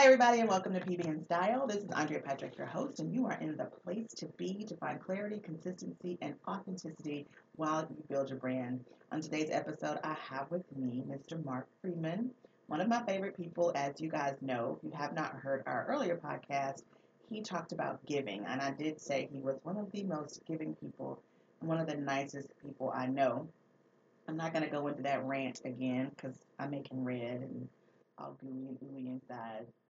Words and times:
Hi, 0.00 0.06
everybody, 0.06 0.40
and 0.40 0.48
welcome 0.48 0.72
to 0.72 0.80
PB 0.80 1.04
in 1.04 1.22
Style. 1.26 1.66
This 1.66 1.84
is 1.84 1.90
Andrea 1.90 2.20
Patrick, 2.20 2.56
your 2.56 2.66
host, 2.66 3.00
and 3.00 3.14
you 3.14 3.26
are 3.26 3.38
in 3.38 3.54
the 3.58 3.66
place 3.66 4.06
to 4.16 4.28
be 4.38 4.64
to 4.64 4.74
find 4.76 4.98
clarity, 4.98 5.40
consistency, 5.40 6.16
and 6.22 6.34
authenticity 6.48 7.26
while 7.56 7.86
you 7.90 8.02
build 8.08 8.30
your 8.30 8.38
brand. 8.38 8.82
On 9.12 9.20
today's 9.20 9.50
episode, 9.50 9.98
I 10.02 10.16
have 10.30 10.50
with 10.50 10.64
me 10.74 11.02
Mr. 11.06 11.44
Mark 11.44 11.68
Friedman, 11.82 12.30
one 12.68 12.80
of 12.80 12.88
my 12.88 13.04
favorite 13.04 13.36
people, 13.36 13.72
as 13.74 14.00
you 14.00 14.08
guys 14.08 14.36
know. 14.40 14.78
If 14.78 14.84
you 14.84 14.98
have 14.98 15.12
not 15.12 15.34
heard 15.34 15.62
our 15.66 15.84
earlier 15.86 16.16
podcast, 16.16 16.80
he 17.28 17.42
talked 17.42 17.72
about 17.72 18.00
giving, 18.06 18.46
and 18.46 18.62
I 18.62 18.70
did 18.70 18.98
say 18.98 19.28
he 19.30 19.40
was 19.40 19.58
one 19.64 19.76
of 19.76 19.92
the 19.92 20.04
most 20.04 20.40
giving 20.46 20.74
people, 20.76 21.20
one 21.60 21.78
of 21.78 21.86
the 21.86 21.98
nicest 21.98 22.48
people 22.64 22.90
I 22.96 23.04
know. 23.06 23.46
I'm 24.26 24.38
not 24.38 24.54
going 24.54 24.64
to 24.64 24.70
go 24.70 24.86
into 24.86 25.02
that 25.02 25.26
rant 25.26 25.60
again 25.66 26.10
because 26.16 26.38
I'm 26.58 26.70
making 26.70 27.04
red 27.04 27.42
and 27.42 27.68
all 28.16 28.34
gooey 28.40 28.66
and 28.66 28.78
ooey 28.80 29.06
inside. 29.06 29.66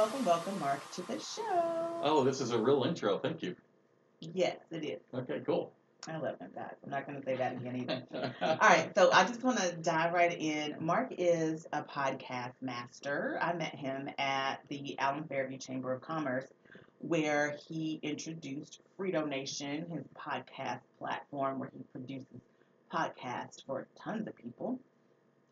Welcome, 0.00 0.24
welcome, 0.24 0.58
Mark, 0.60 0.90
to 0.92 1.02
the 1.02 1.20
show. 1.20 2.00
Oh, 2.02 2.24
this 2.24 2.40
is 2.40 2.52
a 2.52 2.58
real 2.58 2.84
intro. 2.84 3.18
Thank 3.18 3.42
you. 3.42 3.54
Yes, 4.20 4.56
it 4.70 4.82
is. 4.82 5.00
Okay, 5.12 5.42
cool. 5.44 5.74
I 6.08 6.16
love 6.16 6.38
him, 6.38 6.48
guys. 6.54 6.72
I'm 6.82 6.90
not 6.90 7.06
going 7.06 7.20
to 7.20 7.24
say 7.26 7.36
that 7.36 7.52
again 7.52 7.76
either. 7.76 8.34
All 8.40 8.56
right, 8.66 8.90
so 8.94 9.12
I 9.12 9.24
just 9.24 9.44
want 9.44 9.58
to 9.58 9.76
dive 9.76 10.14
right 10.14 10.32
in. 10.40 10.76
Mark 10.80 11.12
is 11.18 11.66
a 11.74 11.82
podcast 11.82 12.54
master. 12.62 13.38
I 13.42 13.52
met 13.52 13.74
him 13.74 14.08
at 14.16 14.60
the 14.70 14.98
Allen 14.98 15.24
Fairview 15.28 15.58
Chamber 15.58 15.92
of 15.92 16.00
Commerce, 16.00 16.46
where 17.00 17.58
he 17.68 18.00
introduced 18.02 18.80
FriedoNation, 18.98 19.90
his 19.92 20.06
podcast 20.18 20.80
platform, 20.98 21.58
where 21.58 21.70
he 21.76 21.84
produces 21.92 22.40
podcasts 22.90 23.66
for 23.66 23.86
tons 24.02 24.26
of 24.26 24.34
people, 24.34 24.80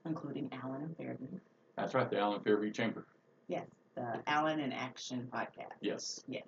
including 0.07 0.51
Allen 0.63 0.85
and 0.85 0.97
Fairview. 0.97 1.39
That's 1.77 1.93
right, 1.93 2.09
the 2.09 2.19
Allen 2.19 2.41
Fairview 2.41 2.73
Chamber. 2.73 3.05
Yes, 3.47 3.67
the 3.99 4.23
Allen 4.27 4.61
in 4.61 4.73
Action 4.73 5.29
podcast. 5.33 5.77
Yes. 5.81 6.21
Yes. 6.29 6.45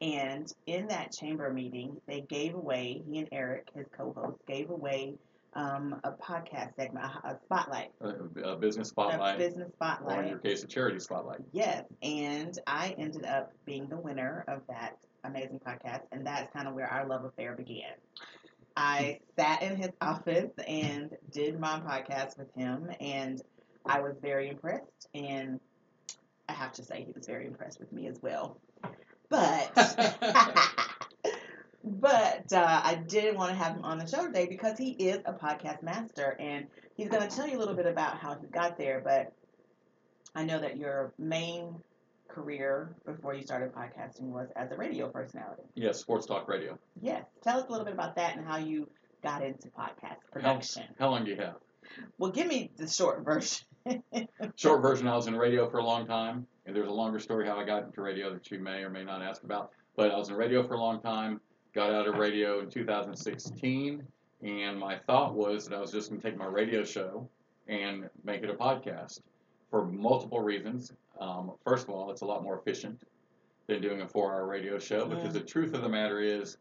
And 0.00 0.52
in 0.66 0.88
that 0.88 1.12
chamber 1.12 1.52
meeting, 1.52 1.96
they 2.06 2.22
gave 2.22 2.54
away, 2.54 3.02
he 3.08 3.18
and 3.18 3.28
Eric, 3.32 3.68
his 3.74 3.86
co 3.96 4.12
host, 4.14 4.38
gave 4.46 4.70
away 4.70 5.14
um, 5.54 5.98
a 6.04 6.12
podcast 6.12 6.76
segment, 6.76 7.06
a, 7.06 7.28
a 7.28 7.38
spotlight, 7.44 7.90
A, 8.02 8.50
a 8.50 8.56
business 8.56 8.88
spotlight, 8.88 9.36
a 9.36 9.38
business 9.38 9.72
spotlight, 9.72 10.18
or 10.18 10.22
in 10.22 10.28
your 10.28 10.38
case, 10.38 10.62
a 10.62 10.66
charity 10.66 11.00
spotlight. 11.00 11.40
Yes, 11.52 11.84
and 12.02 12.58
I 12.66 12.94
ended 12.98 13.24
up 13.24 13.52
being 13.64 13.88
the 13.88 13.96
winner 13.96 14.44
of 14.48 14.60
that 14.68 14.98
amazing 15.24 15.60
podcast, 15.66 16.02
and 16.12 16.26
that's 16.26 16.52
kind 16.52 16.68
of 16.68 16.74
where 16.74 16.88
our 16.88 17.06
love 17.06 17.24
affair 17.24 17.56
began. 17.56 17.94
I 18.76 19.18
sat 19.38 19.62
in 19.62 19.76
his 19.76 19.90
office 20.02 20.50
and 20.68 21.10
did 21.32 21.58
my 21.58 21.80
podcast 21.80 22.36
with 22.38 22.54
him, 22.54 22.90
and 23.00 23.40
I 23.86 24.00
was 24.00 24.16
very 24.20 24.50
impressed, 24.50 25.08
and 25.14 25.58
I 26.48 26.52
have 26.52 26.72
to 26.72 26.84
say 26.84 27.04
he 27.04 27.12
was 27.12 27.26
very 27.26 27.46
impressed 27.46 27.80
with 27.80 27.92
me 27.92 28.06
as 28.06 28.20
well. 28.22 28.60
But 29.28 29.72
but 31.84 32.52
uh, 32.52 32.80
I 32.84 33.02
didn't 33.06 33.36
want 33.36 33.50
to 33.50 33.56
have 33.56 33.76
him 33.76 33.84
on 33.84 33.98
the 33.98 34.06
show 34.06 34.26
today 34.26 34.46
because 34.46 34.76
he 34.78 34.90
is 34.90 35.18
a 35.24 35.32
podcast 35.32 35.82
master, 35.82 36.36
and 36.38 36.66
he's 36.96 37.08
going 37.08 37.26
to 37.26 37.34
tell 37.34 37.46
you 37.46 37.56
a 37.56 37.60
little 37.60 37.74
bit 37.74 37.86
about 37.86 38.18
how 38.18 38.36
he 38.38 38.46
got 38.48 38.76
there. 38.76 39.00
But 39.04 39.32
I 40.34 40.44
know 40.44 40.60
that 40.60 40.76
your 40.76 41.12
main 41.18 41.76
career 42.28 42.94
before 43.06 43.34
you 43.34 43.42
started 43.42 43.72
podcasting 43.72 44.24
was 44.24 44.48
as 44.56 44.70
a 44.70 44.76
radio 44.76 45.08
personality. 45.08 45.62
Yes, 45.74 45.98
Sports 45.98 46.26
Talk 46.26 46.48
Radio. 46.48 46.78
Yes, 47.00 47.24
tell 47.42 47.58
us 47.58 47.68
a 47.68 47.70
little 47.70 47.86
bit 47.86 47.94
about 47.94 48.16
that 48.16 48.36
and 48.36 48.46
how 48.46 48.58
you 48.58 48.88
got 49.22 49.42
into 49.42 49.68
podcast 49.68 50.18
production. 50.32 50.84
How 50.98 51.10
long 51.10 51.24
do 51.24 51.30
you 51.30 51.36
have? 51.36 51.54
Well, 52.18 52.32
give 52.32 52.46
me 52.46 52.70
the 52.76 52.88
short 52.88 53.24
version. 53.24 53.64
Short 54.56 54.82
version, 54.82 55.06
I 55.08 55.16
was 55.16 55.26
in 55.26 55.36
radio 55.36 55.68
for 55.68 55.78
a 55.78 55.84
long 55.84 56.06
time, 56.06 56.46
and 56.66 56.74
there's 56.74 56.88
a 56.88 56.92
longer 56.92 57.18
story 57.18 57.46
how 57.46 57.58
I 57.58 57.64
got 57.64 57.84
into 57.84 58.00
radio 58.00 58.32
that 58.32 58.50
you 58.50 58.58
may 58.58 58.82
or 58.82 58.90
may 58.90 59.04
not 59.04 59.22
ask 59.22 59.42
about. 59.44 59.70
But 59.96 60.10
I 60.10 60.16
was 60.16 60.28
in 60.28 60.34
radio 60.34 60.66
for 60.66 60.74
a 60.74 60.80
long 60.80 61.00
time, 61.00 61.40
got 61.74 61.92
out 61.92 62.06
of 62.06 62.16
radio 62.16 62.60
in 62.60 62.70
2016, 62.70 64.02
and 64.42 64.78
my 64.78 64.96
thought 64.96 65.34
was 65.34 65.68
that 65.68 65.76
I 65.76 65.80
was 65.80 65.92
just 65.92 66.10
going 66.10 66.20
to 66.20 66.28
take 66.28 66.38
my 66.38 66.46
radio 66.46 66.84
show 66.84 67.28
and 67.68 68.08
make 68.24 68.42
it 68.42 68.50
a 68.50 68.54
podcast 68.54 69.20
for 69.70 69.86
multiple 69.86 70.40
reasons. 70.40 70.92
Um, 71.20 71.52
first 71.64 71.84
of 71.84 71.90
all, 71.90 72.10
it's 72.10 72.20
a 72.20 72.26
lot 72.26 72.42
more 72.42 72.58
efficient 72.58 73.02
than 73.66 73.80
doing 73.80 74.02
a 74.02 74.08
four-hour 74.08 74.46
radio 74.46 74.78
show 74.78 75.06
because 75.06 75.32
the 75.32 75.40
truth 75.40 75.74
of 75.74 75.82
the 75.82 75.88
matter 75.88 76.20
is, 76.20 76.58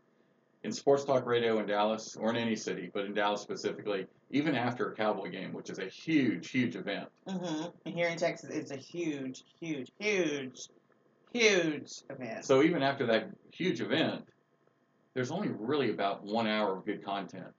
in 0.65 0.71
sports 0.71 1.03
talk 1.03 1.25
radio 1.27 1.59
in 1.59 1.67
Dallas 1.67 2.17
or 2.19 2.31
in 2.31 2.35
any 2.35 2.55
city, 2.55 2.89
but 2.91 3.05
in 3.05 3.13
Dallas 3.13 3.39
specifically, 3.39 4.07
even 4.31 4.55
after 4.55 4.91
a 4.91 4.95
Cowboy 4.95 5.29
game, 5.29 5.53
which 5.53 5.69
is 5.69 5.77
a 5.77 5.85
huge, 5.85 6.49
huge 6.49 6.75
event, 6.75 7.07
hmm 7.29 7.65
Here 7.85 8.07
in 8.07 8.17
Texas, 8.17 8.49
it's 8.49 8.71
a 8.71 8.75
huge, 8.75 9.43
huge, 9.59 9.91
huge, 9.99 10.69
huge 11.31 11.91
event. 12.09 12.43
So 12.43 12.63
even 12.63 12.81
after 12.81 13.05
that 13.05 13.29
huge 13.53 13.79
event, 13.79 14.23
there's 15.13 15.31
only 15.31 15.49
really 15.49 15.91
about 15.91 16.23
one 16.23 16.47
hour 16.47 16.77
of 16.77 16.85
good 16.85 17.05
content. 17.05 17.53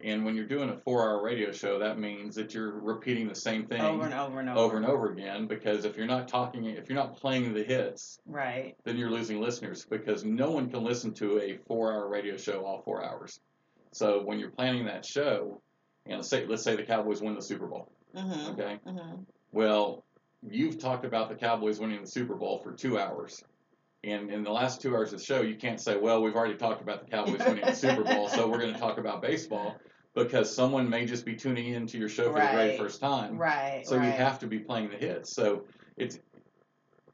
And 0.00 0.24
when 0.26 0.36
you're 0.36 0.46
doing 0.46 0.68
a 0.68 0.76
four-hour 0.76 1.22
radio 1.22 1.52
show, 1.52 1.78
that 1.78 1.98
means 1.98 2.34
that 2.34 2.52
you're 2.52 2.70
repeating 2.70 3.28
the 3.28 3.34
same 3.34 3.66
thing 3.66 3.80
over 3.80 4.04
and 4.04 4.12
over 4.12 4.40
and 4.40 4.48
over. 4.50 4.58
over 4.60 4.76
and 4.76 4.86
over 4.86 5.10
again. 5.10 5.46
Because 5.46 5.84
if 5.86 5.96
you're 5.96 6.06
not 6.06 6.28
talking, 6.28 6.64
if 6.66 6.88
you're 6.88 6.96
not 6.98 7.16
playing 7.16 7.54
the 7.54 7.64
hits, 7.64 8.18
Right. 8.26 8.76
then 8.84 8.98
you're 8.98 9.10
losing 9.10 9.40
listeners. 9.40 9.86
Because 9.88 10.22
no 10.24 10.50
one 10.50 10.68
can 10.70 10.84
listen 10.84 11.14
to 11.14 11.40
a 11.40 11.56
four-hour 11.66 12.08
radio 12.08 12.36
show 12.36 12.64
all 12.64 12.82
four 12.82 13.02
hours. 13.02 13.40
So 13.92 14.22
when 14.22 14.38
you're 14.38 14.50
planning 14.50 14.84
that 14.84 15.04
show, 15.06 15.62
and 16.04 16.16
let's 16.16 16.28
say 16.28 16.44
let's 16.46 16.62
say 16.62 16.76
the 16.76 16.82
Cowboys 16.82 17.22
win 17.22 17.34
the 17.34 17.42
Super 17.42 17.66
Bowl, 17.66 17.90
Mm-hmm. 18.14 18.50
okay? 18.52 18.78
Mm-hmm. 18.86 19.22
Well, 19.52 20.04
you've 20.48 20.78
talked 20.78 21.06
about 21.06 21.30
the 21.30 21.34
Cowboys 21.36 21.80
winning 21.80 22.02
the 22.02 22.06
Super 22.06 22.34
Bowl 22.34 22.58
for 22.58 22.72
two 22.72 22.98
hours. 22.98 23.42
And 24.06 24.30
in 24.30 24.44
the 24.44 24.52
last 24.52 24.80
two 24.80 24.94
hours 24.94 25.12
of 25.12 25.18
the 25.18 25.24
show, 25.24 25.42
you 25.42 25.56
can't 25.56 25.80
say, 25.80 25.96
well, 25.96 26.22
we've 26.22 26.36
already 26.36 26.54
talked 26.54 26.80
about 26.80 27.04
the 27.04 27.10
Cowboys 27.10 27.44
winning 27.44 27.64
the 27.64 27.72
Super 27.72 28.04
Bowl, 28.04 28.28
so 28.28 28.48
we're 28.48 28.60
going 28.60 28.72
to 28.72 28.78
talk 28.78 28.98
about 28.98 29.20
baseball 29.20 29.76
because 30.14 30.54
someone 30.54 30.88
may 30.88 31.04
just 31.04 31.26
be 31.26 31.34
tuning 31.34 31.74
into 31.74 31.98
your 31.98 32.08
show 32.08 32.32
for 32.32 32.40
the 32.40 32.46
very 32.46 32.76
first 32.76 33.00
time. 33.00 33.36
Right. 33.36 33.82
So 33.84 33.96
right. 33.96 34.06
you 34.06 34.12
have 34.12 34.38
to 34.38 34.46
be 34.46 34.60
playing 34.60 34.90
the 34.90 34.96
hits. 34.96 35.34
So 35.34 35.64
it's, 35.96 36.20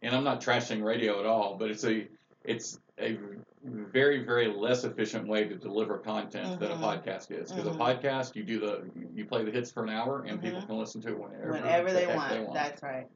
and 0.03 0.15
I'm 0.15 0.23
not 0.23 0.43
trashing 0.43 0.85
radio 0.85 1.19
at 1.19 1.27
all, 1.27 1.57
but 1.57 1.71
it's 1.71 1.85
a, 1.85 2.07
it's 2.45 2.79
a 3.01 3.19
very, 3.65 4.25
very 4.25 4.49
less 4.49 4.85
efficient 4.85 5.27
way 5.27 5.45
to 5.45 5.57
deliver 5.57 5.97
content 5.99 6.61
than 6.61 6.73
a 6.73 6.77
podcast 6.77 7.31
is. 7.31 7.51
Because 7.51 7.75
Mhm. 7.75 7.75
a 7.75 7.79
podcast, 7.79 8.37
you 8.37 8.43
do 8.43 8.61
the, 8.61 8.91
you 9.15 9.25
play 9.25 9.45
the 9.45 9.51
hits 9.51 9.73
for 9.73 9.83
an 9.83 9.89
hour, 9.89 10.25
and 10.25 10.43
people 10.43 10.61
Mhm. 10.61 10.67
can 10.67 10.79
listen 10.79 11.01
to 11.03 11.09
it 11.09 11.19
whenever, 11.19 11.53
Whenever 11.53 11.93
the 11.93 12.01
they 12.01 12.07
want. 12.07 12.53
That's 12.53 12.83
right. 12.83 13.07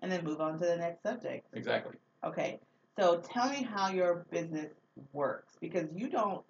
And 0.00 0.10
then 0.10 0.24
move 0.24 0.40
on 0.40 0.58
to 0.58 0.64
the 0.64 0.76
next 0.76 1.02
subject. 1.02 1.46
Exactly. 1.52 1.96
Okay. 2.24 2.60
So 2.98 3.18
tell 3.32 3.50
me 3.50 3.62
how 3.62 3.90
your 3.90 4.26
business 4.30 4.70
works 5.12 5.54
because 5.60 5.88
you 5.94 6.08
don't 6.08 6.44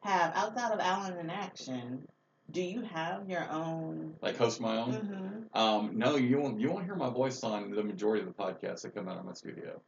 have 0.00 0.32
outside 0.34 0.72
of 0.72 0.80
Allen 0.80 1.18
in 1.18 1.30
Action. 1.30 2.06
Do 2.50 2.62
you 2.62 2.82
have 2.82 3.28
your 3.28 3.48
own? 3.50 4.14
Like 4.20 4.36
host 4.36 4.60
my 4.60 4.76
own. 4.76 4.92
Mm-hmm. 4.92 5.58
Um, 5.58 5.98
no, 5.98 6.16
you 6.16 6.38
won't. 6.38 6.60
You 6.60 6.70
won't 6.70 6.84
hear 6.84 6.94
my 6.96 7.08
voice 7.10 7.42
on 7.44 7.70
the 7.70 7.82
majority 7.82 8.22
of 8.22 8.26
the 8.26 8.34
podcasts 8.34 8.82
that 8.82 8.94
come 8.94 9.08
out 9.08 9.18
of 9.18 9.24
my 9.24 9.32
studio. 9.32 9.80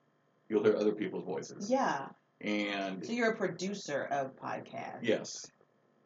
You'll 0.48 0.62
hear 0.62 0.76
other 0.76 0.92
people's 0.92 1.24
voices. 1.24 1.70
Yeah. 1.70 2.06
And 2.40 3.04
So 3.04 3.12
you're 3.12 3.30
a 3.30 3.36
producer 3.36 4.04
of 4.10 4.36
podcasts. 4.36 4.98
yes, 5.02 5.46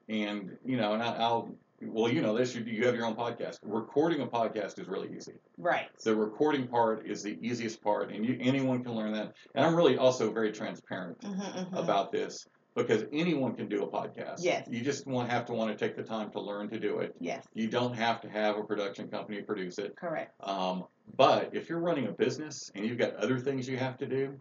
and 0.09 0.56
you 0.65 0.77
know, 0.77 0.94
and 0.94 1.03
I, 1.03 1.15
I'll. 1.17 1.55
Well, 1.81 2.13
you 2.13 2.23
know 2.23 2.37
this. 2.37 2.55
You, 2.55 2.65
you 2.65 2.87
have 2.87 2.97
your 2.97 3.07
own 3.07 3.15
podcast. 3.15 3.59
Recording 3.63 4.21
a 4.21 4.27
podcast 4.27 4.79
is 4.81 4.89
really 4.89 5.15
easy. 5.17 5.35
Right. 5.57 5.87
The 6.03 6.15
recording 6.15 6.67
part 6.67 7.07
is 7.07 7.23
the 7.23 7.39
easiest 7.41 7.83
part, 7.83 8.11
and 8.13 8.25
you, 8.25 8.37
anyone 8.41 8.83
can 8.83 8.95
learn 8.95 9.13
that. 9.13 9.35
And 9.55 9.65
I'm 9.65 9.77
really 9.77 9.97
also 9.97 10.33
very 10.33 10.53
transparent 10.53 11.21
Mm-hmm, 11.21 11.41
mm-hmm. 11.41 11.77
about 11.77 12.13
this 12.13 12.47
because 12.75 13.05
anyone 13.13 13.55
can 13.55 13.69
do 13.69 13.83
a 13.83 13.89
podcast. 13.89 14.37
Yes. 14.39 14.67
You 14.71 14.81
just 14.81 15.07
want 15.07 15.31
have 15.31 15.47
to 15.47 15.53
want 15.53 15.77
to 15.77 15.77
take 15.77 15.97
the 15.97 16.03
time 16.03 16.31
to 16.33 16.41
learn 16.41 16.69
to 16.71 16.79
do 16.79 16.99
it. 16.99 17.15
Yes. 17.21 17.45
You 17.55 17.69
don't 17.69 17.95
have 17.95 18.21
to 18.23 18.29
have 18.29 18.57
a 18.57 18.63
production 18.63 19.09
company 19.09 19.43
produce 19.43 19.79
it. 19.79 19.97
Correct. 19.97 20.33
Um, 20.41 20.85
but 21.17 21.51
if 21.55 21.69
you're 21.69 21.81
running 21.81 22.07
a 22.07 22.13
business 22.13 22.71
and 22.75 22.87
you've 22.87 22.99
got 22.99 23.15
other 23.17 23.39
things 23.39 23.69
you 23.69 23.77
have 23.79 23.97
to 23.99 24.07
do, 24.07 24.39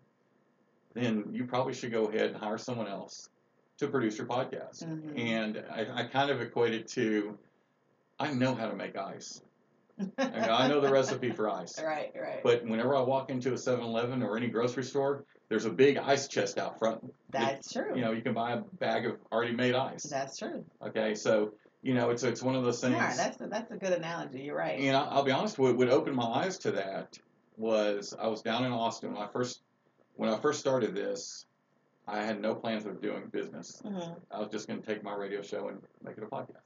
then 0.94 1.26
you 1.32 1.46
probably 1.46 1.74
should 1.74 1.92
go 1.92 2.06
ahead 2.06 2.28
and 2.28 2.36
hire 2.36 2.58
someone 2.58 2.88
else 2.88 3.30
to 3.78 3.88
produce 3.88 4.18
your 4.18 4.28
podcast. 4.28 4.84
Mhm. 4.84 5.20
And 5.20 5.64
I, 5.72 6.02
I 6.02 6.04
kind 6.06 6.32
of 6.32 6.42
equate 6.42 6.74
it 6.74 6.88
to 6.90 7.38
I 8.20 8.34
know 8.34 8.56
how 8.56 8.68
to 8.68 8.76
make 8.76 8.98
ice. 8.98 9.42
I, 10.18 10.48
know, 10.48 10.54
I 10.54 10.68
know 10.68 10.80
the 10.82 10.92
recipe 10.92 11.32
for 11.32 11.50
ice. 11.50 11.80
Right, 11.84 12.12
right. 12.20 12.44
But 12.44 12.66
whenever 12.66 12.96
I 12.96 13.02
walk 13.02 13.30
into 13.30 13.50
a 13.50 13.56
7-Eleven 13.56 14.22
or 14.22 14.38
any 14.38 14.48
grocery 14.48 14.84
store, 14.84 15.24
there's 15.50 15.66
a 15.66 15.70
big 15.72 15.98
ice 15.98 16.28
chest 16.28 16.58
out 16.58 16.78
front. 16.78 17.14
That's 17.30 17.72
true. 17.72 17.96
You 17.96 18.02
know, 18.02 18.12
you 18.12 18.22
can 18.22 18.34
buy 18.34 18.54
a 18.54 18.58
bag 18.58 19.06
of 19.06 19.18
already 19.32 19.54
made 19.54 19.76
ice. 19.76 20.04
That's 20.04 20.38
true. 20.38 20.64
Okay, 20.86 21.16
so 21.16 21.54
you 21.84 21.94
know, 21.94 22.10
it's 22.10 22.24
it's 22.24 22.42
one 22.44 22.56
of 22.56 22.64
those 22.64 22.82
things. 22.82 22.96
Smart. 22.96 23.16
That's 23.16 23.42
a, 23.42 23.48
that's 23.48 23.72
a 23.72 23.76
good 23.76 23.94
analogy. 23.94 24.42
You're 24.42 24.58
right. 24.58 24.80
And 24.80 24.96
I'll, 24.98 25.10
I'll 25.10 25.24
be 25.24 25.32
honest, 25.32 25.58
what 25.58 25.78
what 25.78 25.90
opened 25.90 26.16
my 26.16 26.26
eyes 26.26 26.58
to 26.60 26.72
that 26.72 27.18
was 27.56 28.14
I 28.20 28.28
was 28.28 28.42
down 28.42 28.66
in 28.66 28.72
Austin 28.72 29.14
when 29.14 29.22
I 29.22 29.28
first 29.28 29.62
when 30.16 30.30
I 30.30 30.38
first 30.38 30.60
started 30.60 30.96
this. 30.96 31.46
I 32.08 32.24
had 32.24 32.42
no 32.42 32.56
plans 32.56 32.86
of 32.86 33.02
doing 33.02 33.24
business. 33.32 33.82
hmm 33.84 33.98
I 34.32 34.40
was 34.40 34.50
just 34.50 34.68
going 34.68 34.82
to 34.82 34.88
take 34.88 35.04
my 35.04 35.14
radio 35.14 35.42
show 35.42 35.68
and 35.68 35.80
make 36.04 36.18
it 36.18 36.24
a 36.24 36.28
podcast. 36.28 36.62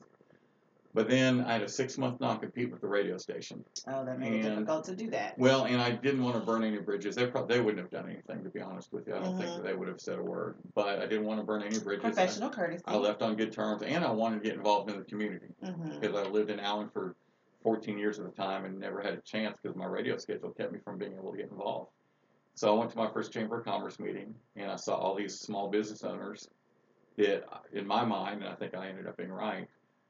But 0.94 1.10
then 1.10 1.42
I 1.46 1.54
had 1.54 1.62
a 1.62 1.70
six 1.70 1.98
month 1.98 2.20
non 2.20 2.40
compete 2.40 2.70
with 2.70 2.82
the 2.82 2.88
radio 2.88 3.18
station. 3.18 3.64
Oh, 3.88 4.04
that 4.06 4.20
made 4.20 4.34
it 4.34 4.42
difficult 4.44 4.84
to 4.86 4.96
do 4.96 5.10
that. 5.12 5.40
Well, 5.40 5.64
and 5.64 5.82
I 5.82 5.92
didn't 5.92 6.22
want 6.22 6.36
to 6.38 6.46
burn 6.46 6.66
any 6.66 6.80
bridges. 6.80 7.16
They 7.16 7.28
probably 7.28 7.56
they 7.56 7.62
wouldn't 7.62 7.82
have 7.82 7.90
done 7.90 8.10
anything 8.12 8.44
to 8.44 8.50
be 8.50 8.60
honest 8.60 8.92
with 8.92 9.08
you. 9.08 9.16
I 9.16 9.20
don't 9.20 9.38
think 9.38 9.52
Mhm. 9.52 9.56
that 9.58 9.64
they 9.64 9.74
would 9.74 9.88
have 9.88 10.02
said 10.02 10.20
a 10.20 10.24
word. 10.24 10.58
But 10.76 11.00
I 11.00 11.08
didn't 11.08 11.26
want 11.26 11.40
to 11.40 11.46
burn 11.46 11.62
any 11.64 11.80
bridges. 11.80 12.04
I- 12.04 12.10
Professional 12.10 12.50
courtesy. 12.50 12.84
I 12.86 12.98
left 12.98 13.22
on 13.22 13.36
good 13.38 13.54
terms, 13.54 13.84
and 13.84 14.04
I 14.04 14.12
wanted 14.12 14.44
to 14.44 14.50
get 14.50 14.58
involved 14.58 14.90
in 14.92 14.98
the 15.00 15.06
community 15.06 15.48
hmm 15.64 16.00
because 16.00 16.16
I 16.16 16.30
lived 16.30 16.50
in 16.50 16.60
Allen 16.60 16.90
for 16.90 17.16
14 17.64 17.98
years 17.98 18.20
at 18.20 18.26
the 18.26 18.32
time 18.32 18.66
and 18.66 18.78
never 18.78 19.02
had 19.02 19.14
a 19.14 19.22
chance 19.22 19.58
because 19.62 19.78
my 19.78 19.86
radio 19.86 20.18
schedule 20.18 20.52
kept 20.52 20.74
me 20.74 20.80
from 20.84 20.98
being 20.98 21.14
able 21.14 21.32
to 21.32 21.38
get 21.38 21.50
involved. 21.50 21.92
So 22.56 22.74
I 22.74 22.78
went 22.78 22.92
to 22.92 22.98
my 22.98 23.10
first 23.12 23.32
Chamber 23.32 23.60
of 23.60 23.66
Commerce 23.66 24.00
meeting, 24.00 24.36
and 24.56 24.72
I 24.72 24.76
saw 24.76 24.96
all 24.96 25.16
these 25.16 25.40
small 25.40 25.70
business 25.70 26.04
owners 26.04 26.48
that, 27.18 27.44
in 27.74 27.88
my 27.88 28.06
mind, 28.06 28.42
and 28.44 28.50
I 28.50 28.56
think 28.56 28.76
I 28.76 28.88
ended 28.88 29.08
up 29.08 29.18
being 29.18 29.32
right, 29.32 29.68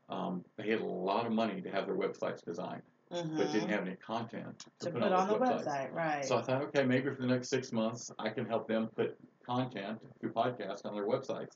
um, 0.09 0.43
they 0.57 0.69
had 0.69 0.81
a 0.81 0.85
lot 0.85 1.25
of 1.25 1.31
money 1.31 1.61
to 1.61 1.69
have 1.69 1.85
their 1.85 1.95
websites 1.95 2.43
designed, 2.43 2.81
hmm 3.11 3.37
but 3.37 3.51
didn't 3.51 3.69
have 3.69 3.85
any 3.85 3.95
content 3.95 4.65
to, 4.79 4.87
to 4.87 4.91
put, 4.91 5.01
put 5.03 5.11
on 5.13 5.27
the 5.27 5.35
websites. 5.35 5.65
website, 5.65 5.93
right? 5.93 6.25
So 6.25 6.37
I 6.37 6.41
thought, 6.41 6.61
okay, 6.63 6.83
maybe 6.83 7.09
for 7.09 7.21
the 7.21 7.27
next 7.27 7.49
six 7.49 7.71
months, 7.71 8.11
I 8.19 8.29
can 8.29 8.45
help 8.45 8.67
them 8.67 8.89
put 8.95 9.17
content 9.45 9.99
through 10.19 10.33
podcast 10.33 10.85
on 10.85 10.93
their 10.93 11.07
websites. 11.07 11.53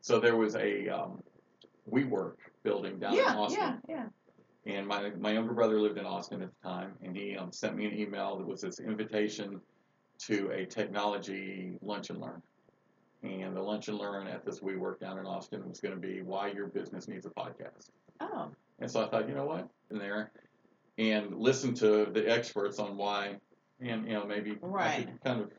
So 0.00 0.20
there 0.20 0.36
was 0.36 0.54
a 0.56 0.88
um, 0.88 1.22
WeWork 1.90 2.34
building 2.62 2.98
down 2.98 3.12
in 3.12 3.18
yeah, 3.18 3.34
Austin, 3.36 3.80
yeah, 3.88 4.06
yeah. 4.66 4.74
and 4.74 4.86
my 4.86 5.10
my 5.18 5.32
younger 5.32 5.54
brother 5.54 5.80
lived 5.80 5.98
in 5.98 6.04
Austin 6.04 6.42
at 6.42 6.50
the 6.50 6.68
time, 6.68 6.92
and 7.02 7.16
he 7.16 7.36
um, 7.36 7.52
sent 7.52 7.76
me 7.76 7.86
an 7.86 7.98
email 7.98 8.36
that 8.36 8.46
was 8.46 8.60
this 8.60 8.80
invitation 8.80 9.60
to 10.20 10.50
a 10.50 10.64
technology 10.66 11.78
lunch 11.82 12.10
and 12.10 12.20
learn. 12.20 12.42
And 13.22 13.56
the 13.56 13.62
lunch 13.62 13.88
and 13.88 13.96
learn 13.98 14.26
at 14.26 14.44
this 14.44 14.60
WeWork 14.60 15.00
down 15.00 15.18
in 15.18 15.26
Austin 15.26 15.66
was 15.68 15.80
going 15.80 15.94
to 15.94 16.00
be 16.00 16.20
why 16.22 16.48
your 16.48 16.66
business 16.66 17.08
needs 17.08 17.24
a 17.26 17.30
podcast. 17.30 17.88
Oh, 18.20 18.50
And 18.80 18.90
so 18.90 19.02
I 19.04 19.08
thought, 19.08 19.28
you 19.28 19.34
know 19.34 19.46
what, 19.46 19.68
in 19.90 19.98
there, 19.98 20.30
and 20.98 21.34
listen 21.34 21.74
to 21.76 22.06
the 22.12 22.28
experts 22.30 22.78
on 22.78 22.96
why, 22.96 23.36
and 23.80 24.06
you 24.06 24.12
know 24.12 24.26
maybe 24.26 24.52
I 24.52 24.66
Right. 24.66 25.06
could 25.06 25.24
kind 25.24 25.40
of 25.40 25.50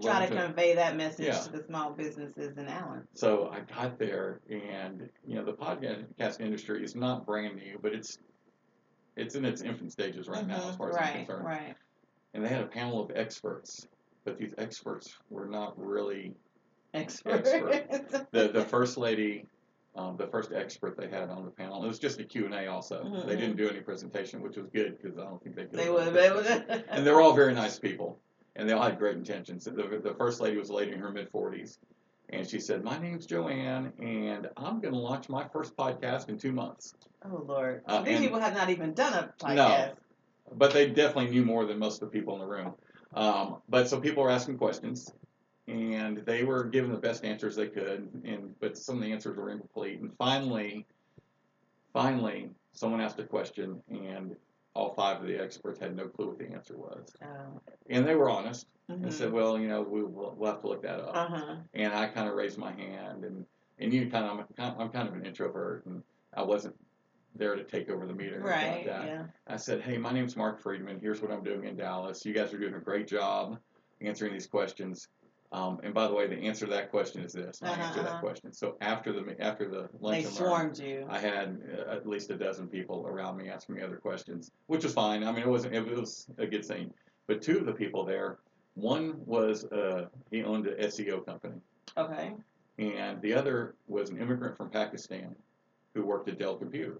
try 0.00 0.20
learn 0.20 0.30
to 0.30 0.36
convey 0.46 0.74
that 0.76 0.96
message 0.96 1.26
Yeah. 1.26 1.40
to 1.40 1.50
the 1.50 1.62
small 1.64 1.92
businesses 1.92 2.56
in 2.56 2.68
Allen. 2.68 3.06
So 3.14 3.48
I 3.50 3.60
got 3.60 3.98
there, 3.98 4.40
and 4.50 5.08
you 5.26 5.34
know 5.36 5.44
the 5.44 5.52
podcast 5.52 6.40
industry 6.40 6.84
is 6.84 6.94
not 6.94 7.26
brand 7.26 7.56
new, 7.56 7.78
but 7.82 7.92
it's 7.94 8.18
it's 9.16 9.34
in 9.34 9.44
its 9.44 9.60
infant 9.60 9.92
stages 9.92 10.28
right 10.28 10.46
now, 10.46 10.56
as 10.68 10.74
Mhm, 10.74 10.78
far 10.78 10.88
as 10.90 10.96
right, 10.96 11.06
I'm 11.06 11.16
concerned. 11.26 11.44
right. 11.44 11.76
And 12.34 12.44
they 12.44 12.48
had 12.48 12.62
a 12.62 12.66
panel 12.66 13.02
of 13.02 13.10
experts, 13.14 13.86
but 14.24 14.38
these 14.38 14.54
experts 14.58 15.14
were 15.30 15.46
not 15.46 15.74
really 15.78 16.34
Expert. 16.94 17.44
the 18.32 18.48
the 18.48 18.64
first 18.64 18.96
lady. 18.98 19.46
Um, 19.94 20.16
the 20.16 20.26
first 20.26 20.52
expert 20.52 20.96
they 20.96 21.08
had 21.08 21.28
on 21.28 21.44
the 21.44 21.50
panel. 21.50 21.84
It 21.84 21.86
was 21.86 21.98
just 21.98 22.18
a 22.18 22.24
Q&A 22.24 22.66
also. 22.66 23.02
Mhm, 23.04 23.26
They 23.26 23.36
didn't 23.36 23.56
do 23.58 23.68
any 23.68 23.80
presentation, 23.80 24.40
which 24.40 24.56
was 24.56 24.66
good 24.70 24.96
because 24.96 25.18
I 25.18 25.24
don't 25.24 25.42
think 25.42 25.54
they 25.54 25.64
could. 25.66 25.78
they 25.78 25.90
would 25.90 26.14
they 26.14 26.30
would 26.30 26.46
and 26.88 27.06
they 27.06 27.10
were 27.10 27.20
all 27.20 27.34
very 27.34 27.52
nice 27.52 27.78
people, 27.78 28.18
and 28.56 28.66
they 28.66 28.72
all 28.72 28.82
had 28.82 28.98
great 28.98 29.16
intentions. 29.18 29.64
The, 29.64 29.72
the 30.02 30.14
first 30.16 30.40
lady 30.40 30.56
was 30.56 30.70
a 30.70 30.74
lady 30.74 30.92
in 30.92 30.98
her 30.98 31.10
mid 31.10 31.30
40s, 31.30 31.76
and 32.30 32.48
she 32.48 32.58
said, 32.58 32.82
"My 32.82 32.96
name's 32.98 33.26
Joanne, 33.26 33.92
and 33.98 34.48
I'm 34.56 34.80
going 34.80 34.94
to 34.94 34.98
launch 35.00 35.28
my 35.28 35.46
first 35.52 35.76
podcast 35.76 36.30
in 36.30 36.38
two 36.38 36.52
months." 36.52 36.94
Oh 37.22 37.44
Lord. 37.46 37.82
Uh, 37.86 38.00
These 38.00 38.20
people 38.20 38.40
have 38.40 38.54
not 38.54 38.70
even 38.70 38.94
done 38.94 39.12
a 39.12 39.44
podcast. 39.44 39.54
No. 39.56 39.92
But 40.56 40.72
they 40.72 40.88
definitely 40.88 41.30
knew 41.30 41.44
more 41.44 41.64
than 41.64 41.78
most 41.78 42.02
of 42.02 42.10
the 42.10 42.18
people 42.18 42.34
in 42.34 42.40
the 42.40 42.46
room. 42.46 42.74
Um, 43.14 43.56
but 43.68 43.88
so 43.88 44.00
people 44.00 44.22
were 44.22 44.30
asking 44.30 44.58
questions, 44.58 45.12
and 45.68 46.18
they 46.18 46.44
were 46.44 46.64
giving 46.64 46.90
the 46.90 46.98
best 46.98 47.24
answers 47.24 47.56
they 47.56 47.68
could, 47.68 48.08
and 48.24 48.54
but 48.60 48.76
some 48.76 48.96
of 48.96 49.02
the 49.02 49.12
answers 49.12 49.36
were 49.36 49.50
incomplete. 49.50 50.00
And 50.00 50.10
finally, 50.16 50.86
finally, 51.92 52.50
someone 52.72 53.00
asked 53.00 53.18
a 53.18 53.24
question, 53.24 53.82
and 53.90 54.36
all 54.74 54.94
five 54.94 55.20
of 55.20 55.26
the 55.26 55.40
experts 55.40 55.78
had 55.78 55.94
no 55.94 56.08
clue 56.08 56.28
what 56.28 56.38
the 56.38 56.50
answer 56.50 56.76
was. 56.76 57.14
Oh. 57.22 57.60
And 57.90 58.06
they 58.06 58.14
were 58.14 58.30
honest 58.30 58.66
mhm. 58.90 59.02
and 59.02 59.12
said, 59.12 59.32
"Well, 59.32 59.58
you 59.58 59.68
know, 59.68 59.82
we, 59.82 60.02
we'll, 60.02 60.34
we'll 60.36 60.50
have 60.50 60.62
to 60.62 60.68
look 60.68 60.82
that 60.82 61.00
up." 61.00 61.14
Uh-huh. 61.14 61.56
And 61.74 61.92
I 61.92 62.08
kind 62.08 62.28
of 62.28 62.34
raised 62.34 62.58
my 62.58 62.72
hand, 62.72 63.24
and 63.24 63.44
and 63.78 63.92
you 63.92 64.08
kind 64.10 64.24
of 64.24 64.46
I'm, 64.58 64.80
I'm 64.80 64.88
kind 64.88 65.08
of 65.08 65.14
an 65.14 65.26
introvert, 65.26 65.84
and 65.86 66.02
I 66.34 66.42
wasn't 66.42 66.74
there 67.34 67.54
to 67.56 67.64
take 67.64 67.88
over 67.90 68.06
the 68.06 68.12
meeting 68.14 68.40
Right. 68.42 68.84
that. 68.86 69.06
Yeah. 69.06 69.24
I 69.46 69.56
said, 69.56 69.80
"Hey, 69.80 69.96
my 69.98 70.12
name's 70.12 70.36
Mark 70.36 70.60
Friedman. 70.60 71.00
Here's 71.00 71.22
what 71.22 71.30
I'm 71.30 71.42
doing 71.42 71.64
in 71.64 71.76
Dallas. 71.76 72.24
You 72.26 72.32
guys 72.34 72.52
are 72.52 72.58
doing 72.58 72.74
a 72.74 72.80
great 72.80 73.06
job 73.06 73.58
answering 74.00 74.32
these 74.32 74.46
questions." 74.46 75.08
Um, 75.52 75.80
and 75.82 75.92
by 75.92 76.08
the 76.08 76.14
way, 76.14 76.26
the 76.26 76.36
answer 76.36 76.64
to 76.64 76.70
that 76.72 76.90
question 76.90 77.22
is 77.22 77.32
this. 77.34 77.60
And 77.60 77.70
I 77.70 77.74
Uh-huh. 77.74 78.02
that 78.02 78.20
question. 78.20 78.52
So 78.54 78.76
after 78.80 79.12
the 79.12 79.36
after 79.40 79.68
the 79.68 79.82
They 79.92 79.98
lunch 80.00 80.24
learn, 80.24 80.32
swarmed 80.32 80.78
you. 80.78 81.06
I 81.10 81.18
had 81.18 81.60
uh, 81.86 81.90
at 81.90 82.06
least 82.06 82.30
a 82.30 82.36
dozen 82.36 82.68
people 82.68 83.06
around 83.06 83.36
me 83.36 83.50
asking 83.50 83.74
me 83.76 83.82
other 83.82 83.98
questions, 83.98 84.50
which 84.66 84.82
was 84.84 84.94
fine. 84.94 85.22
I 85.24 85.30
mean, 85.32 85.42
it 85.42 85.48
wasn't. 85.48 85.74
It 85.74 85.86
was 85.86 86.26
a 86.38 86.46
good 86.46 86.64
thing. 86.64 86.92
But 87.26 87.42
two 87.42 87.58
of 87.58 87.66
the 87.66 87.72
people 87.72 88.04
there, 88.04 88.38
one 88.74 89.24
was 89.26 89.64
uh, 89.66 90.08
he 90.30 90.42
owned 90.42 90.66
an 90.66 90.78
SEO 90.80 91.24
company, 91.24 91.60
Okay. 91.98 92.34
and 92.78 93.20
the 93.20 93.34
other 93.34 93.74
was 93.88 94.08
an 94.10 94.18
immigrant 94.18 94.56
from 94.56 94.70
Pakistan 94.70 95.36
who 95.94 96.02
worked 96.04 96.28
at 96.30 96.38
Dell 96.38 96.56
Computer, 96.56 96.98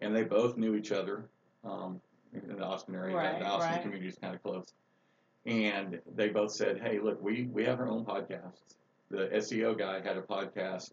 and 0.00 0.14
they 0.14 0.22
both 0.22 0.56
knew 0.56 0.74
each 0.74 0.92
other 0.92 1.28
um, 1.64 2.00
in 2.32 2.56
the 2.56 2.64
Austin 2.64 2.94
area. 2.94 3.16
Right, 3.16 3.38
the 3.38 3.46
Austin 3.46 3.72
right. 3.72 3.82
community 3.82 4.08
is 4.08 4.18
kind 4.18 4.34
of 4.34 4.42
close, 4.42 4.72
and 5.44 6.00
they 6.14 6.28
both 6.28 6.52
said, 6.52 6.80
"Hey, 6.80 6.98
look, 6.98 7.22
we 7.22 7.48
we 7.52 7.64
have 7.64 7.80
our 7.80 7.88
own 7.88 8.04
podcasts." 8.04 8.76
The 9.10 9.28
SEO 9.34 9.78
guy 9.78 10.00
had 10.00 10.16
a 10.16 10.22
podcast 10.22 10.92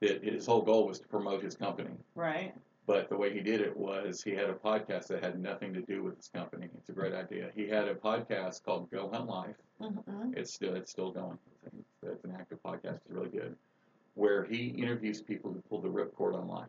that 0.00 0.24
his 0.24 0.46
whole 0.46 0.62
goal 0.62 0.86
was 0.86 0.98
to 1.00 1.06
promote 1.06 1.42
his 1.42 1.54
company. 1.54 1.94
Right. 2.14 2.54
But 2.86 3.08
the 3.08 3.16
way 3.16 3.32
he 3.32 3.40
did 3.40 3.60
it 3.60 3.76
was 3.76 4.22
he 4.22 4.32
had 4.32 4.50
a 4.50 4.54
podcast 4.54 5.06
that 5.08 5.22
had 5.22 5.40
nothing 5.40 5.72
to 5.74 5.82
do 5.82 6.02
with 6.02 6.16
his 6.16 6.28
company. 6.28 6.68
It's 6.76 6.88
a 6.88 6.92
great 6.92 7.14
idea. 7.14 7.50
He 7.54 7.68
had 7.68 7.86
a 7.86 7.94
podcast 7.94 8.64
called 8.64 8.90
Go 8.90 9.08
Hunt 9.08 9.28
Life. 9.28 9.54
Mm-hmm. 9.80 10.32
It's 10.36 10.52
still 10.52 10.74
it's 10.74 10.90
still 10.90 11.12
going. 11.12 11.38
It's, 11.66 11.76
it's 12.02 12.24
an 12.24 12.34
active 12.38 12.58
podcast. 12.64 12.96
It's 12.96 13.10
really 13.10 13.28
good. 13.28 13.54
Where 14.14 14.44
he 14.44 14.74
interviews 14.76 15.22
people 15.22 15.52
who 15.52 15.60
pull 15.68 15.80
the 15.80 15.88
ripcord 15.88 16.34
on 16.34 16.48
life. 16.48 16.68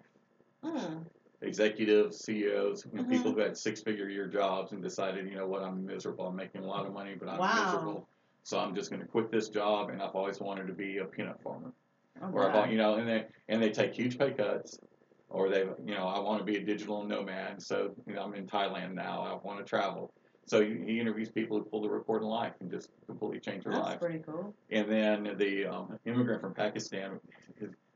Mm. 0.64 1.06
Executives, 1.44 2.24
CEOs, 2.24 2.86
you 2.86 2.98
know, 2.98 3.04
Mhm. 3.04 3.10
people 3.10 3.34
who 3.34 3.40
had 3.40 3.58
six 3.58 3.82
figure 3.82 4.10
year 4.10 4.28
jobs 4.28 4.72
and 4.72 4.82
decided, 4.82 5.28
you 5.28 5.36
know 5.36 5.48
what, 5.48 5.62
I'm 5.62 5.86
miserable. 5.86 6.28
I'm 6.28 6.36
making 6.36 6.64
a 6.64 6.68
lot 6.68 6.86
of 6.86 6.94
money, 6.94 7.16
but 7.16 7.30
I'm 7.30 7.40
Wow. 7.40 7.64
miserable. 7.64 8.10
So 8.44 8.60
I'm 8.60 8.76
just 8.76 8.90
going 8.90 9.02
to 9.02 9.08
quit 9.08 9.32
this 9.32 9.50
job, 9.50 9.90
and 9.90 10.02
I've 10.02 10.16
always 10.16 10.40
wanted 10.40 10.68
to 10.68 10.74
be 10.74 10.98
a 10.98 11.06
peanut 11.06 11.42
farmer 11.42 11.74
Oh, 12.22 12.28
or 12.28 12.44
wow. 12.44 12.50
about 12.50 12.72
you 12.72 12.78
know, 12.78 12.96
and 12.96 13.08
they 13.08 13.28
and 13.50 13.62
they 13.62 13.72
take 13.72 13.94
huge 13.94 14.18
pay 14.18 14.32
cuts, 14.32 14.80
or 15.30 15.50
they 15.50 15.62
you 15.62 15.96
know 15.96 16.08
I 16.08 16.20
want 16.20 16.40
to 16.40 16.46
be 16.46 16.58
a 16.58 16.64
digital 16.64 17.04
nomad, 17.04 17.62
so 17.62 17.96
you 18.08 18.14
know 18.14 18.24
I'm 18.24 18.34
in 18.36 18.46
Thailand 18.48 18.94
now. 18.94 19.22
I 19.22 19.34
want 19.46 19.60
to 19.60 19.66
travel. 19.66 20.14
So 20.46 20.62
he 20.62 21.00
interviews 21.00 21.32
people 21.32 21.58
who 21.58 21.64
pull 21.66 21.82
the 21.82 21.90
report 21.90 22.22
in 22.22 22.28
life 22.28 22.54
and 22.60 22.70
just 22.70 22.90
completely 23.08 23.40
change 23.40 23.64
their 23.64 23.74
That's 23.74 23.86
lives. 23.86 24.02
That's 24.02 24.12
pretty 24.12 24.24
cool. 24.26 24.54
And 24.72 24.92
then 24.92 25.38
the 25.38 25.66
um, 25.68 25.98
immigrant 26.06 26.42
from 26.42 26.54
Pakistan, 26.54 27.20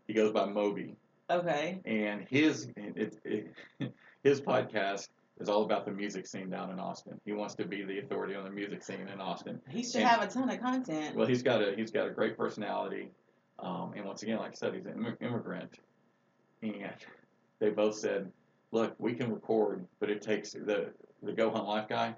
he 0.07 0.13
goes 0.13 0.31
by 0.31 0.45
Moby, 0.45 0.95
Okay. 1.29 1.81
and 1.85 2.25
his 2.29 2.69
it, 2.77 3.19
it, 3.25 3.51
his 4.23 4.39
podcast 4.41 5.09
is 5.39 5.49
all 5.49 5.63
about 5.63 5.85
the 5.85 5.91
music 5.91 6.25
scene 6.25 6.49
down 6.49 6.71
in 6.71 6.79
Austin. 6.79 7.19
He 7.25 7.33
wants 7.33 7.53
to 7.55 7.65
be 7.65 7.83
the 7.83 7.99
authority 7.99 8.33
on 8.33 8.43
the 8.43 8.49
music 8.49 8.81
scene 8.83 9.07
in 9.07 9.21
Austin. 9.21 9.61
He 9.69 9.83
should 9.83 10.01
And- 10.01 10.09
have 10.09 10.21
a 10.23 10.27
ton 10.27 10.49
of 10.49 10.59
content. 10.61 11.15
Well, 11.15 11.27
he's 11.27 11.43
got 11.43 11.61
a 11.61 11.73
he's 11.75 11.91
got 11.91 12.07
a 12.07 12.11
great 12.11 12.37
personality, 12.37 13.09
um, 13.59 13.93
and 13.95 14.05
once 14.05 14.23
again, 14.23 14.37
like 14.37 14.51
I 14.51 14.55
said, 14.55 14.73
he's 14.73 14.85
an 14.85 14.93
immi- 14.93 15.21
immigrant, 15.21 15.79
and 16.61 16.95
they 17.59 17.69
both 17.69 17.95
said, 17.95 18.31
"Look, 18.71 18.95
we 18.97 19.13
can 19.13 19.31
record, 19.31 19.85
but 19.99 20.09
it 20.09 20.21
takes 20.21 20.53
the 20.53 20.91
the 21.23 21.33
Go 21.33 21.49
Hunt 21.51 21.67
Life 21.67 21.87
guy 21.89 22.15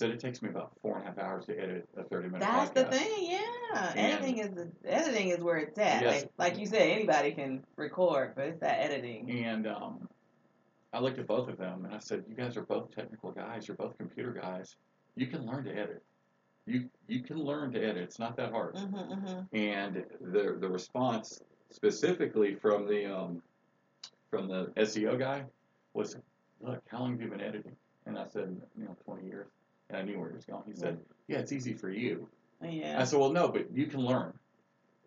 said 0.00 0.10
it 0.10 0.18
takes 0.18 0.40
me 0.40 0.48
about 0.48 0.72
four 0.80 0.96
and 0.96 1.04
a 1.04 1.08
half 1.08 1.18
hours 1.18 1.44
to 1.44 1.52
edit 1.60 1.86
a 1.94 2.02
thirty 2.02 2.28
minute 2.28 2.40
That's 2.40 2.70
podcast." 2.70 2.90
the 2.90 2.96
thing, 2.96 3.30
yeah. 3.30 3.92
And- 3.94 3.98
editing 3.98 4.38
is 4.38 4.50
the 4.50 4.70
editing 4.86 5.28
is 5.28 5.40
where 5.40 5.58
it's 5.58 5.78
at. 5.78 6.02
Yes. 6.02 6.22
Like, 6.22 6.30
like 6.38 6.58
you 6.58 6.66
said, 6.66 6.80
anybody 6.80 7.32
can 7.32 7.62
record, 7.76 8.32
but 8.34 8.46
it's 8.46 8.60
that 8.60 8.80
editing. 8.80 9.30
And 9.44 9.66
um, 9.66 10.08
I 10.94 11.00
looked 11.00 11.18
at 11.18 11.26
both 11.26 11.50
of 11.50 11.58
them 11.58 11.84
and 11.84 11.94
I 11.94 11.98
said, 11.98 12.24
"You 12.26 12.34
guys 12.34 12.56
are 12.56 12.62
both 12.62 12.94
technical 12.94 13.30
guys. 13.30 13.68
You're 13.68 13.76
both 13.76 13.96
computer 13.98 14.32
guys. 14.32 14.76
You 15.16 15.26
can 15.26 15.44
learn 15.44 15.64
to 15.64 15.70
edit. 15.70 16.02
You 16.64 16.88
you 17.06 17.22
can 17.22 17.38
learn 17.38 17.70
to 17.72 17.78
edit. 17.78 17.98
It's 17.98 18.18
not 18.18 18.36
that 18.38 18.52
hard." 18.52 18.76
Mm-hmm, 18.76 18.96
mm-hmm. 18.96 19.56
and 19.56 20.02
the 20.32 20.56
the 20.58 20.68
response 20.68 21.42
specifically 21.70 22.54
from 22.54 22.86
the 22.86 23.04
um, 23.04 23.42
from 24.30 24.48
the 24.48 24.72
SEO 24.78 25.18
guy 25.18 25.44
was, 25.92 26.16
"Look, 26.62 26.82
how 26.88 27.00
long 27.00 27.12
have 27.12 27.20
you 27.20 27.28
been 27.28 27.42
editing?" 27.42 27.76
And 28.06 28.18
I 28.18 28.24
and 29.90 29.98
I 29.98 30.02
knew 30.02 30.18
where 30.18 30.30
he 30.30 30.36
was 30.36 30.44
going. 30.44 30.62
He 30.66 30.74
said, 30.74 30.98
"Yeah, 31.28 31.38
it's 31.38 31.52
easy 31.52 31.74
for 31.74 31.90
you." 31.90 32.28
Yeah. 32.62 33.00
I 33.00 33.04
said, 33.04 33.18
"Well, 33.18 33.32
no, 33.32 33.48
but 33.48 33.74
you 33.74 33.86
can 33.86 34.00
learn." 34.00 34.32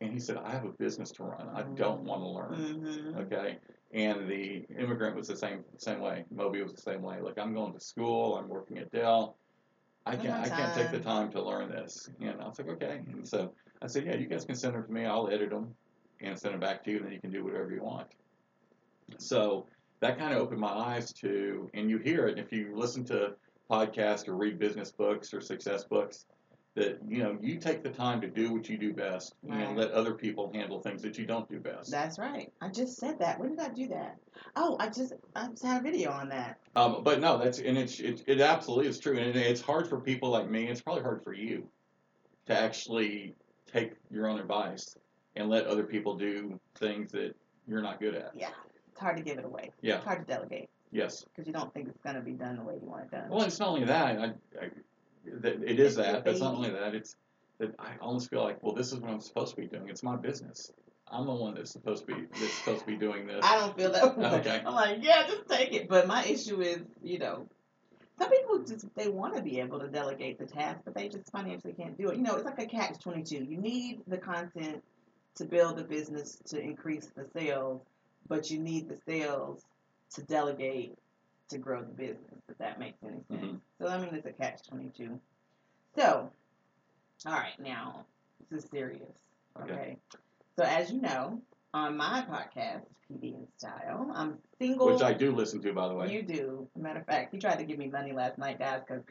And 0.02 0.12
he 0.12 0.20
said, 0.20 0.38
"I 0.38 0.52
have 0.52 0.66
a 0.66 0.72
business 0.72 1.12
to 1.12 1.24
run. 1.24 1.50
I 1.54 1.64
don't 1.64 2.04
want 2.04 2.22
to 2.22 2.28
learn." 2.28 2.84
Mm-hmm. 2.84 3.18
Okay. 3.20 3.58
And 3.94 4.28
the 4.28 4.66
immigrant 4.78 5.16
was 5.16 5.28
the 5.28 5.38
same 5.38 5.64
same 5.78 6.00
way. 6.00 6.26
Moby 6.32 6.62
was 6.62 6.74
the 6.74 6.82
same 6.82 7.02
way. 7.02 7.20
Like 7.22 7.38
I'm 7.38 7.54
going 7.54 7.74
to 7.74 7.80
school. 7.80 8.38
I'm 8.38 8.50
working 8.50 8.78
at 8.78 8.92
Dell. 8.92 9.38
I 10.06 10.16
can't 10.16 10.34
I 10.34 10.50
can't 10.50 10.74
take 10.74 10.92
the 10.92 11.00
time. 11.00 11.30
time 11.30 11.32
to 11.32 11.42
learn 11.42 11.70
this. 11.70 12.10
And 12.20 12.42
I 12.42 12.48
was 12.48 12.60
like, 12.60 12.70
okay. 12.70 13.02
And 13.12 13.28
so 13.28 13.54
I 13.82 13.88
said, 13.88 14.06
yeah, 14.06 14.16
you 14.16 14.28
guys 14.28 14.44
can 14.46 14.56
send 14.56 14.76
them 14.76 14.86
to 14.86 14.92
me. 14.92 15.06
I'll 15.06 15.30
edit 15.30 15.50
them 15.50 15.74
and 16.22 16.38
send 16.38 16.54
them 16.54 16.60
back 16.60 16.84
to 16.84 16.92
you. 16.92 16.98
And 16.98 17.06
then 17.06 17.14
you 17.14 17.22
can 17.22 17.32
do 17.32 17.44
whatever 17.44 17.72
you 17.72 17.84
want. 17.84 18.08
So 19.18 19.68
that 20.02 20.18
kind 20.18 20.34
of 20.34 20.42
opened 20.42 20.60
my 20.60 20.70
eyes 20.74 21.14
to, 21.14 21.70
and 21.74 21.90
you 21.90 21.98
hear 21.98 22.28
it 22.28 22.38
if 22.38 22.52
you 22.52 22.74
listen 22.76 23.06
to 23.06 23.36
podcasts 23.74 24.28
or 24.28 24.36
read 24.36 24.60
business 24.60 24.92
books 24.92 25.34
or 25.34 25.42
success 25.42 25.84
books. 25.84 26.26
That 26.76 26.98
you 27.08 27.20
know, 27.22 27.38
you 27.40 27.60
take 27.60 27.84
the 27.84 27.90
time 27.92 28.20
to 28.22 28.28
do 28.28 28.52
what 28.52 28.68
you 28.68 28.80
do 28.80 28.94
best, 28.94 29.36
Right. 29.44 29.62
and 29.62 29.78
let 29.78 29.92
other 29.92 30.16
people 30.16 30.52
handle 30.52 30.80
things 30.80 31.04
that 31.04 31.20
you 31.20 31.26
don't 31.28 31.48
do 31.48 31.60
best. 31.60 31.92
That's 31.92 32.18
right. 32.18 32.52
I 32.62 32.70
just 32.70 32.98
said 32.98 33.20
that. 33.20 33.40
When 33.40 33.50
did 33.50 33.60
I 33.60 33.70
do 33.70 33.88
that? 33.90 34.18
Oh, 34.56 34.76
I 34.80 34.88
just 34.90 35.14
I 35.36 35.50
just 35.50 35.62
had 35.64 35.82
a 35.82 35.84
video 35.84 36.10
on 36.10 36.30
that. 36.30 36.58
Um, 36.76 37.04
but 37.04 37.20
no, 37.20 37.38
that's 37.38 37.60
and 37.60 37.78
it's 37.78 38.00
it, 38.00 38.24
it 38.26 38.42
absolutely 38.42 38.88
is 38.88 38.98
true, 39.00 39.20
and 39.20 39.36
it's 39.36 39.62
hard 39.62 39.88
for 39.88 40.00
people 40.00 40.30
like 40.30 40.50
me. 40.50 40.68
It's 40.68 40.82
probably 40.82 41.04
hard 41.04 41.24
for 41.24 41.34
you 41.34 41.68
to 42.48 42.60
actually 42.60 43.36
take 43.72 43.94
your 44.10 44.28
own 44.28 44.40
advice 44.40 44.98
and 45.36 45.50
let 45.50 45.68
other 45.68 45.84
people 45.84 46.16
do 46.16 46.60
things 46.76 47.12
that 47.12 47.36
you're 47.68 47.84
not 47.84 48.00
good 48.00 48.16
at. 48.16 48.32
Yeah. 48.36 48.50
It's 48.92 49.00
hard 49.00 49.18
to 49.18 49.24
give 49.24 49.38
it 49.38 49.46
away. 49.46 49.70
Yeah. 49.82 49.98
It's 49.98 50.06
hard 50.06 50.28
to 50.28 50.34
delegate 50.34 50.70
Yes. 50.94 51.26
because 51.26 51.48
you 51.48 51.54
don't 51.54 51.74
think 51.74 51.88
it's 51.90 52.02
going 52.04 52.16
to 52.16 52.22
be 52.22 52.34
done 52.34 52.58
the 52.58 52.64
way 52.64 52.76
you 52.82 52.88
want 52.88 53.06
it 53.06 53.12
done. 53.12 53.30
Well, 53.30 53.42
it's 53.44 53.60
not 53.60 53.70
only 53.70 53.86
that. 53.86 54.20
I, 54.20 54.26
I, 54.26 54.70
that 55.42 55.64
it 55.64 55.80
is 55.80 55.98
It's 55.98 56.08
that. 56.08 56.24
But 56.24 56.32
it's 56.32 56.42
not 56.42 56.56
only 56.56 56.70
that. 56.70 56.94
It's 56.94 57.16
that 57.60 57.74
I 57.80 57.94
almost 58.02 58.30
feel 58.30 58.44
like, 58.44 58.62
well, 58.62 58.74
this 58.74 58.92
is 58.92 59.00
what 59.00 59.12
I'm 59.12 59.20
supposed 59.20 59.56
to 59.56 59.62
be 59.62 59.68
doing. 59.68 59.90
It's 59.90 60.04
my 60.04 60.16
business. 60.16 60.72
I'm 61.08 61.26
the 61.26 61.34
one 61.34 61.54
that's 61.56 61.72
supposed 61.72 62.08
to 62.08 62.16
be 62.16 62.26
that's 62.40 62.54
supposed 62.54 62.82
to 62.82 62.86
be 62.88 62.96
doing 62.96 63.28
this. 63.28 63.44
I 63.44 63.58
don't 63.60 63.76
feel 63.78 63.92
that 63.92 64.18
way. 64.18 64.26
Okay. 64.26 64.62
I'm 64.66 64.74
like, 64.74 64.98
yeah, 65.02 65.28
just 65.28 65.48
take 65.48 65.74
it. 65.74 65.88
But 65.88 66.08
my 66.08 66.24
issue 66.26 66.62
is, 66.62 66.82
you 67.04 67.20
know, 67.20 67.48
some 68.20 68.30
people 68.30 68.60
just 68.60 68.86
they 68.96 69.10
want 69.10 69.36
to 69.36 69.42
be 69.42 69.60
able 69.60 69.80
to 69.80 69.88
delegate 69.88 70.40
the 70.40 70.46
task, 70.46 70.80
but 70.86 70.96
they 70.96 71.10
just 71.10 71.32
financially 71.32 71.74
can't 71.74 71.98
do 71.98 72.10
it. 72.10 72.18
You 72.18 72.24
know, 72.24 72.36
it's 72.36 72.46
like 72.46 72.60
a 72.60 72.66
catch 72.66 73.00
twenty 73.00 73.24
two. 73.24 73.44
You 73.44 73.58
need 73.58 74.02
the 74.08 74.18
content 74.18 74.84
to 75.36 75.46
build 75.46 75.78
the 75.78 75.84
business 75.84 76.38
to 76.46 76.60
increase 76.60 77.12
the 77.16 77.26
sales, 77.34 77.82
but 78.28 78.50
you 78.50 78.60
need 78.60 78.88
the 78.88 78.98
sales 79.08 79.66
to 80.14 80.22
delegate 80.24 80.98
to 81.50 81.58
grow 81.58 81.82
the 81.82 81.94
business. 81.94 82.42
If 82.50 82.58
that 82.58 82.80
makes 82.80 82.98
any 83.04 83.22
sense. 83.30 83.44
Mhm. 83.44 83.60
So 83.80 83.88
I 83.88 83.98
mean, 83.98 84.14
it's 84.14 84.26
a 84.26 84.32
catch 84.32 84.68
twenty 84.68 84.90
two. 84.90 85.20
So, 85.96 86.32
all 87.26 87.34
right, 87.34 87.60
now 87.60 88.06
this 88.50 88.64
is 88.64 88.70
serious. 88.70 89.20
Okay. 89.62 89.74
okay. 89.74 89.98
So 90.58 90.64
as 90.64 90.92
you 90.92 91.02
know, 91.02 91.42
on 91.74 91.98
my 91.98 92.26
podcast, 92.30 92.86
PB 93.10 93.36
and 93.36 93.48
Style, 93.58 94.12
I'm 94.14 94.38
single. 94.60 94.94
Which 94.94 95.02
I 95.02 95.14
do 95.14 95.36
listen 95.36 95.62
to, 95.62 95.74
by 95.74 95.88
the 95.88 95.96
way. 95.96 96.12
You 96.12 96.22
do. 96.22 96.68
Matter 96.76 97.00
of 97.00 97.06
fact, 97.06 97.34
he 97.34 97.40
tried 97.40 97.58
to 97.58 97.66
give 97.66 97.78
me 97.78 97.88
money 97.88 98.12
last 98.12 98.38
night, 98.38 98.60
guys, 98.60 98.82
because 98.88 99.04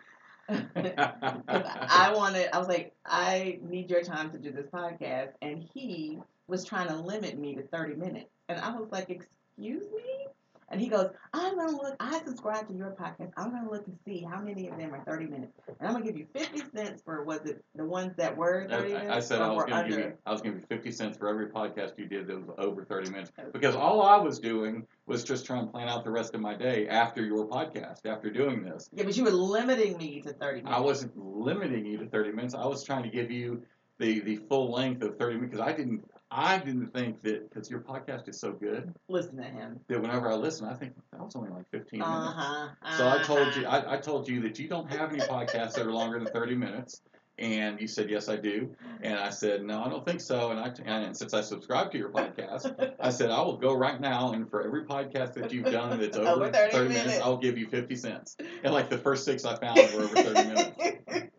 I 0.49 2.13
wanted. 2.15 2.49
I 2.53 2.59
was 2.59 2.69
like, 2.69 2.95
I 3.05 3.59
need 3.63 3.91
your 3.91 4.03
time 4.03 4.31
to 4.33 4.39
do 4.39 4.53
this 4.53 4.67
podcast, 4.67 5.31
and 5.41 5.63
he 5.75 6.19
was 6.47 6.65
trying 6.65 6.89
to 6.89 6.97
limit 6.97 7.39
me 7.39 7.55
to 7.57 7.63
30 7.63 7.95
minutes, 7.95 8.31
and 8.49 8.61
I 8.61 8.77
was 8.77 8.91
like, 8.91 9.11
excuse 9.11 9.85
me. 9.95 10.27
And 10.73 10.81
he 10.81 10.89
goes, 10.89 11.11
I'm 11.35 11.57
gonna 11.57 11.73
look. 11.73 11.97
I 12.01 12.23
subscribe 12.25 12.67
to 12.69 12.75
your 12.75 12.97
podcast. 12.99 13.31
I'm 13.37 13.51
gonna 13.51 13.71
look 13.71 13.87
and 13.87 13.97
see 14.07 14.27
how 14.29 14.41
many 14.41 14.69
of 14.69 14.79
them 14.79 14.95
are 14.95 15.05
30 15.05 15.27
minutes, 15.27 15.53
and 15.69 15.87
I'm 15.87 15.93
gonna 15.93 16.07
give 16.07 16.17
you 16.17 16.27
50 16.35 16.63
cents 16.75 17.03
for 17.05 17.23
was 17.25 17.41
it 17.45 17.63
the 17.75 17.85
ones 17.85 18.13
that 18.17 18.35
were 18.35 18.67
30 18.69 18.75
I, 18.75 18.99
minutes 18.99 19.13
I 19.13 19.21
said 19.21 19.43
I 19.43 19.51
was 19.51 19.65
going 19.65 19.85
to 19.85 19.91
give 19.91 19.99
you 19.99 20.13
I 20.25 20.33
was 20.33 20.41
going 20.41 20.55
to 20.55 20.61
give 20.61 20.71
you 20.71 20.77
fifty 20.77 20.91
cents 20.91 21.19
for 21.19 21.29
every 21.29 21.49
podcast 21.49 21.99
you 21.99 22.07
did 22.07 22.27
that 22.27 22.47
was 22.47 22.57
over 22.59 22.85
thirty 22.85 23.11
minutes 23.11 23.33
because 23.53 23.77
all 23.77 24.03
I 24.03 24.17
was 24.17 24.39
doing 24.39 24.87
was 25.07 25.25
just 25.25 25.45
trying 25.45 25.67
to 25.67 25.71
plan 25.71 25.89
out 25.89 26.05
the 26.05 26.11
rest 26.11 26.35
of 26.35 26.41
my 26.41 26.55
day 26.55 26.89
after 26.89 27.23
your 27.23 27.47
podcast 27.47 28.07
after 28.07 28.31
doing 28.31 28.63
this. 28.63 28.89
Yeah, 28.93 29.05
but 29.05 29.17
you 29.17 29.25
were 29.25 29.31
limiting 29.31 29.99
me 29.99 30.23
to 30.23 30.33
30 30.33 30.63
minutes. 30.63 30.75
I 30.75 30.81
wasn't 30.81 31.17
limiting 31.17 31.85
you 31.85 31.99
to 31.99 32.07
thirty 32.07 32.33
minutes. 32.33 32.55
I 32.55 32.67
was 32.67 32.83
trying 32.83 33.03
to 33.03 33.11
give 33.11 33.31
you 33.31 33.63
the 33.99 34.21
the 34.21 34.37
full 34.49 34.73
length 34.73 35.03
of 35.03 35.19
thirty 35.19 35.37
minutes 35.37 35.53
because 35.53 35.67
I 35.67 35.77
didn't 35.77 36.05
I 36.35 36.59
didn't 36.59 36.93
think 36.95 37.23
that 37.23 37.49
because 37.51 37.71
your 37.71 37.81
podcast 37.81 38.29
is 38.29 38.41
so 38.41 38.53
good 38.53 38.93
Listen 39.09 39.37
to 39.37 39.43
him. 39.43 39.81
that 39.89 40.01
whenever 40.01 40.31
I 40.31 40.35
listen 40.35 40.67
I 40.67 40.75
think 40.75 40.95
that 41.13 41.21
was 41.21 41.37
only 41.37 41.51
like 41.51 41.69
fifteen 41.71 42.01
Uh 42.03 42.09
minutes. 42.19 42.35
huh. 42.37 42.69
So 42.97 43.09
I 43.09 43.19
told 43.19 43.55
you, 43.55 43.67
I, 43.67 43.95
I 43.95 43.97
told 43.99 44.29
you 44.29 44.41
that 44.43 44.59
you 44.59 44.69
don't 44.69 44.91
have 44.91 45.11
any 45.13 45.21
podcasts 45.21 45.75
that 45.75 45.87
are 45.87 45.93
longer 45.93 46.19
than 46.19 46.29
30 46.29 46.55
minutes. 46.57 47.01
And 47.39 47.81
you 47.81 47.89
said, 47.89 48.11
yes, 48.11 48.29
I 48.29 48.37
do. 48.37 48.75
And 49.03 49.19
I 49.19 49.31
said, 49.31 49.63
no, 49.65 49.83
I 49.83 49.89
don't 49.89 50.05
think 50.05 50.21
so. 50.21 50.51
And 50.51 50.61
I, 50.61 50.71
and 50.85 51.17
since 51.17 51.33
I 51.33 51.41
subscribe 51.41 51.91
to 51.93 51.99
your 51.99 52.11
podcast, 52.11 52.93
I 53.01 53.09
said, 53.09 53.31
I 53.31 53.41
will 53.41 53.57
go 53.57 53.73
right 53.75 53.99
now. 54.01 54.33
And 54.33 54.49
for 54.49 54.63
every 54.63 54.85
podcast 54.85 55.33
that 55.35 55.51
you've 55.51 55.71
done 55.71 55.99
that's 55.99 56.17
over, 56.17 56.29
Over 56.29 56.53
30, 56.53 56.73
30 56.73 56.89
minutes, 56.89 57.05
minutes. 57.07 57.25
I'll 57.25 57.39
give 57.39 57.57
you 57.57 57.67
50 57.67 57.97
cents. 57.97 58.37
And 58.63 58.73
like 58.75 58.91
the 58.91 58.99
first 58.99 59.25
six 59.25 59.45
I 59.47 59.57
found 59.57 59.79
were 59.95 60.03
over 60.05 60.17
30 60.23 60.45
minutes. 60.45 60.79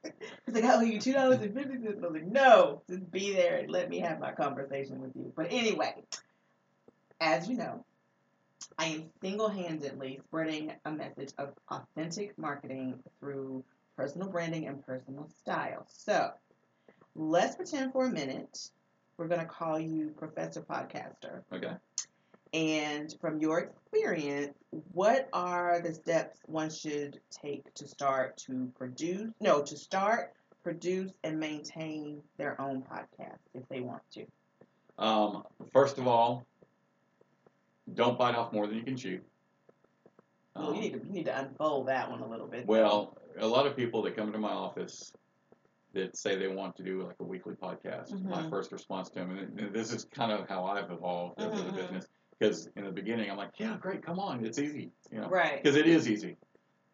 He's 0.53 0.63
like, 0.63 0.71
I 0.71 0.75
owe 0.75 0.81
you 0.81 0.99
two 0.99 1.13
dollars 1.13 1.41
and 1.41 1.53
fifty 1.53 1.81
cents. 1.81 1.99
I 2.01 2.05
was 2.05 2.13
like, 2.13 2.25
no, 2.25 2.81
just 2.89 3.09
be 3.11 3.33
there 3.33 3.57
and 3.57 3.71
let 3.71 3.89
me 3.89 3.99
have 3.99 4.19
my 4.19 4.31
conversation 4.31 5.01
with 5.01 5.11
you. 5.15 5.31
But 5.35 5.47
anyway, 5.49 5.95
as 7.19 7.47
you 7.47 7.57
know, 7.57 7.85
I 8.77 8.85
am 8.85 9.03
single-handedly 9.21 10.21
spreading 10.25 10.71
a 10.85 10.91
message 10.91 11.31
of 11.37 11.53
authentic 11.69 12.37
marketing 12.37 12.99
through 13.19 13.63
personal 13.97 14.29
branding 14.29 14.67
and 14.67 14.85
personal 14.85 15.27
style. 15.27 15.85
So 15.89 16.31
let's 17.15 17.55
pretend 17.55 17.91
for 17.91 18.05
a 18.05 18.09
minute 18.09 18.69
we're 19.17 19.27
going 19.27 19.41
to 19.41 19.45
call 19.45 19.79
you 19.79 20.13
Professor 20.17 20.61
Podcaster. 20.61 21.43
Okay. 21.53 21.73
And 22.53 23.13
from 23.19 23.39
your 23.39 23.59
experience, 23.59 24.55
what 24.93 25.27
are 25.33 25.81
the 25.81 25.93
steps 25.93 26.39
one 26.45 26.69
should 26.69 27.19
take 27.31 27.71
to 27.75 27.87
start 27.87 28.37
to 28.47 28.71
produce, 28.77 29.31
no, 29.41 29.61
to 29.61 29.77
start, 29.77 30.33
produce, 30.63 31.11
and 31.23 31.39
maintain 31.39 32.21
their 32.37 32.59
own 32.59 32.81
podcast 32.81 33.39
if 33.53 33.67
they 33.69 33.81
want 33.81 34.01
to? 34.13 34.25
Um, 34.97 35.43
first 35.71 35.97
of 35.97 36.07
all, 36.07 36.45
don't 37.93 38.17
bite 38.17 38.35
off 38.35 38.53
more 38.53 38.67
than 38.67 38.77
you 38.77 38.83
can 38.83 38.95
chew. 38.95 39.19
Well, 40.55 40.69
Um, 40.69 40.75
you 40.75 40.81
need 40.81 40.93
to 40.93 40.99
you 40.99 41.11
need 41.11 41.25
to 41.25 41.37
unfold 41.39 41.87
that 41.87 42.09
one 42.09 42.21
a 42.21 42.27
little 42.27 42.47
bit. 42.47 42.65
Well, 42.65 43.17
a 43.37 43.47
lot 43.47 43.65
of 43.65 43.75
people 43.75 44.01
that 44.03 44.15
come 44.15 44.31
to 44.31 44.37
my 44.37 44.51
office 44.51 45.11
that 45.93 46.15
say 46.15 46.35
they 46.35 46.47
want 46.47 46.75
to 46.77 46.83
do 46.83 47.03
like 47.03 47.15
a 47.19 47.23
weekly 47.23 47.55
podcast, 47.55 48.19
my 48.23 48.41
Mhm. 48.43 48.49
first 48.49 48.71
response 48.71 49.09
to 49.09 49.19
them, 49.19 49.37
and 49.37 49.73
this 49.73 49.91
is 49.93 50.05
kind 50.05 50.31
of 50.31 50.47
how 50.47 50.65
I've 50.65 50.89
evolved 50.91 51.39
over 51.41 51.61
the 51.61 51.71
business, 51.71 52.07
because 52.37 52.67
in 52.75 52.85
the 52.85 52.91
beginning 52.91 53.29
I'm 53.29 53.37
like, 53.37 53.59
yeah, 53.59 53.77
great, 53.77 54.03
come 54.03 54.19
on, 54.19 54.43
it's 54.45 54.57
easy, 54.57 54.91
you 55.11 55.21
know, 55.21 55.27
right. 55.29 55.61
because 55.61 55.75
it 55.75 55.85
is 55.87 56.09
easy. 56.09 56.35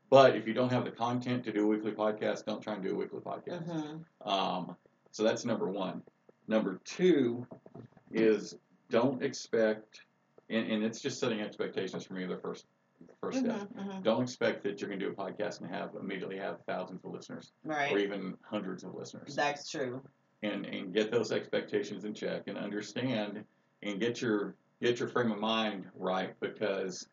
But 0.10 0.36
if 0.36 0.48
you 0.48 0.54
don't 0.54 0.72
have 0.72 0.86
the 0.86 0.92
content 0.92 1.44
to 1.46 1.52
do 1.52 1.66
a 1.66 1.68
weekly 1.68 1.92
podcast, 1.92 2.46
don't 2.46 2.62
try 2.62 2.74
and 2.74 2.84
do 2.84 2.92
a 2.92 2.96
weekly 2.96 3.20
podcast. 3.20 3.64
hmm 3.66 4.30
Um, 4.30 4.76
so 5.12 5.24
that's 5.24 5.46
number 5.46 5.68
one. 5.68 6.02
Number 6.48 6.80
two 6.84 7.46
is 8.12 8.56
don't 8.90 9.22
expect, 9.24 10.02
and, 10.50 10.72
and 10.72 10.84
it's 10.84 11.00
just 11.00 11.20
setting 11.20 11.42
expectations 11.42 12.06
for 12.06 12.14
me 12.16 12.26
the 12.26 12.38
first 12.38 12.66
the 13.08 13.28
1st 13.28 13.34
step. 13.40 13.68
hmm 13.78 14.02
Don't 14.02 14.24
expect 14.24 14.64
that 14.64 14.82
you're 14.82 14.90
going 14.90 15.00
to 15.00 15.06
do 15.06 15.12
a 15.12 15.16
podcast 15.16 15.62
and 15.62 15.70
have 15.74 15.92
immediately 16.00 16.38
have 16.38 16.58
thousands 16.68 17.06
of 17.06 17.12
listeners 17.12 17.54
or 17.94 17.98
even 18.00 18.36
hundreds 18.42 18.84
of 18.84 18.94
listeners. 18.96 19.36
That's 19.36 19.70
true. 19.70 20.02
And 20.44 20.66
and 20.66 20.94
get 20.94 21.12
those 21.12 21.32
expectations 21.32 22.04
in 22.04 22.14
check 22.14 22.44
and 22.48 22.58
understand 22.58 23.44
and 23.84 24.00
get 24.00 24.22
your 24.22 24.56
get 24.82 25.00
your 25.00 25.08
frame 25.08 25.32
of 25.32 25.40
mind 25.40 25.86
right 25.96 26.34
because 26.42 27.08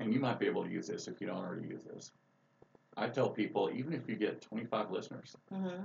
and 0.00 0.12
you 0.12 0.20
might 0.20 0.38
be 0.38 0.46
able 0.46 0.64
to 0.64 0.70
use 0.70 0.86
this 0.86 1.08
if 1.08 1.20
you 1.20 1.26
don't 1.26 1.38
already 1.38 1.68
use 1.68 1.82
this. 1.84 2.12
I 2.96 3.08
tell 3.08 3.30
people 3.30 3.70
even 3.74 3.92
if 3.92 4.08
you 4.08 4.16
get 4.16 4.40
25 4.40 4.90
listeners, 4.90 5.36
hmm 5.52 5.84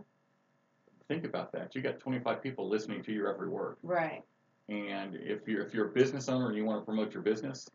think 1.08 1.26
about 1.26 1.52
that. 1.52 1.76
You 1.76 1.82
got 1.82 2.00
25 2.00 2.42
people 2.42 2.70
listening 2.70 3.04
to 3.04 3.12
your 3.12 3.32
every 3.34 3.50
word. 3.50 3.78
Right. 3.84 4.24
And 4.70 5.16
if 5.16 5.48
you're 5.48 5.66
if 5.66 5.74
you're 5.74 5.88
a 5.88 5.92
business 5.92 6.30
owner 6.30 6.48
and 6.48 6.56
you 6.56 6.66
want 6.66 6.82
to 6.82 6.86
promote 6.86 7.14
your 7.14 7.24
business, 7.24 7.70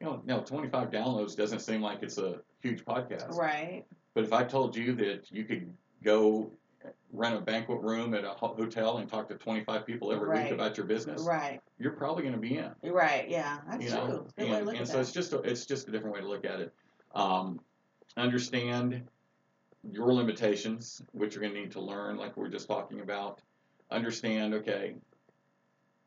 you 0.00 0.06
know, 0.06 0.22
no, 0.24 0.40
25 0.40 0.90
downloads 0.90 1.36
doesn't 1.36 1.60
seem 1.60 1.82
like 1.82 2.02
it's 2.02 2.18
a 2.18 2.40
huge 2.62 2.84
podcast. 2.84 3.36
Right. 3.36 3.84
But 4.14 4.24
if 4.24 4.32
I 4.32 4.44
told 4.44 4.76
you 4.76 4.94
that 4.96 5.30
you 5.32 5.44
could 5.44 5.72
go 6.04 6.50
rent 7.12 7.36
a 7.36 7.40
banquet 7.40 7.80
room 7.80 8.14
at 8.14 8.24
a 8.24 8.30
hotel 8.30 8.98
and 8.98 9.08
talk 9.08 9.28
to 9.28 9.34
25 9.36 9.86
people 9.86 10.12
every 10.12 10.28
Right. 10.28 10.44
week 10.44 10.52
about 10.52 10.76
your 10.76 10.86
business, 10.86 11.22
Right. 11.22 11.60
you're 11.78 11.92
probably 11.92 12.22
going 12.22 12.34
to 12.34 12.40
be 12.40 12.56
in. 12.58 12.72
Right. 12.82 13.28
Yeah. 13.28 13.60
That's 13.68 13.84
You 13.84 13.90
true. 13.90 13.98
know, 13.98 14.24
It's 14.24 14.32
a 14.38 14.40
good 14.40 14.50
way 14.50 14.60
to 14.62 14.68
and, 14.68 14.78
and 14.78 14.88
so 14.88 15.00
it's 15.00 15.12
just 15.12 15.32
a, 15.32 15.38
it's 15.42 15.66
just 15.66 15.88
a 15.88 15.90
different 15.90 16.14
way 16.14 16.20
to 16.20 16.28
look 16.28 16.44
at 16.44 16.60
it. 16.60 16.72
Um, 17.14 17.60
understand 18.16 19.02
your 19.90 20.12
limitations, 20.12 21.02
which 21.12 21.34
you're 21.34 21.42
going 21.42 21.54
to 21.54 21.60
need 21.60 21.72
to 21.72 21.80
learn, 21.80 22.16
like 22.16 22.36
we 22.36 22.46
are 22.46 22.50
just 22.50 22.68
talking 22.68 23.00
about. 23.00 23.40
Understand, 23.90 24.54
okay, 24.54 24.94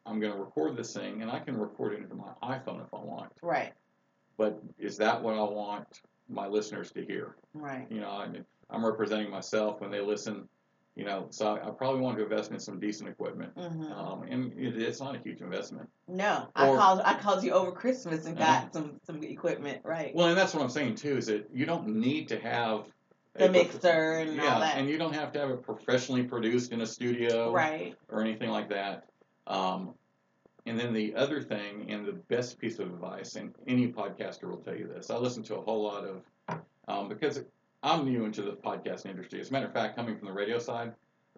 I'm 0.06 0.20
going 0.20 0.34
to 0.34 0.40
record 0.40 0.76
this 0.78 0.94
thing, 0.94 1.22
and 1.22 1.30
I 1.30 1.40
can 1.40 1.58
record 1.58 1.94
it 1.94 2.00
into 2.02 2.16
my 2.16 2.32
iPhone 2.44 2.82
if 2.84 2.94
I 2.94 3.00
want. 3.00 3.32
Right. 3.42 3.74
But 4.38 4.60
is 4.80 4.98
that 4.98 5.22
what 5.22 5.36
I 5.36 5.44
want 5.44 6.02
my 6.30 6.48
listeners 6.48 6.92
to 6.92 7.06
hear. 7.06 7.36
Right. 7.54 7.86
You 7.92 8.00
know, 8.00 8.10
I 8.10 8.28
mean, 8.28 8.46
I'm 8.70 8.84
representing 8.84 9.30
myself 9.30 9.82
when 9.82 9.92
they 9.92 10.02
listen. 10.02 10.48
You 10.96 11.04
know, 11.04 11.28
so 11.30 11.56
I, 11.56 11.68
I 11.68 11.72
probably 11.72 12.00
want 12.00 12.18
to 12.18 12.24
invest 12.24 12.52
in 12.52 12.60
some 12.60 12.80
decent 12.80 13.10
equipment. 13.10 13.52
hmm 13.56 13.92
Um, 13.92 14.24
and 14.30 14.54
it, 14.58 14.82
it's 14.82 15.02
not 15.02 15.14
a 15.16 15.20
huge 15.20 15.42
investment. 15.42 15.90
No, 16.08 16.48
I 16.56 16.68
called. 16.68 17.02
I 17.04 17.16
called 17.16 17.44
you 17.44 17.52
over 17.52 17.72
Christmas 17.72 18.26
and 18.26 18.38
got 18.38 18.74
some 18.74 19.00
some 19.06 19.22
equipment. 19.24 19.82
Right. 19.84 20.16
Well, 20.16 20.28
and 20.28 20.38
that's 20.38 20.54
what 20.54 20.64
I'm 20.64 20.70
saying 20.70 20.96
too. 20.96 21.18
Is 21.18 21.26
that 21.26 21.50
you 21.54 21.66
don't 21.66 21.88
need 21.88 22.30
to 22.30 22.40
have 22.40 22.86
the 23.34 23.50
a 23.50 23.52
mixer 23.52 24.20
and 24.20 24.36
yeah, 24.36 24.54
all 24.54 24.60
that. 24.62 24.78
and 24.78 24.90
you 24.90 24.98
don't 24.98 25.14
have 25.14 25.32
to 25.34 25.40
have 25.40 25.50
it 25.50 25.62
professionally 25.64 26.24
produced 26.24 26.72
in 26.72 26.82
a 26.82 26.86
studio 26.86 27.52
right. 27.52 27.96
or 28.10 28.22
anything 28.22 28.50
like 28.50 28.70
that. 28.70 29.06
Um, 29.48 29.94
and 30.66 30.80
then 30.80 30.94
the 30.94 31.14
other 31.16 31.42
thing, 31.42 31.86
and 31.90 32.06
the 32.06 32.14
best 32.14 32.58
piece 32.58 32.80
of 32.80 32.88
advice, 32.88 33.36
and 33.36 33.54
any 33.68 33.88
podcaster 33.88 34.50
will 34.50 34.58
tell 34.58 34.76
you 34.76 34.88
this. 34.88 35.10
I 35.10 35.18
listen 35.18 35.44
to 35.44 35.56
a 35.56 35.62
whole 35.62 35.84
lot 35.84 36.06
of 36.06 36.60
um, 36.88 37.10
because 37.10 37.44
I'm 37.86 38.04
new 38.06 38.26
into 38.26 38.42
the 38.42 38.54
podcast 38.54 39.06
industry. 39.06 39.40
As 39.40 39.50
a 39.50 39.54
matter 39.54 39.68
of 39.68 39.74
fact, 39.74 39.96
coming 39.96 40.18
from 40.18 40.28
the 40.28 40.34
radio 40.34 40.58
side, 40.58 40.92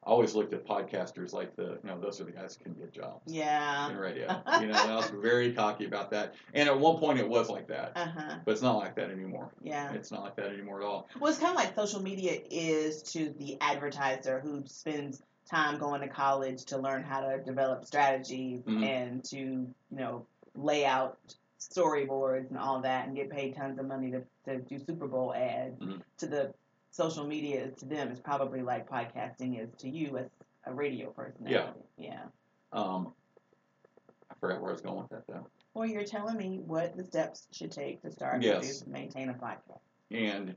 I 0.05 0.09
always 0.09 0.33
looked 0.33 0.53
at 0.53 0.65
podcasters 0.65 1.33
like 1.33 1.55
the 1.57 1.79
you 1.83 1.89
know 1.89 1.99
those 1.99 2.21
are 2.21 2.23
the 2.23 2.31
guys 2.31 2.55
who 2.57 2.63
can 2.63 2.73
get 2.73 2.93
jobs 2.93 3.21
Yeah. 3.33 3.89
in 3.91 3.97
radio. 3.97 4.27
you 4.61 4.67
know, 4.67 4.73
I 4.75 4.95
was 4.95 5.09
very 5.21 5.51
cocky 5.53 5.85
about 5.85 6.09
that. 6.11 6.35
And 6.53 6.69
at 6.69 6.79
one 6.79 6.97
point, 6.99 7.19
it 7.19 7.27
was 7.27 7.49
like 7.49 7.67
that, 7.67 7.91
Uh 7.97 8.05
huh. 8.05 8.35
but 8.45 8.51
it's 8.53 8.61
not 8.61 8.77
like 8.77 8.95
that 8.95 9.09
anymore. 9.11 9.51
Yeah. 9.61 9.91
It's 9.91 10.09
not 10.11 10.21
like 10.23 10.35
that 10.37 10.45
anymore 10.47 10.81
at 10.81 10.87
all. 10.87 11.09
Well, 11.19 11.29
it's 11.29 11.39
kind 11.39 11.51
of 11.51 11.57
like 11.57 11.75
social 11.75 12.01
media 12.01 12.39
is 12.49 13.03
to 13.13 13.33
the 13.37 13.57
advertiser 13.59 14.39
who 14.39 14.63
spends 14.67 15.21
time 15.49 15.77
going 15.77 15.99
to 16.01 16.07
college 16.07 16.63
to 16.65 16.77
learn 16.77 17.03
how 17.03 17.19
to 17.21 17.39
develop 17.43 17.83
strategies 17.85 18.61
Mhm. 18.63 18.85
and 18.85 19.23
to, 19.25 19.37
you 19.37 19.67
know, 19.91 20.25
lay 20.55 20.85
out 20.85 21.17
storyboards 21.59 22.49
and 22.49 22.57
all 22.57 22.79
that 22.81 23.07
and 23.07 23.15
get 23.15 23.29
paid 23.29 23.55
tons 23.55 23.79
of 23.79 23.85
money 23.87 24.11
to, 24.11 24.21
to 24.47 24.57
do 24.59 24.79
Super 24.79 25.07
Bowl 25.07 25.33
ads. 25.33 25.79
Mhm. 25.79 26.01
To 26.19 26.27
the 26.27 26.53
social 26.91 27.25
media, 27.27 27.69
to 27.71 27.85
them, 27.85 28.09
is 28.09 28.19
probably 28.19 28.61
like 28.61 28.89
podcasting 28.89 29.61
is 29.61 29.69
to 29.79 29.89
you 29.89 30.17
as 30.17 30.27
a 30.65 30.73
radio 30.73 31.09
personality. 31.11 31.79
Yeah. 31.97 32.23
Um, 32.71 33.13
I 34.29 34.33
forgot 34.39 34.61
where 34.61 34.69
I 34.71 34.73
was 34.73 34.81
going 34.81 34.97
with 35.01 35.09
that 35.09 35.27
though. 35.27 35.45
Well, 35.73 35.85
you're 35.85 36.03
telling 36.03 36.37
me 36.37 36.59
what 36.65 36.97
the 36.97 37.03
steps 37.03 37.47
should 37.51 37.71
take 37.71 38.01
to 38.01 38.11
start 38.11 38.41
Yes. 38.41 38.81
and 38.81 38.91
maintain 38.91 39.29
a 39.29 39.33
podcast. 39.33 39.79
and 40.09 40.55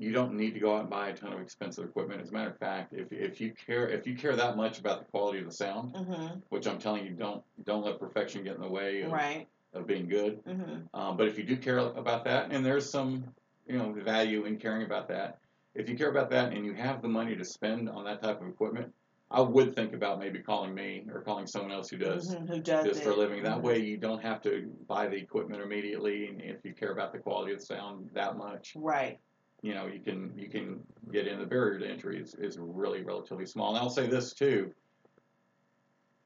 you 0.00 0.12
don't 0.12 0.34
need 0.34 0.54
to 0.54 0.60
go 0.60 0.76
out 0.76 0.82
and 0.82 0.88
buy 0.90 1.08
a 1.08 1.16
ton 1.16 1.32
of 1.32 1.40
expensive 1.40 1.84
equipment. 1.84 2.20
As 2.22 2.30
a 2.30 2.32
matter 2.32 2.50
of 2.50 2.58
fact, 2.58 2.92
if, 2.92 3.12
if 3.12 3.40
you 3.40 3.52
care 3.52 3.88
if 3.88 4.06
you 4.06 4.14
care 4.16 4.36
that 4.36 4.56
much 4.56 4.78
about 4.78 5.00
the 5.00 5.04
quality 5.06 5.40
of 5.40 5.46
the 5.46 5.50
sound, 5.52 5.92
Mm-hmm. 5.92 6.38
which 6.50 6.68
I'm 6.68 6.78
telling 6.78 7.04
you, 7.04 7.10
don't 7.12 7.42
don't 7.64 7.84
let 7.84 7.98
perfection 7.98 8.44
get 8.44 8.54
in 8.54 8.60
the 8.62 8.68
way 8.68 9.02
of, 9.02 9.10
Right. 9.10 9.48
Of 9.74 9.86
being 9.86 10.08
good. 10.08 10.44
Mm-hmm. 10.44 10.98
Um, 10.98 11.16
but 11.16 11.28
if 11.28 11.38
you 11.38 11.44
do 11.44 11.56
care 11.56 11.78
about 11.78 12.24
that, 12.24 12.52
and 12.52 12.64
there's 12.64 12.88
some 12.88 13.24
you 13.66 13.78
know 13.78 13.92
value 13.92 14.44
in 14.44 14.58
caring 14.58 14.84
about 14.84 15.08
that, 15.08 15.38
if 15.74 15.88
you 15.88 15.96
care 15.96 16.10
about 16.10 16.30
that 16.30 16.52
and 16.52 16.64
you 16.64 16.74
have 16.74 17.02
the 17.02 17.08
money 17.08 17.36
to 17.36 17.44
spend 17.44 17.88
on 17.88 18.04
that 18.04 18.22
type 18.22 18.40
of 18.40 18.48
equipment, 18.48 18.92
I 19.30 19.40
would 19.42 19.74
think 19.74 19.92
about 19.92 20.18
maybe 20.18 20.40
calling 20.40 20.74
me 20.74 21.04
or 21.12 21.20
calling 21.20 21.46
someone 21.46 21.70
else 21.70 21.90
who 21.90 21.98
does 21.98 22.28
Mhm, 22.28 22.48
Who 22.48 22.60
does 22.60 22.84
this 22.84 23.00
for 23.00 23.10
a 23.10 23.16
living. 23.16 23.42
That 23.42 23.58
Mhm. 23.58 23.62
way, 23.62 23.78
you 23.78 23.98
don't 23.98 24.22
have 24.22 24.40
to 24.42 24.74
buy 24.86 25.06
the 25.06 25.16
equipment 25.16 25.62
immediately, 25.62 26.26
and 26.28 26.40
if 26.40 26.64
you 26.64 26.72
care 26.72 26.92
about 26.92 27.12
the 27.12 27.18
quality 27.18 27.52
of 27.52 27.60
the 27.60 27.66
sound 27.66 28.10
that 28.14 28.36
much, 28.36 28.74
Right. 28.74 29.20
you 29.62 29.74
know, 29.74 29.86
you 29.86 30.00
can 30.00 30.36
you 30.38 30.48
can 30.48 30.86
get 31.12 31.26
in. 31.26 31.38
The 31.38 31.46
barrier 31.46 31.78
to 31.78 31.86
entry 31.86 32.20
is, 32.20 32.34
is 32.34 32.58
really 32.58 33.02
relatively 33.02 33.46
small. 33.46 33.70
And 33.70 33.78
I'll 33.78 33.90
say 33.90 34.06
this 34.06 34.32
too. 34.32 34.72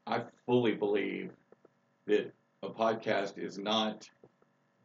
I 0.07 0.25
fully 0.47 0.75
believe 0.75 1.33
that 2.07 2.33
a 2.63 2.69
podcast 2.69 3.39
is 3.39 3.59
not 3.59 4.09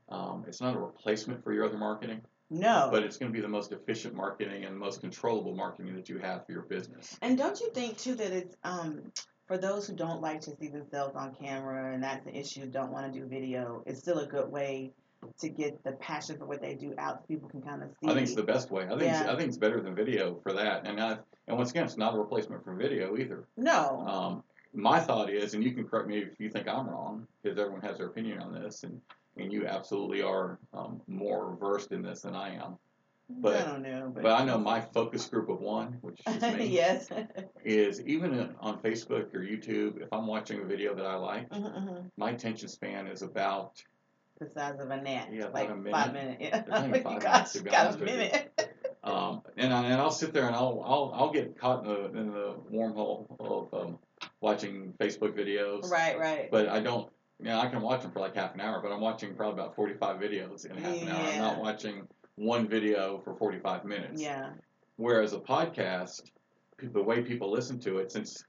um, 0.09 0.45
it's 0.47 0.61
not 0.61 0.75
a 0.75 0.79
replacement 0.79 1.43
for 1.43 1.51
your 1.51 1.65
other 1.65 1.77
marketing, 1.77 2.21
No. 2.49 2.87
but 2.91 3.03
it's 3.03 3.17
going 3.17 3.29
to 3.29 3.35
be 3.35 3.41
the 3.41 3.47
most 3.49 3.73
efficient 3.73 4.15
marketing 4.15 4.63
and 4.63 4.73
the 4.73 4.79
most 4.79 5.01
controllable 5.01 5.53
marketing 5.53 5.95
that 5.95 6.07
you 6.07 6.17
have 6.19 6.45
for 6.45 6.53
your 6.53 6.61
business. 6.61 7.17
And 7.21 7.37
don't 7.37 7.59
you 7.59 7.69
think 7.73 7.97
too 7.97 8.15
that 8.15 8.31
it's 8.31 8.55
um 8.63 9.11
for 9.47 9.57
those 9.57 9.87
who 9.87 9.95
don't 9.95 10.21
like 10.21 10.41
to 10.41 10.55
see 10.59 10.67
themselves 10.69 11.15
on 11.15 11.33
camera 11.35 11.93
and 11.93 12.03
that's 12.03 12.25
an 12.25 12.35
issue, 12.35 12.65
don't 12.67 12.91
want 12.91 13.11
to 13.11 13.19
do 13.19 13.25
video, 13.25 13.83
it's 13.85 13.99
still 13.99 14.19
a 14.19 14.25
good 14.27 14.49
way 14.51 14.91
to 15.39 15.49
get 15.49 15.83
the 15.83 15.93
passion 15.93 16.37
for 16.37 16.45
what 16.45 16.61
they 16.61 16.75
do 16.75 16.93
out 16.97 17.19
so 17.21 17.25
people 17.27 17.49
can 17.49 17.61
kind 17.61 17.81
of 17.81 17.89
see. 18.01 18.07
I 18.09 18.13
think 18.13 18.27
it's 18.27 18.35
the 18.35 18.43
best 18.43 18.69
way. 18.71 18.83
I 18.85 18.89
think 18.89 19.01
it's, 19.03 19.21
I 19.21 19.35
think 19.35 19.47
it's 19.49 19.57
better 19.57 19.81
than 19.81 19.95
video 19.95 20.39
for 20.43 20.53
that. 20.53 20.85
And 20.85 21.01
I, 21.01 21.17
and 21.47 21.57
once 21.57 21.71
again, 21.71 21.85
it's 21.85 21.97
not 21.97 22.13
a 22.13 22.17
replacement 22.17 22.63
for 22.63 22.75
video 22.75 23.17
either. 23.17 23.45
no. 23.57 24.05
Um, 24.07 24.43
my 24.73 24.99
thought 24.99 25.29
is, 25.29 25.53
and 25.53 25.63
you 25.63 25.71
can 25.71 25.87
correct 25.87 26.07
me 26.07 26.19
if 26.19 26.39
you 26.39 26.49
think 26.49 26.67
I'm 26.67 26.87
wrong, 26.89 27.27
because 27.41 27.57
everyone 27.57 27.81
has 27.81 27.97
their 27.97 28.07
opinion 28.07 28.39
on 28.39 28.53
this, 28.53 28.83
and, 28.83 29.01
and 29.37 29.51
you 29.51 29.65
absolutely 29.67 30.21
are 30.21 30.59
um, 30.73 31.01
more 31.07 31.55
versed 31.59 31.91
in 31.91 32.01
this 32.01 32.21
than 32.21 32.35
I 32.35 32.55
am. 32.55 32.77
but- 33.29 33.55
I 33.55 33.65
don't 33.65 33.81
know. 33.81 34.11
But, 34.13 34.23
But 34.23 34.31
I 34.41 34.45
know 34.45 34.57
my 34.57 34.81
focus 34.81 35.25
group 35.27 35.49
of 35.49 35.59
one, 35.59 35.97
which 36.01 36.19
is 36.27 36.41
me, 36.41 36.67
yes. 36.67 37.09
is 37.63 38.01
even 38.01 38.55
on 38.59 38.79
Facebook 38.81 39.33
or 39.33 39.39
YouTube, 39.39 40.01
if 40.01 40.11
I'm 40.13 40.27
watching 40.27 40.61
a 40.61 40.65
video 40.65 40.95
that 40.95 41.05
I 41.05 41.15
like, 41.15 41.49
Mhm, 41.49 42.09
my 42.17 42.31
attention 42.31 42.67
span 42.69 43.07
is 43.07 43.21
about 43.21 43.83
the 44.39 44.47
size 44.49 44.79
of 44.79 44.89
a 44.91 45.01
gnat. 45.01 45.33
Yeah, 45.33 45.47
like 45.47 45.69
a 45.69 45.75
minute. 45.75 45.91
five 45.91 46.13
minutes. 46.13 46.37
Yeah. 46.39 46.61
Five 47.01 47.03
got, 47.03 47.23
minutes, 47.23 47.53
to 47.53 47.63
be 47.63 47.69
got 47.71 47.95
a 47.95 47.97
minute. 47.97 48.71
Um, 49.03 49.41
and, 49.57 49.73
I, 49.73 49.85
and 49.85 49.95
I'll 49.95 50.11
sit 50.11 50.31
there 50.33 50.45
and 50.45 50.55
I'll, 50.55 50.83
I'll, 50.85 51.11
I'll 51.15 51.31
get 51.31 51.57
caught 51.57 51.85
in 51.85 51.89
the, 51.89 52.19
in 52.19 52.27
the 52.31 52.55
wormhole 52.71 53.25
of 53.39 53.73
um, 53.73 53.97
watching 54.41 54.93
Facebook 54.99 55.33
videos. 55.37 55.89
right, 55.89 56.17
right. 56.17 56.49
But 56.51 56.69
I 56.69 56.79
don't, 56.79 57.09
you 57.39 57.45
know, 57.45 57.59
I 57.59 57.67
can 57.67 57.81
watch 57.81 58.01
them 58.01 58.11
for 58.11 58.19
like 58.19 58.35
half 58.35 58.53
an 58.53 58.61
hour, 58.61 58.81
but 58.81 58.91
I'm 58.91 59.01
watching 59.01 59.35
probably 59.35 59.61
about 59.61 59.75
45 59.75 60.19
videos 60.19 60.65
in 60.69 60.77
half 60.77 61.01
an 61.01 61.09
hour. 61.09 61.27
I'm 61.27 61.37
not 61.39 61.59
watching 61.59 62.07
one 62.35 62.67
video 62.67 63.19
for 63.23 63.35
45 63.35 63.85
minutes. 63.85 64.21
yeah. 64.21 64.51
Whereas 64.97 65.33
a 65.33 65.39
podcast, 65.39 66.21
the 66.81 67.01
way 67.03 67.21
people 67.21 67.51
listen 67.51 67.79
to 67.81 67.97
it, 67.99 68.11
since 68.11 68.43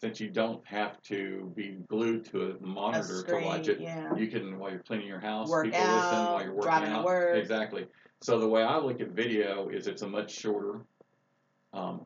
since 0.00 0.18
you 0.18 0.30
don't 0.30 0.66
have 0.66 1.00
to 1.02 1.52
be 1.54 1.76
glued 1.88 2.24
to 2.24 2.42
a 2.42 2.50
A 2.56 2.60
monitor 2.66 3.22
to 3.22 3.36
watch 3.44 3.68
it, 3.68 3.78
Yeah. 3.80 4.12
you 4.16 4.26
can 4.26 4.58
while 4.58 4.70
you're 4.72 4.82
cleaning 4.82 5.06
your 5.06 5.20
house, 5.20 5.48
Work 5.48 5.66
people 5.66 5.78
listen 5.80 5.92
while 6.24 6.42
you're 6.42 6.54
working 6.54 6.62
driving 6.70 6.90
out. 6.90 7.04
work. 7.04 7.36
Exactly. 7.36 7.86
So 8.20 8.40
the 8.40 8.48
way 8.48 8.62
I 8.64 8.78
look 8.78 9.00
at 9.00 9.10
video 9.10 9.68
is 9.68 9.86
it's 9.86 10.02
a 10.02 10.08
much 10.08 10.32
shorter. 10.34 10.80
Um, 11.72 12.04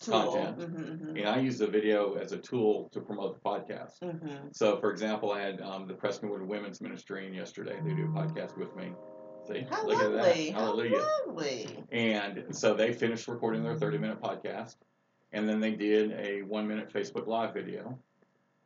Tool. 0.00 0.32
content. 0.32 0.58
Mm-hmm, 0.58 1.16
and 1.16 1.28
I 1.28 1.38
use 1.38 1.58
the 1.58 1.66
video 1.66 2.14
as 2.14 2.32
a 2.32 2.38
tool 2.38 2.88
to 2.92 3.00
promote 3.00 3.34
the 3.34 3.48
podcast. 3.48 4.00
mm-hmm. 4.02 4.48
So, 4.52 4.78
for 4.80 4.90
example, 4.90 5.32
I 5.32 5.40
had 5.42 5.60
um, 5.60 5.86
the 5.86 5.94
Prestonwood 5.94 6.44
Women's 6.46 6.80
Ministry 6.80 7.26
in 7.26 7.34
yesterday. 7.34 7.78
They 7.84 7.94
do 7.94 8.04
a 8.04 8.08
podcast 8.08 8.56
with 8.56 8.74
me. 8.74 8.92
See, 9.46 9.66
How 9.70 9.86
look 9.86 9.98
lovely. 10.00 10.18
at 10.18 10.24
that. 10.24 10.52
How 10.54 10.60
Hallelujah. 10.66 11.04
lovely. 11.26 11.84
And 11.92 12.44
so 12.50 12.74
they 12.74 12.92
finished 12.92 13.28
recording 13.28 13.62
their 13.62 13.76
30 13.76 13.98
minute 13.98 14.20
podcast, 14.20 14.76
and 15.32 15.48
then 15.48 15.60
they 15.60 15.72
did 15.72 16.12
a 16.12 16.42
one 16.42 16.66
minute 16.66 16.92
Facebook 16.92 17.26
Live 17.26 17.52
video 17.54 17.98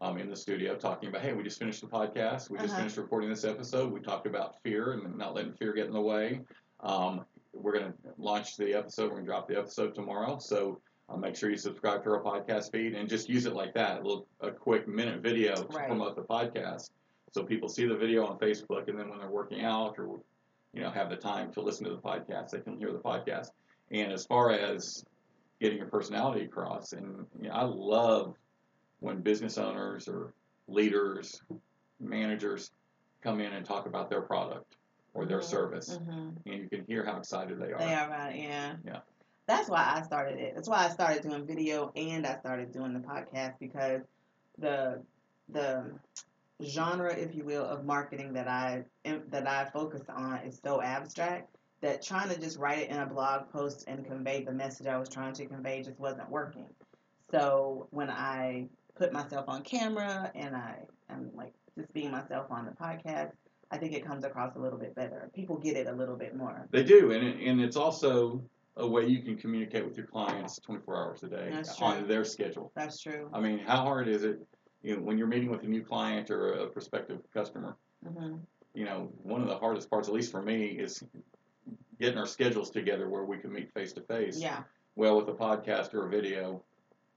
um, 0.00 0.18
in 0.18 0.28
the 0.28 0.36
studio 0.36 0.74
talking 0.76 1.08
about, 1.08 1.22
hey, 1.22 1.32
we 1.32 1.42
just 1.42 1.58
finished 1.58 1.80
the 1.80 1.86
podcast. 1.86 2.50
We 2.50 2.58
just 2.58 2.70
Uh-huh. 2.70 2.78
finished 2.78 2.96
recording 2.98 3.30
this 3.30 3.44
episode. 3.44 3.90
We 3.92 4.00
talked 4.00 4.26
about 4.26 4.62
fear 4.62 4.92
and 4.92 5.16
not 5.16 5.34
letting 5.34 5.52
fear 5.54 5.72
get 5.72 5.86
in 5.86 5.92
the 5.92 6.00
way. 6.00 6.40
Um, 6.80 7.24
we're 7.54 7.72
going 7.72 7.90
to 7.90 7.94
launch 8.18 8.56
the 8.58 8.74
episode. 8.74 9.04
We're 9.04 9.16
going 9.16 9.24
to 9.24 9.30
drop 9.30 9.48
the 9.48 9.58
episode 9.58 9.94
tomorrow. 9.94 10.38
So 10.38 10.80
uh, 11.08 11.16
make 11.16 11.36
sure 11.36 11.50
you 11.50 11.56
subscribe 11.56 12.02
to 12.04 12.10
our 12.10 12.22
podcast 12.22 12.72
feed 12.72 12.94
and 12.94 13.08
just 13.08 13.28
use 13.28 13.46
it 13.46 13.54
like 13.54 13.72
that 13.74 14.00
a 14.00 14.02
little 14.02 14.26
a 14.40 14.50
quick 14.50 14.88
minute 14.88 15.20
video 15.22 15.54
to 15.54 15.66
Right. 15.76 15.86
promote 15.86 16.16
the 16.16 16.22
podcast. 16.22 16.90
So 17.32 17.44
people 17.44 17.68
see 17.68 17.86
the 17.86 17.96
video 17.96 18.26
on 18.26 18.38
Facebook, 18.38 18.88
and 18.88 18.98
then 18.98 19.08
when 19.08 19.18
they're 19.18 19.30
working 19.30 19.62
out 19.64 19.98
or 19.98 20.20
you 20.72 20.80
know 20.82 20.90
have 20.90 21.10
the 21.10 21.16
time 21.16 21.52
to 21.52 21.60
listen 21.60 21.84
to 21.86 21.90
the 21.90 22.00
podcast, 22.02 22.50
they 22.50 22.60
can 22.60 22.78
hear 22.78 22.92
the 22.92 22.98
podcast. 22.98 23.48
And 23.90 24.12
as 24.12 24.26
far 24.26 24.50
as 24.50 25.04
getting 25.60 25.78
your 25.78 25.86
personality 25.88 26.44
across, 26.44 26.92
and 26.92 27.26
you 27.40 27.48
know, 27.48 27.54
I 27.54 27.62
love 27.64 28.34
when 29.00 29.20
business 29.20 29.58
owners 29.58 30.08
or 30.08 30.32
leaders, 30.68 31.40
managers 32.00 32.72
come 33.22 33.40
in 33.40 33.52
and 33.52 33.64
talk 33.64 33.86
about 33.86 34.10
their 34.10 34.22
product 34.22 34.76
or 35.14 35.24
their 35.24 35.38
Mhm. 35.40 35.44
service, 35.44 35.98
Mm-hmm. 35.98 36.30
and 36.50 36.62
you 36.62 36.68
can 36.68 36.84
hear 36.86 37.04
how 37.04 37.16
excited 37.18 37.58
they 37.58 37.72
are. 37.72 37.78
They 37.78 37.94
are 37.94 38.06
about 38.06 38.32
it, 38.34 38.38
yeah. 38.40 38.76
Yeah. 38.84 39.00
That's 39.46 39.68
why 39.68 39.94
I 39.96 40.02
started 40.02 40.38
it. 40.38 40.54
That's 40.54 40.68
why 40.68 40.84
I 40.84 40.88
started 40.88 41.22
doing 41.22 41.46
video 41.46 41.92
and 41.94 42.26
I 42.26 42.36
started 42.38 42.72
doing 42.72 42.92
the 42.92 43.00
podcast 43.00 43.54
because 43.60 44.02
the 44.58 45.02
the 45.48 45.84
genre, 46.64 47.14
if 47.14 47.34
you 47.34 47.44
will, 47.44 47.64
of 47.64 47.84
marketing 47.84 48.32
that 48.32 48.48
I 48.48 48.84
that 49.04 49.46
I 49.46 49.66
focus 49.66 50.02
on 50.08 50.38
is 50.38 50.60
so 50.64 50.82
abstract 50.82 51.54
that 51.80 52.02
trying 52.02 52.28
to 52.30 52.40
just 52.40 52.58
write 52.58 52.78
it 52.78 52.90
in 52.90 52.96
a 52.96 53.06
blog 53.06 53.50
post 53.52 53.84
and 53.86 54.04
convey 54.04 54.42
the 54.42 54.52
message 54.52 54.86
I 54.86 54.96
was 54.96 55.08
trying 55.08 55.34
to 55.34 55.46
convey 55.46 55.82
just 55.82 56.00
wasn't 56.00 56.30
working. 56.30 56.66
So 57.30 57.86
when 57.90 58.10
I 58.10 58.66
put 58.96 59.12
myself 59.12 59.44
on 59.48 59.62
camera 59.62 60.32
and 60.34 60.56
I 60.56 60.78
am 61.10 61.30
like 61.34 61.52
just 61.78 61.92
being 61.92 62.10
myself 62.10 62.50
on 62.50 62.64
the 62.64 62.72
podcast, 62.72 63.32
I 63.70 63.78
think 63.78 63.92
it 63.92 64.04
comes 64.04 64.24
across 64.24 64.56
a 64.56 64.58
little 64.58 64.78
bit 64.78 64.94
better. 64.94 65.30
People 65.34 65.56
get 65.56 65.76
it 65.76 65.86
a 65.86 65.92
little 65.92 66.16
bit 66.16 66.34
more. 66.34 66.66
They 66.70 66.84
do, 66.84 67.12
and 67.12 67.26
it, 67.26 67.46
and 67.46 67.60
it's 67.60 67.76
also 67.76 68.42
a 68.76 68.86
way 68.86 69.06
you 69.06 69.22
can 69.22 69.36
communicate 69.36 69.84
with 69.86 69.96
your 69.96 70.06
clients 70.06 70.58
24 70.60 70.96
hours 70.96 71.22
a 71.22 71.28
day 71.28 71.50
That's 71.52 71.80
on 71.80 71.98
true. 71.98 72.06
their 72.08 72.24
schedule. 72.24 72.72
That's 72.74 73.00
true. 73.00 73.30
I 73.32 73.40
mean, 73.40 73.58
how 73.58 73.82
hard 73.82 74.08
is 74.08 74.22
it, 74.22 74.38
you 74.82 74.96
know, 74.96 75.02
when 75.02 75.16
you're 75.16 75.26
meeting 75.26 75.50
with 75.50 75.62
a 75.62 75.66
new 75.66 75.82
client 75.82 76.30
or 76.30 76.52
a 76.52 76.66
prospective 76.68 77.20
customer? 77.32 77.76
hmm 78.06 78.36
You 78.74 78.84
know, 78.84 79.10
one 79.22 79.40
of 79.40 79.48
the 79.48 79.56
hardest 79.56 79.88
parts, 79.88 80.08
at 80.08 80.14
least 80.14 80.30
for 80.30 80.42
me, 80.42 80.66
is 80.66 81.02
getting 81.98 82.18
our 82.18 82.26
schedules 82.26 82.70
together 82.70 83.08
where 83.08 83.24
we 83.24 83.38
can 83.38 83.52
meet 83.52 83.72
face 83.72 83.92
to 83.94 84.02
face. 84.02 84.38
Yeah. 84.38 84.62
Well, 84.94 85.16
with 85.16 85.28
a 85.28 85.32
podcast 85.34 85.94
or 85.94 86.06
a 86.06 86.10
video, 86.10 86.62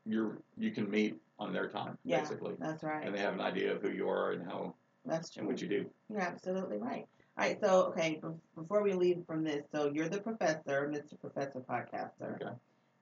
you're 0.06 0.38
you 0.58 0.72
can 0.72 0.90
meet 0.90 1.18
on 1.40 1.52
their 1.54 1.68
time 1.70 1.98
Yeah. 2.04 2.22
basically, 2.22 2.56
That's 2.60 2.84
right. 2.84 3.06
and 3.06 3.14
they 3.14 3.20
have 3.20 3.34
an 3.34 3.42
idea 3.42 3.76
of 3.76 3.82
who 3.82 3.90
you 3.92 4.08
are 4.10 4.32
and 4.32 4.44
how 4.46 4.74
That's 5.06 5.30
true. 5.30 5.42
and 5.42 5.48
what 5.50 5.62
you 5.62 5.68
do. 5.68 5.90
You're 6.10 6.22
absolutely 6.22 6.78
right. 6.78 7.06
All 7.40 7.46
right, 7.46 7.58
so 7.62 7.84
okay, 7.86 8.20
before 8.54 8.84
we 8.84 8.92
leave 8.92 9.24
from 9.26 9.46
this, 9.46 9.64
so 9.74 9.90
you're 9.94 10.10
the 10.10 10.20
professor, 10.20 10.92
Mr. 10.94 11.18
Professor 11.22 11.62
Podcaster. 11.62 12.36
Okay. 12.36 12.54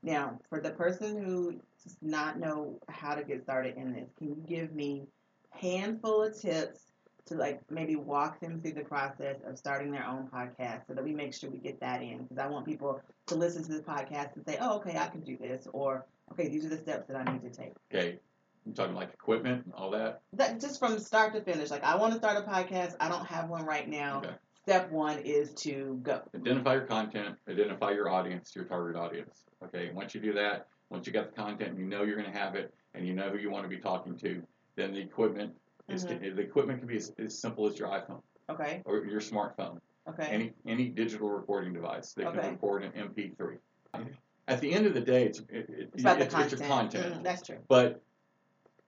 Now, 0.04 0.38
for 0.48 0.62
the 0.62 0.70
person 0.70 1.20
who 1.20 1.54
does 1.84 1.98
not 2.04 2.40
know 2.40 2.80
how 2.88 3.16
to 3.16 3.24
get 3.24 3.42
started 3.42 3.78
in 3.78 3.94
this, 3.94 4.12
can 4.16 4.28
you 4.28 4.44
give 4.48 4.76
me 4.76 5.08
handful 5.50 6.22
of 6.22 6.40
tips 6.40 6.82
to 7.26 7.34
like 7.34 7.62
maybe 7.72 7.96
walk 7.96 8.40
them 8.40 8.62
through 8.62 8.74
the 8.74 8.84
process 8.84 9.38
of 9.44 9.58
starting 9.58 9.90
their 9.90 10.06
own 10.06 10.28
podcast 10.32 10.86
so 10.86 10.94
that 10.94 11.04
we 11.04 11.14
make 11.14 11.34
sure 11.34 11.50
we 11.50 11.58
get 11.58 11.80
that 11.80 12.04
in? 12.04 12.20
Because 12.20 12.38
I 12.38 12.46
want 12.46 12.64
people 12.64 13.02
to 13.26 13.36
listen 13.36 13.64
to 13.64 13.70
this 13.70 13.82
podcast 13.82 14.36
and 14.36 14.46
say, 14.48 14.60
oh, 14.62 14.76
okay, 14.76 15.00
I 15.00 15.08
can 15.08 15.22
do 15.22 15.36
this, 15.36 15.68
or 15.74 16.06
okay, 16.32 16.48
these 16.48 16.64
are 16.64 16.70
the 16.70 16.78
steps 16.78 17.08
that 17.08 17.18
I 17.18 17.34
need 17.34 17.42
to 17.42 17.50
take. 17.50 17.74
Okay, 17.92 18.20
I'm 18.68 18.74
talking 18.74 18.96
like 18.96 19.14
equipment 19.14 19.64
and 19.66 19.74
all 19.74 19.90
that. 19.92 20.22
That 20.34 20.60
just 20.60 20.80
from 20.80 21.00
start 21.00 21.34
to 21.34 21.42
finish. 21.42 21.72
Like 21.72 21.84
I 21.84 21.96
want 21.96 22.14
to 22.14 22.20
start 22.20 22.38
a 22.38 22.48
podcast. 22.48 22.96
I 23.00 23.08
don't 23.08 23.26
have 23.26 23.50
one 23.50 23.66
right 23.66 23.88
now. 23.88 24.20
Okay. 24.20 24.34
Step 24.64 24.92
one 24.92 25.20
is 25.20 25.54
to 25.54 25.98
go. 26.04 26.22
Identify 26.36 26.74
your 26.74 26.86
content, 26.86 27.38
identify 27.50 27.92
your 27.92 28.10
audience, 28.10 28.54
your 28.54 28.66
target 28.66 28.98
audience. 29.02 29.46
Okay, 29.64 29.92
once 29.94 30.14
you 30.14 30.20
do 30.20 30.34
that, 30.34 30.68
once 30.90 31.08
you 31.08 31.14
got 31.14 31.34
the 31.34 31.42
content, 31.42 31.72
and 31.72 31.80
you 31.80 31.86
know 31.86 32.04
you're 32.04 32.18
going 32.18 32.30
to 32.32 32.38
have 32.38 32.56
it, 32.56 32.74
and 32.94 33.08
you 33.08 33.14
know 33.14 33.30
who 33.30 33.38
you 33.38 33.50
want 33.50 33.64
to 33.64 33.70
be 33.70 33.78
talking 33.78 34.18
to, 34.18 34.44
then 34.76 34.92
the 34.94 35.00
equipment 35.00 35.54
is 35.88 36.04
Mhm. 36.06 36.36
the 36.36 36.42
equipment 36.42 36.80
can 36.80 36.88
be 36.90 36.98
as, 36.98 37.14
as 37.18 37.40
simple 37.40 37.66
as 37.66 37.80
your 37.80 37.88
iPhone 37.88 38.22
Okay. 38.50 38.82
or 38.84 39.06
your 39.06 39.22
smartphone, 39.22 39.80
Okay. 40.10 40.26
any 40.28 40.54
any 40.68 40.90
digital 40.90 41.30
recording 41.30 41.72
device 41.72 42.12
that 42.16 42.28
Okay. 42.28 42.42
can 42.42 42.52
record 42.52 42.84
an 42.84 42.92
MP3. 42.92 43.58
At 44.50 44.60
the 44.62 44.74
end 44.74 44.86
of 44.86 44.94
the 44.94 45.02
day, 45.02 45.26
it's 45.26 45.40
it, 45.40 45.48
it, 45.70 45.90
it's 45.94 46.02
about 46.04 46.20
it's, 46.22 46.34
the 46.34 46.42
it's 46.42 46.54
content. 46.54 46.60
your 46.60 46.68
content, 46.68 47.16
Mm, 47.22 47.24
that's 47.24 47.42
true. 47.42 47.58
but 47.70 48.02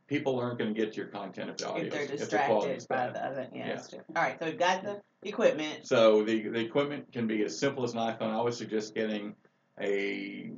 people 0.10 0.40
aren't 0.40 0.58
going 0.58 0.74
to 0.74 0.78
get 0.80 0.92
to 0.94 0.98
your 0.98 1.08
content 1.08 1.50
if 1.52 1.58
the 1.58 1.70
audio 1.70 1.86
If 1.86 1.92
they're 1.94 2.02
if 2.02 2.10
the 2.12 2.18
distracted 2.18 2.88
by 2.90 2.96
bad. 2.96 3.14
the 3.16 3.26
other, 3.26 3.48
yeah, 3.54 3.60
Yeah. 3.68 3.76
that's 3.76 3.90
true. 3.90 4.00
All 4.16 4.24
right. 4.24 4.38
So 4.40 4.46
we've 4.48 4.58
got 4.58 4.84
the 4.84 5.02
equipment. 5.24 5.86
So 5.88 6.24
the 6.24 6.50
the 6.50 6.60
equipment 6.60 7.12
can 7.14 7.28
be 7.28 7.44
as 7.44 7.58
simple 7.58 7.84
as 7.84 7.94
an 7.94 8.00
iPhone. 8.00 8.32
I 8.34 8.42
would 8.42 8.54
suggest 8.56 8.96
getting 8.96 9.36
a 9.80 10.52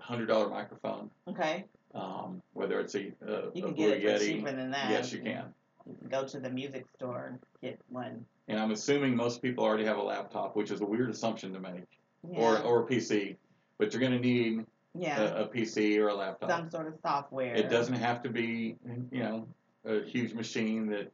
hundred 0.00 0.26
dollar 0.26 0.48
microphone, 0.50 1.10
Okay. 1.28 1.64
um, 1.94 2.42
whether 2.52 2.80
it's 2.80 2.94
a, 2.96 3.12
a, 3.26 3.50
You 3.54 3.62
a 3.64 3.66
can 3.66 3.74
Blue 3.74 3.74
get 3.74 3.90
it 3.98 4.02
Yeti. 4.20 4.26
cheaper 4.26 4.52
than 4.52 4.70
that. 4.72 4.90
Yes, 4.90 5.12
you 5.12 5.20
can. 5.20 5.54
You 5.86 5.94
can 6.00 6.08
go 6.08 6.26
to 6.26 6.40
the 6.40 6.50
music 6.50 6.86
store 6.96 7.26
and 7.30 7.38
get 7.62 7.80
one. 7.88 8.24
And 8.48 8.58
I'm 8.60 8.72
assuming 8.72 9.14
most 9.16 9.40
people 9.42 9.64
already 9.64 9.84
have 9.84 9.96
a 9.98 10.02
laptop, 10.02 10.56
which 10.56 10.70
is 10.72 10.80
a 10.80 10.84
weird 10.84 11.10
assumption 11.10 11.52
to 11.52 11.60
make, 11.60 11.84
Yeah. 12.28 12.40
or 12.40 12.58
or 12.62 12.82
a 12.82 12.86
PC. 12.86 13.36
But 13.78 13.92
you're 13.92 14.00
going 14.00 14.12
to 14.12 14.18
need 14.18 14.64
yeah. 14.98 15.20
a, 15.20 15.44
a 15.44 15.48
PC 15.48 15.98
or 15.98 16.08
a 16.08 16.14
laptop. 16.14 16.50
Some 16.50 16.70
sort 16.70 16.88
of 16.88 16.94
software. 17.00 17.54
It 17.54 17.70
doesn't 17.70 17.94
have 17.94 18.22
to 18.22 18.28
be, 18.28 18.76
you 19.10 19.20
know, 19.20 19.48
a 19.84 20.02
huge 20.02 20.34
machine 20.34 20.86
that, 20.88 21.12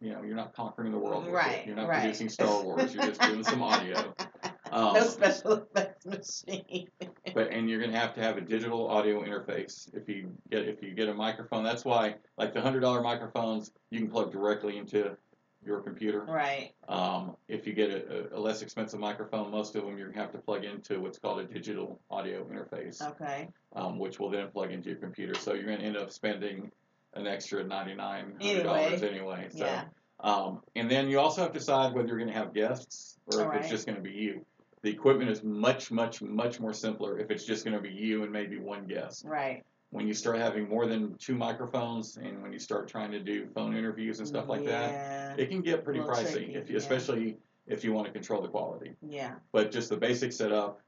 you 0.00 0.12
know, 0.12 0.22
you're 0.22 0.36
not 0.36 0.54
conquering 0.54 0.92
the 0.92 0.98
world 0.98 1.26
Right, 1.28 1.60
it. 1.60 1.66
You're 1.66 1.76
not 1.76 1.88
right. 1.88 2.00
producing 2.00 2.28
Star 2.28 2.62
Wars. 2.62 2.94
You're 2.94 3.06
just 3.06 3.20
doing 3.20 3.44
some 3.44 3.62
audio. 3.62 4.14
Um, 4.72 4.94
no 4.94 5.06
special 5.06 5.52
effects 5.52 6.04
machine. 6.04 6.88
but 7.34 7.52
and 7.52 7.70
you're 7.70 7.80
gonna 7.80 7.96
have 7.96 8.12
to 8.14 8.20
have 8.20 8.38
a 8.38 8.40
digital 8.40 8.88
audio 8.88 9.22
interface 9.22 9.94
if 9.94 10.08
you 10.08 10.32
get 10.50 10.66
if 10.66 10.82
you 10.82 10.94
get 10.94 11.08
a 11.08 11.14
microphone. 11.14 11.62
That's 11.62 11.84
why 11.84 12.16
like 12.38 12.54
the 12.54 12.60
hundred 12.60 12.80
dollar 12.80 13.00
microphones 13.00 13.70
you 13.90 14.00
can 14.00 14.10
plug 14.10 14.32
directly 14.32 14.78
into 14.78 15.16
your 15.66 15.80
computer. 15.80 16.24
right. 16.28 16.72
Um, 16.88 17.36
if 17.48 17.66
you 17.66 17.72
get 17.72 17.90
a, 17.90 18.36
a 18.36 18.38
less 18.38 18.62
expensive 18.62 19.00
microphone, 19.00 19.50
most 19.50 19.74
of 19.76 19.84
them 19.84 19.96
you're 19.98 20.08
gonna 20.08 20.20
have 20.22 20.32
to 20.32 20.38
plug 20.38 20.64
into 20.64 21.00
what's 21.00 21.18
called 21.18 21.40
a 21.40 21.44
digital 21.44 22.00
audio 22.10 22.44
interface, 22.44 23.00
Okay. 23.02 23.48
um, 23.74 23.98
which 23.98 24.18
will 24.18 24.30
then 24.30 24.48
plug 24.50 24.72
into 24.72 24.90
your 24.90 24.98
computer. 24.98 25.34
So 25.34 25.54
you're 25.54 25.64
gonna 25.64 25.82
end 25.82 25.96
up 25.96 26.10
spending 26.10 26.70
an 27.14 27.26
extra 27.26 27.64
ninety 27.64 27.94
nine 27.94 28.34
hundred 28.40 28.64
dollars 28.64 29.02
anyway. 29.02 29.48
So 29.50 29.64
Yeah. 29.64 29.84
um, 30.20 30.60
and 30.74 30.90
then 30.90 31.08
you 31.08 31.20
also 31.20 31.42
have 31.42 31.52
to 31.52 31.58
decide 31.58 31.94
whether 31.94 32.08
you're 32.08 32.18
going 32.18 32.32
to 32.32 32.34
have 32.34 32.52
guests 32.54 33.18
or 33.26 33.40
if 33.40 33.46
Alright. 33.46 33.60
it's 33.60 33.70
just 33.70 33.86
going 33.86 33.96
to 33.96 34.02
be 34.02 34.10
you. 34.12 34.44
The 34.82 34.90
equipment 34.90 35.30
is 35.30 35.42
much, 35.42 35.90
much, 35.90 36.20
much 36.22 36.60
more 36.60 36.72
simpler 36.72 37.18
if 37.18 37.30
it's 37.30 37.44
just 37.44 37.64
going 37.64 37.76
to 37.76 37.80
be 37.82 37.90
you 37.94 38.22
and 38.22 38.32
maybe 38.32 38.58
one 38.58 38.86
guest. 38.86 39.24
Right. 39.24 39.64
When 39.94 40.08
you 40.08 40.14
start 40.14 40.38
having 40.38 40.68
more 40.68 40.86
than 40.86 41.14
two 41.18 41.36
microphones 41.36 42.16
and 42.16 42.42
when 42.42 42.52
you 42.52 42.58
start 42.58 42.88
trying 42.88 43.12
to 43.12 43.20
do 43.20 43.46
phone 43.54 43.68
mm-hmm. 43.68 43.78
interviews 43.78 44.18
and 44.18 44.26
stuff 44.26 44.48
like 44.48 44.64
that, 44.64 45.38
it 45.38 45.48
can 45.48 45.60
get 45.62 45.84
pretty 45.84 46.00
pricey, 46.00 46.32
tricky, 46.32 46.54
if 46.54 46.68
you, 46.68 46.74
yeah. 46.74 46.78
especially 46.78 47.36
if 47.68 47.84
you 47.84 47.92
want 47.92 48.08
to 48.08 48.12
control 48.12 48.42
the 48.42 48.48
quality. 48.48 48.96
Yeah. 49.08 49.34
But 49.52 49.70
just 49.70 49.90
the 49.90 49.96
basic 49.96 50.32
setup, 50.32 50.80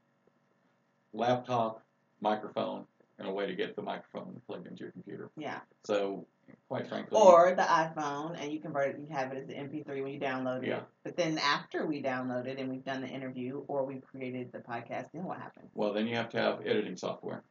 laptop, 1.13 1.85
microphone, 2.19 2.83
and 3.17 3.29
a 3.29 3.31
way 3.31 3.47
to 3.47 3.55
get 3.55 3.77
the 3.77 3.81
microphone 3.81 4.41
plugged 4.45 4.67
into 4.67 4.83
your 4.83 4.91
computer. 4.91 5.29
Yeah. 5.37 5.59
So, 5.85 6.27
quite 6.67 6.89
frankly, 6.89 7.17
Or 7.17 7.53
the 7.55 7.61
iPhone, 7.63 8.37
and 8.37 8.51
you 8.51 8.59
convert 8.59 8.89
it, 8.89 8.99
you 8.99 9.07
have 9.15 9.31
it 9.31 9.37
as 9.41 9.47
an 9.47 9.55
MP3 9.55 10.03
when 10.03 10.11
you 10.11 10.19
download 10.19 10.63
it. 10.63 10.67
Yeah. 10.67 10.81
But 11.05 11.15
then 11.15 11.37
after 11.37 11.85
we 11.85 12.03
download 12.03 12.45
it 12.45 12.59
and 12.59 12.69
we've 12.69 12.83
done 12.83 12.99
the 12.99 13.07
interview 13.07 13.63
or 13.69 13.85
we've 13.85 14.03
created 14.05 14.51
the 14.51 14.59
podcast, 14.59 15.13
then 15.13 15.23
what 15.23 15.37
happens? 15.37 15.71
well, 15.75 15.93
then 15.93 16.07
you 16.07 16.15
have 16.17 16.29
to 16.31 16.41
have 16.41 16.59
editing 16.65 16.97
software. 16.97 17.41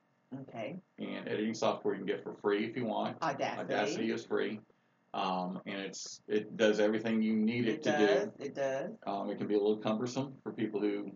Okay. 0.43 0.77
and 0.99 1.29
editing 1.29 1.55
software 1.55 1.95
you 1.95 2.01
can 2.01 2.07
get 2.07 2.23
for 2.23 2.35
free 2.35 2.65
if 2.67 2.77
you 2.77 2.85
want. 2.87 3.17
Audacity. 3.23 3.61
Audacity 3.61 4.11
is 4.13 4.25
free, 4.25 4.61
um, 5.15 5.61
and 5.67 5.81
it's 5.81 6.21
it 6.29 6.57
does 6.57 6.81
everything 6.81 7.23
you 7.23 7.35
need 7.35 7.67
it, 7.69 7.75
It 7.77 7.83
to 7.85 7.91
does. 7.93 8.29
It 8.39 8.55
does. 8.55 8.91
do. 8.91 9.11
Um, 9.13 9.31
it 9.31 9.39
can 9.39 9.47
be 9.47 9.55
a 9.55 9.59
little 9.59 9.77
cumbersome 9.79 10.35
for 10.43 10.53
people 10.53 10.81
who 10.81 11.11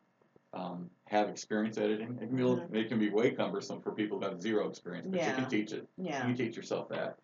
um, 0.55 0.91
have 1.07 1.29
experience 1.29 1.79
editing. 1.79 2.19
It 2.21 2.27
can 2.29 2.37
be 2.37 2.43
little, 2.43 2.67
it 2.73 2.89
can 2.89 2.99
be 2.99 3.11
way 3.11 3.31
cumbersome 3.33 3.81
for 3.81 3.93
people 3.93 4.19
who 4.19 4.25
have 4.25 4.41
zero 4.41 4.69
experience, 4.69 5.07
but 5.11 5.21
you 5.21 5.27
Mm-hmm. 5.27 5.41
Can 5.43 5.51
teach 5.51 5.73
it. 5.73 5.87
Yeah. 5.97 6.27
You 6.27 6.35
teach 6.35 6.57
yourself 6.57 6.89
that. 6.91 7.17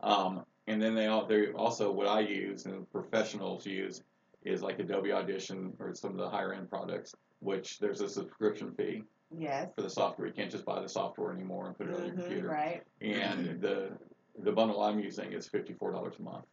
Um, 0.00 0.44
and 0.66 0.80
then 0.80 0.94
they 0.94 1.06
all 1.06 1.26
they 1.26 1.48
also 1.52 1.90
what 1.90 2.06
I 2.06 2.20
use 2.20 2.64
and 2.66 2.90
professionals 2.92 3.66
use 3.66 4.02
is 4.44 4.62
like 4.62 4.78
Adobe 4.78 5.12
Audition 5.12 5.74
or 5.78 5.94
some 5.94 6.12
of 6.12 6.16
the 6.16 6.28
higher 6.30 6.54
end 6.54 6.70
products, 6.70 7.14
which 7.40 7.78
there's 7.80 8.00
a 8.00 8.08
subscription 8.08 8.72
fee 8.72 9.02
Yes. 9.36 9.68
for 9.76 9.82
the 9.82 9.90
software. 9.90 10.26
You 10.26 10.32
can't 10.34 10.50
just 10.50 10.64
buy 10.64 10.80
the 10.80 10.88
software 10.88 11.32
anymore 11.32 11.66
and 11.68 11.78
put 11.78 11.88
it 11.88 11.94
on 11.94 12.04
your 12.06 12.14
hmm 12.14 12.20
computer 12.22 12.48
right. 12.48 12.82
and 13.00 13.60
the 13.60 13.90
the 14.42 14.52
bundle 14.52 14.82
I'm 14.82 14.98
using 15.00 15.32
is 15.32 15.46
fifty 15.46 15.72
four 15.74 15.92
dollars 15.92 16.14
a 16.18 16.22
month 16.22 16.44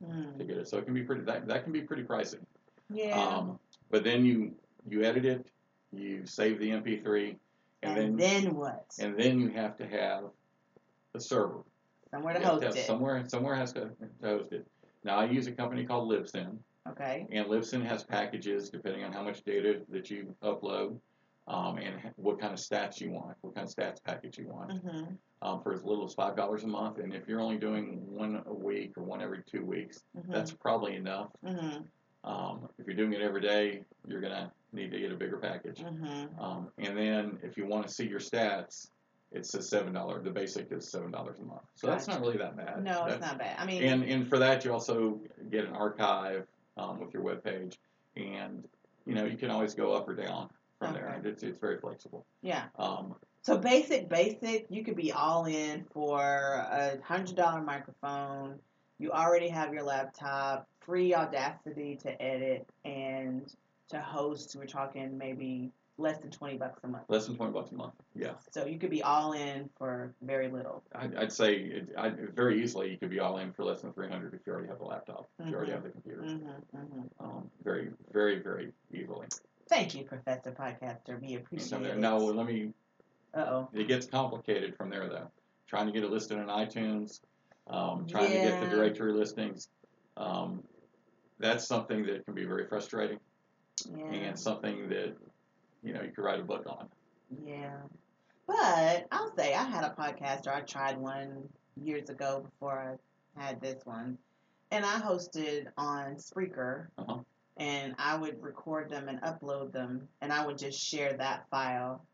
to 0.00 0.06
Mm. 0.06 0.46
get 0.46 0.56
it. 0.58 0.68
So 0.68 0.76
it 0.78 0.84
can 0.84 0.92
be 0.94 1.02
pretty 1.02 1.22
that, 1.22 1.46
that 1.48 1.64
can 1.64 1.72
be 1.72 1.80
pretty 1.80 2.02
pricey. 2.02 2.38
Yeah. 2.90 3.18
Um, 3.18 3.58
but 3.90 4.04
then 4.04 4.24
you 4.24 4.54
you 4.88 5.02
edit 5.02 5.24
it, 5.24 5.46
you 5.92 6.26
save 6.26 6.60
the 6.60 6.68
MP3, 6.70 7.36
and, 7.82 7.98
and 7.98 8.18
then, 8.20 8.44
then 8.44 8.54
what? 8.54 8.84
and 9.00 9.18
then 9.18 9.40
you 9.40 9.48
have 9.50 9.76
to 9.78 9.86
have 9.86 10.24
a 11.14 11.20
server. 11.20 11.64
Somewhere 12.10 12.34
to 12.34 12.40
You 12.40 12.46
host 12.46 12.60
to 12.60 12.66
have 12.68 12.76
it. 12.76 12.86
Somewhere 12.86 13.24
somewhere 13.26 13.54
has 13.56 13.72
to, 13.72 13.80
to 13.80 14.08
host 14.22 14.52
it. 14.52 14.66
Now 15.02 15.16
I 15.18 15.24
use 15.24 15.46
a 15.46 15.52
company 15.52 15.84
called 15.84 16.10
Libsyn, 16.10 16.58
Okay. 16.88 17.26
and 17.32 17.46
Libsyn 17.46 17.84
has 17.84 18.04
packages 18.04 18.68
depending 18.70 19.02
on 19.02 19.12
how 19.12 19.22
much 19.22 19.42
data 19.44 19.80
that 19.88 20.10
you 20.10 20.34
upload. 20.42 20.98
Um, 21.48 21.78
and 21.78 21.94
what 22.16 22.40
kind 22.40 22.52
of 22.52 22.58
stats 22.58 23.00
you 23.00 23.10
want, 23.12 23.36
what 23.42 23.54
kind 23.54 23.68
of 23.68 23.72
stats 23.74 24.02
package 24.02 24.38
you 24.38 24.48
want. 24.48 24.72
hmm 24.82 25.04
um, 25.42 25.60
for 25.62 25.74
as 25.74 25.84
little 25.84 26.04
as 26.06 26.14
five 26.14 26.34
dollars 26.34 26.64
a 26.64 26.66
month. 26.66 26.98
And 26.98 27.14
if 27.14 27.28
you're 27.28 27.40
only 27.40 27.58
doing 27.58 28.02
one 28.08 28.42
a 28.46 28.54
week 28.54 28.92
or 28.96 29.02
one 29.04 29.20
every 29.20 29.42
two 29.50 29.62
weeks, 29.64 30.02
hmm 30.18 30.32
that's 30.32 30.50
probably 30.50 30.96
enough. 30.96 31.28
hmm 31.46 31.82
Um, 32.24 32.68
if 32.78 32.86
you're 32.86 32.96
doing 32.96 33.12
it 33.12 33.20
every 33.20 33.42
day, 33.42 33.82
you're 34.08 34.20
gonna 34.22 34.50
need 34.72 34.90
to 34.92 34.98
get 34.98 35.12
a 35.12 35.14
bigger 35.14 35.36
package. 35.36 35.80
hmm 35.82 36.24
Um, 36.40 36.68
and 36.78 36.96
then 36.96 37.38
if 37.42 37.56
you 37.56 37.66
want 37.66 37.86
to 37.86 37.92
see 37.92 38.08
your 38.08 38.18
stats, 38.18 38.88
it's 39.30 39.52
a 39.54 39.62
seven 39.62 39.92
dollar. 39.92 40.20
The 40.22 40.30
basic 40.30 40.72
is 40.72 40.88
seven 40.88 41.10
dollars 41.10 41.38
a 41.38 41.44
month. 41.44 41.66
So 41.74 41.86
that's 41.86 42.08
not 42.08 42.20
really 42.22 42.38
that 42.38 42.56
bad. 42.56 42.82
No, 42.82 43.04
it's 43.04 43.14
That's- 43.16 43.20
not 43.20 43.38
bad. 43.38 43.56
I 43.58 43.66
mean, 43.66 43.82
And 43.84 44.02
and 44.04 44.26
for 44.26 44.38
that 44.38 44.64
you 44.64 44.72
also 44.72 45.20
get 45.50 45.66
an 45.66 45.74
archive 45.74 46.46
um, 46.78 46.98
with 46.98 47.12
your 47.12 47.22
web 47.22 47.44
page, 47.44 47.78
and 48.16 48.64
you 49.04 49.14
know 49.14 49.26
you 49.26 49.36
can 49.36 49.50
always 49.50 49.74
go 49.74 49.92
up 49.92 50.08
or 50.08 50.14
down 50.14 50.48
from 50.78 50.94
there. 50.94 51.06
Okay. 51.08 51.16
And 51.16 51.26
it's 51.26 51.42
it's 51.42 51.58
very 51.58 51.78
flexible. 51.78 52.26
yeah. 52.42 52.64
Um, 52.78 53.14
So 53.42 53.56
basic, 53.56 54.08
basic, 54.08 54.66
you 54.70 54.84
could 54.84 54.96
be 54.96 55.12
all 55.12 55.44
in 55.46 55.84
for 55.92 56.20
a 56.70 56.98
hundred 57.02 57.36
dollar 57.36 57.62
microphone. 57.62 58.58
You 58.98 59.12
already 59.12 59.48
have 59.48 59.72
your 59.74 59.82
laptop, 59.82 60.66
free 60.80 61.14
Audacity 61.14 61.96
to 62.02 62.22
edit 62.22 62.66
and 62.84 63.52
to 63.88 64.00
host. 64.00 64.56
We're 64.58 64.66
talking 64.66 65.16
maybe 65.16 65.70
less 65.98 66.18
than 66.18 66.30
twenty 66.30 66.56
bucks 66.58 66.80
a 66.84 66.88
month. 66.88 67.04
less 67.08 67.26
than 67.26 67.36
twenty 67.36 67.52
bucks 67.52 67.70
a 67.72 67.74
month. 67.76 67.94
Yeah. 68.14 68.32
So 68.50 68.66
you 68.66 68.78
could 68.78 68.90
be 68.90 69.02
all 69.02 69.32
in 69.32 69.70
for 69.78 70.12
very 70.22 70.48
little. 70.48 70.82
I'd, 70.94 71.14
I'd 71.16 71.32
say 71.32 71.54
it, 71.56 71.88
I'd, 71.96 72.34
very 72.34 72.62
easily 72.62 72.90
you 72.90 72.98
could 72.98 73.10
be 73.10 73.20
all 73.20 73.38
in 73.38 73.52
for 73.52 73.64
less 73.64 73.82
than 73.82 73.92
300 73.92 74.34
if 74.34 74.40
you 74.46 74.52
already 74.52 74.68
have 74.68 74.80
a 74.80 74.84
laptop, 74.84 75.28
if 75.38 75.48
you 75.48 75.54
already 75.54 75.70
Mhm. 75.72 75.74
have 75.74 75.82
the 75.84 75.90
computer. 75.90 76.22
hmm 76.22 76.76
hmm 76.76 77.02
Um, 77.20 77.50
very, 77.64 77.90
very, 78.12 78.40
very 78.42 78.72
easily. 78.92 79.26
Thank 79.68 79.94
you, 79.94 80.04
Professor 80.04 80.52
Podcaster. 80.52 81.20
We 81.20 81.34
appreciate 81.34 81.82
it. 81.82 81.98
Now, 81.98 82.16
let 82.18 82.46
me, 82.46 82.72
Uh 83.34 83.40
oh. 83.40 83.68
it 83.72 83.88
gets 83.88 84.06
complicated 84.06 84.76
from 84.76 84.90
there 84.90 85.08
though. 85.08 85.30
Trying 85.66 85.86
to 85.86 85.92
get 85.92 86.04
it 86.04 86.10
listed 86.10 86.38
on 86.38 86.46
iTunes, 86.46 87.20
um, 87.68 88.06
trying 88.06 88.30
to 88.30 88.38
get 88.38 88.60
the 88.60 88.68
directory 88.68 89.12
listings. 89.12 89.68
Um, 90.16 90.62
that's 91.38 91.66
something 91.66 92.06
that 92.06 92.24
can 92.24 92.34
be 92.34 92.44
very 92.44 92.66
frustrating. 92.66 93.18
Yeah. 93.94 94.06
and 94.06 94.38
something 94.38 94.88
that 94.88 95.14
you 95.82 95.92
know 95.92 96.00
you 96.00 96.10
could 96.10 96.24
write 96.24 96.40
a 96.40 96.44
book 96.44 96.64
on. 96.66 96.88
Yeah. 97.44 97.76
But 98.46 99.06
I'll 99.12 99.34
say 99.36 99.54
I 99.54 99.64
had 99.64 99.84
a 99.84 99.90
podcaster. 99.90 100.48
I 100.48 100.60
tried 100.60 100.96
one 100.96 101.48
years 101.76 102.08
ago 102.08 102.46
before 102.48 102.98
I 103.36 103.42
had 103.42 103.60
this 103.60 103.84
one. 103.84 104.16
And 104.70 104.84
I 104.84 104.98
hosted 104.98 105.66
on 105.76 106.16
Spreaker. 106.16 106.86
Uh-huh. 106.98 107.18
And 107.56 107.94
I 107.98 108.16
would 108.16 108.42
record 108.42 108.90
them 108.90 109.08
and 109.08 109.20
upload 109.22 109.72
them. 109.72 110.08
And 110.20 110.32
I 110.32 110.44
would 110.46 110.58
just 110.58 110.78
share 110.78 111.14
that 111.14 111.46
file, 111.50 112.04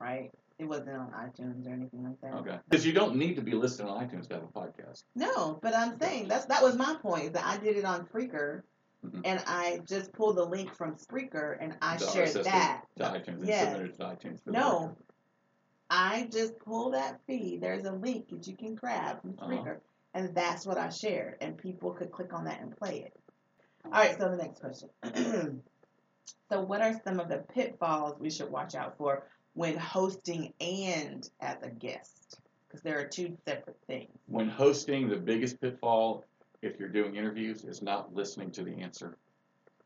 right? 0.00 0.30
It 0.58 0.64
wasn't 0.66 0.96
on 0.96 1.10
iTunes 1.12 1.66
or 1.68 1.72
anything 1.72 2.02
like 2.04 2.20
that. 2.22 2.34
Okay, 2.40 2.58
because 2.68 2.84
you 2.84 2.92
don't 2.92 3.14
need 3.16 3.36
to 3.36 3.42
be 3.42 3.52
listed 3.52 3.86
on 3.86 4.04
iTunes 4.04 4.26
to 4.28 4.34
have 4.34 4.42
a 4.42 4.46
podcast. 4.46 5.04
No, 5.14 5.58
but 5.62 5.74
I'm 5.76 5.98
saying 6.00 6.26
that's 6.28 6.46
that 6.46 6.62
was 6.62 6.76
my 6.76 6.96
point. 7.00 7.34
That 7.34 7.44
I 7.44 7.58
did 7.58 7.76
it 7.76 7.84
on 7.84 8.06
Spreaker, 8.06 8.62
Mhm. 9.06 9.20
and 9.24 9.40
I 9.46 9.80
just 9.86 10.12
pulled 10.12 10.36
the 10.36 10.44
link 10.44 10.74
from 10.74 10.96
Spreaker 10.96 11.56
and 11.60 11.76
I 11.80 11.96
The 11.98 12.06
shared 12.08 12.28
RSS 12.30 12.44
that. 12.46 12.84
to 12.96 13.04
iTunes 13.04 13.38
and 13.38 13.46
Yes. 13.46 13.72
submitted 13.72 13.94
to 13.98 14.04
iTunes. 14.04 14.42
For 14.42 14.50
No. 14.50 14.96
I 15.90 16.28
just 16.32 16.58
pull 16.58 16.90
that 16.90 17.20
feed. 17.26 17.60
There's 17.60 17.84
a 17.84 17.92
link 17.92 18.28
that 18.30 18.46
you 18.48 18.56
can 18.56 18.74
grab 18.74 19.20
from 19.22 19.36
Uh-huh. 19.38 19.48
Spreaker, 19.52 19.80
and 20.14 20.34
that's 20.34 20.66
what 20.66 20.76
I 20.76 20.88
shared, 20.88 21.36
and 21.40 21.56
people 21.56 21.92
could 21.92 22.10
click 22.10 22.32
on 22.34 22.44
that 22.46 22.60
and 22.60 22.76
play 22.76 23.02
it. 23.02 23.16
All 23.84 23.90
right, 23.92 24.18
so 24.18 24.28
the 24.28 24.36
next 24.36 24.60
question. 24.60 24.90
so, 26.50 26.60
what 26.60 26.80
are 26.82 27.00
some 27.04 27.20
of 27.20 27.28
the 27.28 27.38
pitfalls 27.54 28.18
we 28.18 28.30
should 28.30 28.50
watch 28.50 28.74
out 28.74 28.96
for 28.98 29.26
when 29.54 29.76
hosting 29.76 30.52
and 30.60 31.28
as 31.40 31.56
a 31.62 31.70
guest? 31.70 32.40
Because 32.68 32.82
there 32.82 32.98
are 32.98 33.06
two 33.06 33.36
separate 33.46 33.78
things. 33.86 34.10
When 34.26 34.48
hosting, 34.48 35.08
the 35.08 35.16
biggest 35.16 35.60
pitfall, 35.60 36.24
if 36.60 36.78
you're 36.78 36.90
doing 36.90 37.16
interviews, 37.16 37.64
is 37.64 37.80
not 37.80 38.14
listening 38.14 38.50
to 38.52 38.62
the 38.62 38.74
answer 38.74 39.16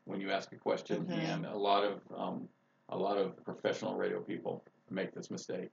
when 0.05 0.19
you 0.19 0.31
ask 0.31 0.51
a 0.51 0.57
question. 0.57 1.05
Mhm. 1.05 1.17
And 1.17 1.45
a 1.45 1.57
lot 1.57 1.83
of 1.85 2.01
um, 2.15 2.49
a 2.89 2.97
lot 2.97 3.17
of 3.17 3.41
professional 3.45 3.95
radio 3.95 4.21
people 4.21 4.63
make 4.89 5.13
this 5.13 5.31
mistake. 5.31 5.69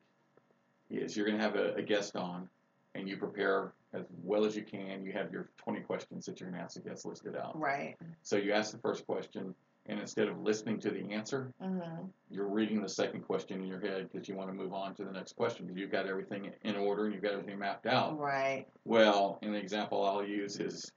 Is 0.89 1.17
you're 1.17 1.27
going 1.27 1.39
to 1.39 1.43
have 1.43 1.57
a, 1.57 1.75
a 1.75 1.83
guest 1.83 2.17
on, 2.17 2.49
and 2.95 3.09
you 3.09 3.17
prepare 3.17 3.73
as 3.93 4.05
well 4.23 4.45
as 4.45 4.57
you 4.57 4.63
can. 4.63 5.05
You 5.05 5.13
have 5.13 5.33
your 5.33 5.49
20 5.59 5.81
questions 5.81 6.27
that 6.27 6.41
you're 6.41 6.49
going 6.51 6.59
to 6.59 6.65
ask 6.65 6.75
the 6.75 6.89
guest 6.89 7.05
listed 7.07 7.37
out. 7.37 7.59
Right. 7.59 7.97
So 8.23 8.37
you 8.37 8.53
ask 8.53 8.73
the 8.73 8.79
first 8.79 9.07
question, 9.07 9.55
and 9.87 9.99
instead 10.01 10.29
of 10.29 10.41
listening 10.41 10.79
to 10.81 10.91
the 10.91 11.13
answer, 11.13 11.53
Mm-hmm. 11.63 12.07
you're 12.31 12.49
reading 12.49 12.83
the 12.83 12.89
second 12.89 13.23
question 13.23 13.61
in 13.61 13.67
your 13.67 13.81
head 13.81 14.09
because 14.13 14.29
you 14.29 14.35
want 14.37 14.49
to 14.49 14.55
move 14.55 14.73
on 14.73 14.95
to 14.97 15.05
the 15.05 15.11
next 15.13 15.37
question 15.37 15.67
because 15.67 15.81
you've 15.81 15.91
got 15.93 16.07
everything 16.07 16.51
in 16.63 16.77
order 16.77 17.05
and 17.05 17.15
you've 17.15 17.23
got 17.23 17.33
everything 17.33 17.59
mapped 17.59 17.87
out. 17.87 18.19
Right. 18.19 18.67
Well, 18.85 19.39
an 19.43 19.55
example 19.55 20.05
I'll 20.05 20.25
use 20.25 20.59
is, 20.59 20.93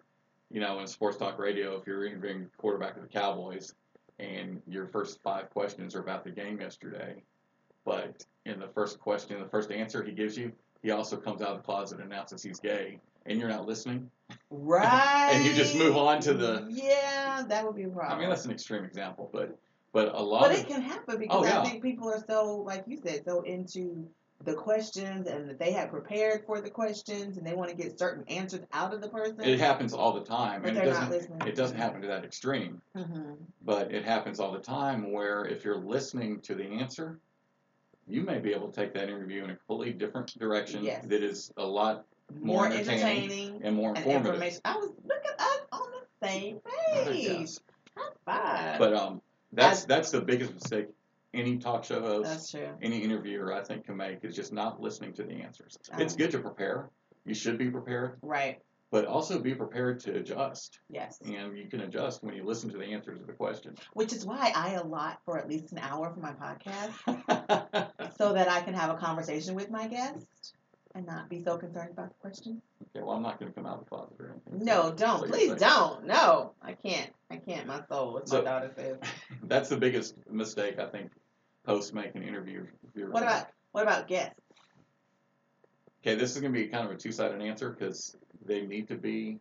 you 0.52 0.60
know, 0.60 0.80
in 0.80 0.88
sports 0.88 1.18
talk 1.18 1.40
radio, 1.40 1.76
if 1.80 1.88
you're 1.88 2.06
interviewing 2.06 2.50
quarterback 2.58 2.96
of 2.96 3.02
the 3.04 3.08
Cowboys 3.08 3.74
and 4.20 4.62
your 4.68 4.88
first 4.88 5.20
five 5.24 5.50
questions 5.50 5.96
are 5.96 6.00
about 6.02 6.24
the 6.24 6.30
game 6.32 6.60
yesterday, 6.60 7.16
but 7.86 8.26
in 8.46 8.60
the 8.60 8.68
first 8.68 9.00
question, 9.00 9.40
the 9.42 9.48
first 9.50 9.72
answer 9.72 10.04
he 10.04 10.12
gives 10.12 10.38
you, 10.38 10.52
he 10.84 10.92
also 10.92 11.18
comes 11.18 11.42
out 11.42 11.50
of 11.50 11.58
the 11.58 11.64
closet 11.64 12.00
and 12.00 12.12
announces 12.12 12.44
he's 12.44 12.60
gay, 12.60 13.00
and 13.26 13.40
you're 13.40 13.50
not 13.50 13.66
listening. 13.66 14.10
Right. 14.52 15.32
And 15.34 15.46
you 15.46 15.54
just 15.54 15.76
move 15.76 15.96
on 15.98 16.20
to 16.22 16.34
the- 16.34 16.68
Yeah, 16.70 17.44
that 17.48 17.66
would 17.66 17.76
be 17.76 17.84
a 17.84 17.88
I 17.90 17.94
problem. 17.94 18.18
I 18.18 18.22
mean, 18.22 18.30
that's 18.30 18.46
an 18.46 18.52
extreme 18.52 18.84
example, 18.84 19.30
but 19.34 19.58
but 19.94 20.14
a 20.16 20.20
lot 20.22 20.42
But 20.42 20.52
of 20.54 20.58
it 20.60 20.68
can 20.68 20.82
happen 20.82 21.20
because 21.20 21.38
Oh, 21.42 21.46
yeah. 21.46 21.62
I 21.62 21.66
think 21.66 21.84
people 21.84 22.10
are 22.10 22.24
so, 22.28 22.56
like 22.66 22.84
you 22.88 22.98
said, 22.98 23.22
so 23.26 23.42
into 23.42 24.08
the 24.44 24.54
questions 24.56 25.28
and 25.28 25.48
that 25.48 25.60
they 25.60 25.72
have 25.72 25.90
prepared 25.92 26.44
for 26.46 26.60
the 26.62 26.70
questions 26.70 27.38
and 27.38 27.46
they 27.48 27.54
want 27.54 27.70
to 27.70 27.76
get 27.76 27.98
certain 27.98 28.24
answers 28.28 28.62
out 28.74 28.94
of 28.94 29.00
the 29.02 29.08
person. 29.08 29.42
it 29.44 29.60
happens 29.60 29.94
all 29.94 30.12
the 30.12 30.20
time, 30.26 30.62
But 30.64 30.70
and 30.70 30.78
it 30.80 30.84
they're 30.86 30.94
not 30.94 31.10
doesn't 31.12 31.12
listening. 31.32 31.48
it 31.48 31.56
doesn't 31.56 31.78
happen 31.78 32.02
to 32.02 32.08
that 32.08 32.26
extreme. 32.26 32.82
mm-hmm. 32.98 33.34
but 33.62 33.94
it 33.94 34.04
happens 34.04 34.40
all 34.40 34.52
the 34.52 34.60
time 34.60 35.12
where 35.14 35.46
if 35.46 35.64
you're 35.64 35.78
listening 35.78 36.42
to 36.42 36.56
the 36.56 36.66
answer, 36.66 37.20
you 38.08 38.22
may 38.22 38.40
be 38.40 38.54
able 38.54 38.68
to 38.70 38.74
take 38.74 38.94
that 38.94 39.04
interview 39.10 39.44
in 39.44 39.52
a 39.52 39.56
completely 39.56 39.94
different 39.94 40.38
direction 40.38 40.84
Yes. 40.84 41.06
that 41.06 41.24
is 41.24 41.52
a 41.58 41.66
lot 41.66 42.06
More, 42.34 42.64
More 42.64 42.66
entertaining 42.68 43.04
entertaining 43.04 43.62
and 43.64 43.76
more 43.76 43.90
informative. 43.90 44.26
information. 44.34 44.62
I 44.66 44.76
was 44.78 44.90
looking 45.04 45.32
up 45.40 45.68
on 45.72 45.88
the 45.92 46.28
same 46.28 46.60
page. 46.96 47.50
High 47.96 48.10
five. 48.26 48.80
But 48.80 48.94
um, 48.94 49.22
that's 49.52 49.84
I- 49.84 49.88
that's 49.88 50.10
the 50.12 50.22
biggest 50.22 50.54
mistake 50.54 50.88
any 51.34 51.58
talk 51.58 51.84
show 51.84 52.00
host, 52.00 52.30
That's 52.30 52.52
true. 52.52 52.70
any 52.82 53.00
interviewer 53.04 53.54
I 53.54 53.62
think 53.64 53.86
can 53.86 53.98
make 53.98 54.24
is 54.24 54.36
just 54.36 54.54
not 54.54 54.80
listening 54.82 55.14
to 55.14 55.24
the 55.24 55.34
answers. 55.34 55.78
It's 56.00 56.14
Um. 56.14 56.18
good 56.18 56.32
to 56.32 56.40
prepare. 56.40 56.90
You 57.26 57.34
should 57.36 57.58
be 57.58 57.70
prepared, 57.70 58.18
Right. 58.22 58.62
But 58.94 59.06
also 59.08 59.40
be 59.40 59.56
prepared 59.56 60.00
to 60.00 60.16
adjust. 60.18 60.78
Yes. 60.88 61.20
And 61.26 61.58
you 61.58 61.66
can 61.68 61.80
adjust 61.82 62.24
when 62.24 62.36
you 62.36 62.46
listen 62.46 62.70
to 62.70 62.78
the 62.78 62.84
answers 62.86 63.20
to 63.20 63.26
the 63.26 63.34
question. 63.34 63.74
Which 63.94 64.14
is 64.14 64.24
why 64.24 64.54
I 64.56 64.74
allot 64.74 65.18
for 65.26 65.40
at 65.40 65.50
least 65.50 65.72
an 65.72 65.80
hour 65.80 66.14
for 66.14 66.20
my 66.20 66.32
podcast 66.34 68.12
so 68.20 68.34
that 68.34 68.48
I 68.50 68.62
can 68.62 68.76
have 68.76 68.92
a 68.92 68.98
conversation 68.98 69.56
with 69.56 69.72
my 69.72 69.88
guest 69.88 70.54
and 70.94 71.08
not 71.08 71.28
be 71.28 71.44
so 71.44 71.58
concerned 71.58 71.90
about 71.90 72.10
the 72.10 72.16
question. 72.22 72.62
Okay, 72.96 73.04
well, 73.04 73.16
I'm 73.16 73.24
not 73.24 73.40
going 73.40 73.52
to 73.52 73.56
come 73.56 73.66
out 73.66 73.80
of 73.80 73.86
the 73.86 73.90
closet 73.90 74.14
or 74.20 74.30
anything. 74.30 74.64
No, 74.64 74.90
So 74.90 74.94
don't. 74.94 75.20
you're 75.22 75.30
Please 75.30 75.48
saying- 75.48 75.58
don't. 75.58 76.06
No, 76.06 76.52
I 76.62 76.74
can't. 76.74 77.10
I 77.32 77.38
can't. 77.38 77.66
My 77.66 77.82
soul, 77.90 78.20
as 78.24 78.32
my 78.32 78.38
So- 78.38 78.44
daughter 78.44 78.72
says. 78.76 78.98
That's 79.42 79.70
the 79.70 79.78
biggest 79.78 80.14
mistake 80.30 80.78
I 80.78 80.86
think 80.86 81.10
hosts 81.66 81.94
make 81.94 82.14
in 82.14 82.22
interview. 82.22 82.68
What 82.94 83.24
about 83.24 83.48
what 83.72 83.82
about 83.82 84.08
guests? 84.08 84.40
Okay, 86.04 86.14
this 86.14 86.36
is 86.36 86.42
going 86.42 86.54
to 86.54 86.60
be 86.60 86.68
kind 86.68 86.86
of 86.86 86.92
a 86.92 86.96
two-sided 86.96 87.42
answer 87.42 87.72
because 87.72 88.16
they 88.46 88.62
need 88.62 88.88
to 88.90 88.96
be. 88.96 89.40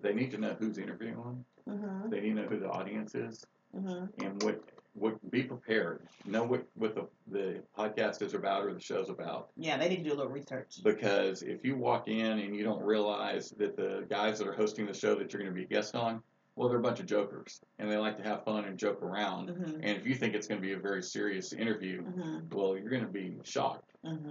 They 0.00 0.14
need 0.14 0.30
to 0.30 0.38
know 0.38 0.54
who's 0.58 0.78
interviewing 0.78 1.16
them. 1.16 1.44
Mm-hmm. 1.68 2.10
They 2.10 2.20
need 2.20 2.36
to 2.36 2.42
know 2.42 2.48
who 2.48 2.58
the 2.60 2.68
audience 2.70 3.14
is, 3.14 3.44
Mm-hmm. 3.76 4.24
and 4.24 4.42
what 4.42 4.62
what 4.94 5.30
be 5.30 5.42
prepared. 5.42 6.06
Know 6.24 6.44
what 6.44 6.64
what 6.76 6.94
the 6.94 7.06
the 7.30 7.60
podcast 7.76 8.22
is 8.22 8.32
about 8.34 8.64
or 8.64 8.72
the 8.72 8.80
show's 8.80 9.10
about. 9.10 9.48
Yeah, 9.56 9.76
they 9.76 9.88
need 9.88 9.96
to 9.98 10.04
do 10.04 10.12
a 10.14 10.16
little 10.16 10.32
research. 10.32 10.76
Because 10.82 11.42
if 11.42 11.64
you 11.64 11.76
walk 11.76 12.08
in 12.08 12.38
and 12.38 12.56
you 12.56 12.64
don't 12.64 12.80
realize 12.82 13.50
that 13.58 13.76
the 13.76 14.06
guys 14.08 14.38
that 14.38 14.46
are 14.48 14.52
hosting 14.54 14.86
the 14.86 14.94
show 14.94 15.14
that 15.16 15.32
you're 15.32 15.42
going 15.42 15.52
to 15.52 15.54
be 15.54 15.64
a 15.64 15.68
guest 15.68 15.94
on, 15.94 16.22
well, 16.54 16.68
they're 16.70 16.78
a 16.78 16.82
bunch 16.82 17.00
of 17.00 17.06
jokers 17.06 17.60
and 17.78 17.90
they 17.90 17.98
like 17.98 18.16
to 18.16 18.22
have 18.22 18.44
fun 18.44 18.64
and 18.64 18.78
joke 18.78 19.02
around. 19.02 19.50
Mm-hmm. 19.50 19.74
And 19.82 19.98
if 19.98 20.06
you 20.06 20.14
think 20.14 20.34
it's 20.34 20.46
going 20.46 20.60
to 20.62 20.66
be 20.66 20.72
a 20.72 20.78
very 20.78 21.02
serious 21.02 21.52
interview, 21.52 22.02
Mm-hmm. 22.02 22.56
well, 22.56 22.78
you're 22.78 22.88
going 22.88 23.04
to 23.04 23.12
be 23.12 23.36
shocked. 23.42 23.90
Mm-hmm. 24.06 24.28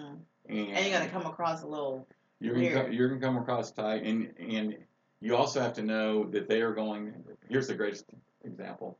And, 0.49 0.67
And 0.69 0.85
you're 0.87 0.97
gonna 0.97 1.09
come 1.11 1.25
across 1.27 1.61
a 1.61 1.67
little. 1.67 2.07
You're 2.39 2.55
gonna 2.55 2.71
come, 2.71 2.91
you're 2.91 3.09
gonna 3.09 3.21
come 3.21 3.37
across 3.37 3.71
tight, 3.71 4.03
and 4.03 4.33
and 4.39 4.77
you 5.21 5.35
also 5.35 5.61
have 5.61 5.73
to 5.73 5.81
know 5.81 6.25
that 6.25 6.47
they 6.47 6.61
are 6.61 6.73
going. 6.73 7.13
Here's 7.49 7.67
the 7.67 7.75
greatest 7.75 8.05
example 8.43 8.97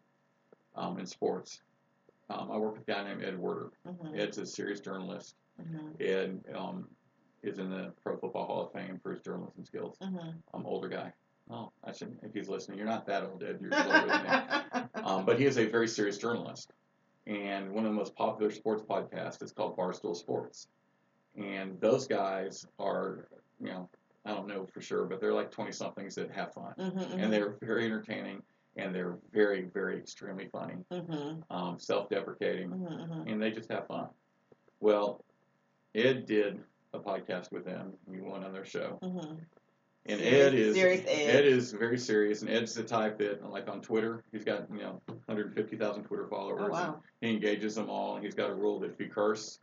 um, 0.75 0.99
in 0.99 1.05
sports. 1.05 1.61
Um, 2.29 2.49
I 2.51 2.57
work 2.57 2.73
with 2.73 2.87
a 2.87 2.91
guy 2.91 3.03
named 3.03 3.23
Ed 3.23 3.37
Werder. 3.37 3.71
Mm-hmm. 3.87 4.19
Ed's 4.19 4.37
a 4.37 4.45
serious 4.45 4.79
journalist. 4.79 5.35
Mm-hmm. 5.61 5.87
Ed 5.99 6.55
um, 6.55 6.87
is 7.43 7.59
in 7.59 7.69
the 7.69 7.93
Pro 8.03 8.17
Football 8.17 8.45
Hall 8.45 8.65
of 8.65 8.71
Fame 8.73 8.99
for 9.01 9.11
his 9.11 9.21
journalism 9.21 9.63
skills. 9.63 9.97
Mm-hmm. 10.01 10.29
I'm 10.53 10.65
older 10.65 10.89
guy. 10.89 11.13
Oh, 11.49 11.71
I 11.83 11.91
shouldn't. 11.91 12.19
If 12.23 12.33
he's 12.33 12.49
listening, 12.49 12.79
you're 12.79 12.87
not 12.87 13.05
that 13.05 13.23
old, 13.23 13.43
Ed. 13.43 13.59
You're 13.61 13.75
older 13.75 14.07
than. 14.07 14.89
Um, 15.05 15.23
but 15.23 15.39
he 15.39 15.45
is 15.45 15.59
a 15.59 15.65
very 15.65 15.87
serious 15.87 16.17
journalist. 16.17 16.71
And 17.27 17.71
one 17.71 17.85
of 17.85 17.91
the 17.91 17.97
most 17.97 18.15
popular 18.15 18.51
sports 18.51 18.81
podcasts 18.81 19.43
is 19.43 19.51
called 19.51 19.77
Barstool 19.77 20.15
Sports. 20.15 20.67
And 21.37 21.79
those 21.81 22.07
guys 22.07 22.65
are, 22.79 23.27
you 23.59 23.67
know, 23.67 23.89
I 24.25 24.31
don't 24.31 24.47
know 24.47 24.65
for 24.73 24.81
sure, 24.81 25.05
but 25.05 25.19
they're 25.21 25.33
like 25.33 25.51
20 25.51 25.71
somethings 25.71 26.15
that 26.15 26.31
have 26.31 26.53
fun. 26.53 26.73
Mm-hmm. 26.79 27.19
And 27.19 27.31
they're 27.31 27.55
very 27.61 27.85
entertaining 27.85 28.41
and 28.77 28.93
they're 28.93 29.17
very, 29.33 29.63
very 29.73 29.97
extremely 29.97 30.47
funny, 30.51 30.75
Mm-hmm. 30.91 31.41
um, 31.55 31.79
self 31.79 32.09
deprecating, 32.09 32.69
Mm-hmm. 32.69 33.27
and 33.29 33.41
they 33.41 33.51
just 33.51 33.71
have 33.71 33.87
fun. 33.87 34.07
Well, 34.81 35.23
Ed 35.93 36.25
did 36.25 36.59
a 36.93 36.99
podcast 36.99 37.51
with 37.51 37.63
them. 37.65 37.93
He 38.11 38.19
went 38.19 38.43
on 38.43 38.51
their 38.51 38.65
show. 38.65 38.99
Mm-hmm. 39.01 39.35
And 40.07 40.19
Serious- 40.19 40.33
Ed 40.45 40.53
is 40.53 40.75
serious 40.75 41.01
Ed. 41.07 41.45
is 41.45 41.71
very 41.71 41.97
serious, 41.97 42.41
and 42.41 42.49
Ed's 42.51 42.73
the 42.75 42.83
type 42.83 43.17
that, 43.19 43.49
like 43.49 43.67
on 43.69 43.81
Twitter, 43.81 44.23
he's 44.31 44.43
got 44.43 44.69
you 44.71 44.79
know 44.79 45.01
150,000 45.07 46.03
Twitter 46.03 46.27
followers. 46.27 46.59
Oh 46.61 46.65
and 46.65 46.73
wow. 46.73 46.99
he 47.21 47.31
engages 47.31 47.73
them 47.75 47.89
all, 47.89 48.15
and 48.15 48.23
he's 48.25 48.35
got 48.35 48.49
a 48.51 48.53
rule 48.53 48.79
that 48.81 48.91
if 48.91 48.99
you 48.99 49.07
curse, 49.09 49.57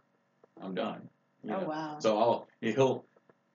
I'm 0.60 0.74
done. 0.74 1.08
You 1.44 1.54
Oh 1.54 1.64
wow. 1.66 1.98
So 1.98 2.18
I'll 2.18 2.48
he'll 2.60 3.04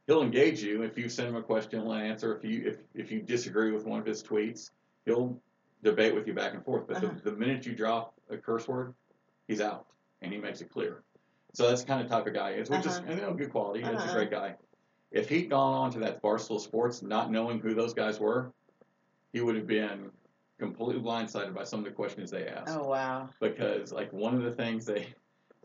he'll 0.08 0.22
engage 0.22 0.62
you 0.62 0.84
if 0.84 0.98
you 0.98 1.10
send 1.10 1.30
him 1.30 1.36
a 1.36 1.44
question, 1.44 1.82
he'll 1.82 1.94
answer. 1.94 2.36
If 2.36 2.44
you 2.44 2.64
if 2.68 2.78
if 2.96 3.12
you 3.12 3.22
disagree 3.22 3.72
with 3.72 3.86
one 3.86 4.00
of 4.00 4.06
his 4.06 4.24
tweets, 4.24 4.72
he'll 5.06 5.40
debate 5.84 6.14
with 6.16 6.28
you 6.28 6.34
back 6.34 6.54
and 6.54 6.64
forth. 6.64 6.88
But 6.88 6.98
Uh-huh. 7.04 7.14
the, 7.24 7.32
the 7.32 7.38
minute 7.38 7.66
you 7.66 7.76
drop 7.76 8.14
a 8.30 8.38
curse 8.38 8.68
word, 8.68 8.94
he's 9.48 9.62
out, 9.62 9.86
and 10.22 10.32
he 10.34 10.40
makes 10.40 10.62
it 10.62 10.70
clear. 10.70 11.04
So 11.54 11.68
that's 11.68 11.82
the 11.82 11.88
kind 11.88 12.02
of 12.02 12.10
type 12.10 12.28
of 12.28 12.34
guy 12.34 12.54
he 12.56 12.60
is, 12.62 12.70
which 12.70 12.86
is 12.86 12.98
Uh-huh. 12.98 13.14
you 13.14 13.22
know 13.22 13.34
good 13.34 13.52
quality. 13.52 13.80
He's 13.80 13.90
Uh-huh. 13.90 14.10
a 14.10 14.14
great 14.14 14.32
guy. 14.32 14.56
If 15.12 15.30
he'd 15.30 15.50
gone 15.50 15.74
on 15.74 15.92
to 15.92 16.00
that 16.00 16.22
Barstool 16.22 16.60
Sports, 16.60 17.02
not 17.02 17.32
knowing 17.32 17.60
who 17.60 17.74
those 17.74 17.94
guys 17.94 18.20
were, 18.20 18.52
he 19.32 19.40
would 19.40 19.56
have 19.56 19.66
been 19.68 20.12
completely 20.60 21.02
blindsided 21.02 21.54
by 21.54 21.64
some 21.64 21.80
of 21.80 21.86
the 21.86 21.92
questions 21.92 22.30
they 22.32 22.48
asked 22.48 22.76
Oh 22.78 22.88
wow. 22.88 23.30
because 23.40 23.94
like 23.94 24.12
one 24.12 24.36
of 24.36 24.44
the 24.44 24.52
things 24.52 24.86
they 24.86 25.14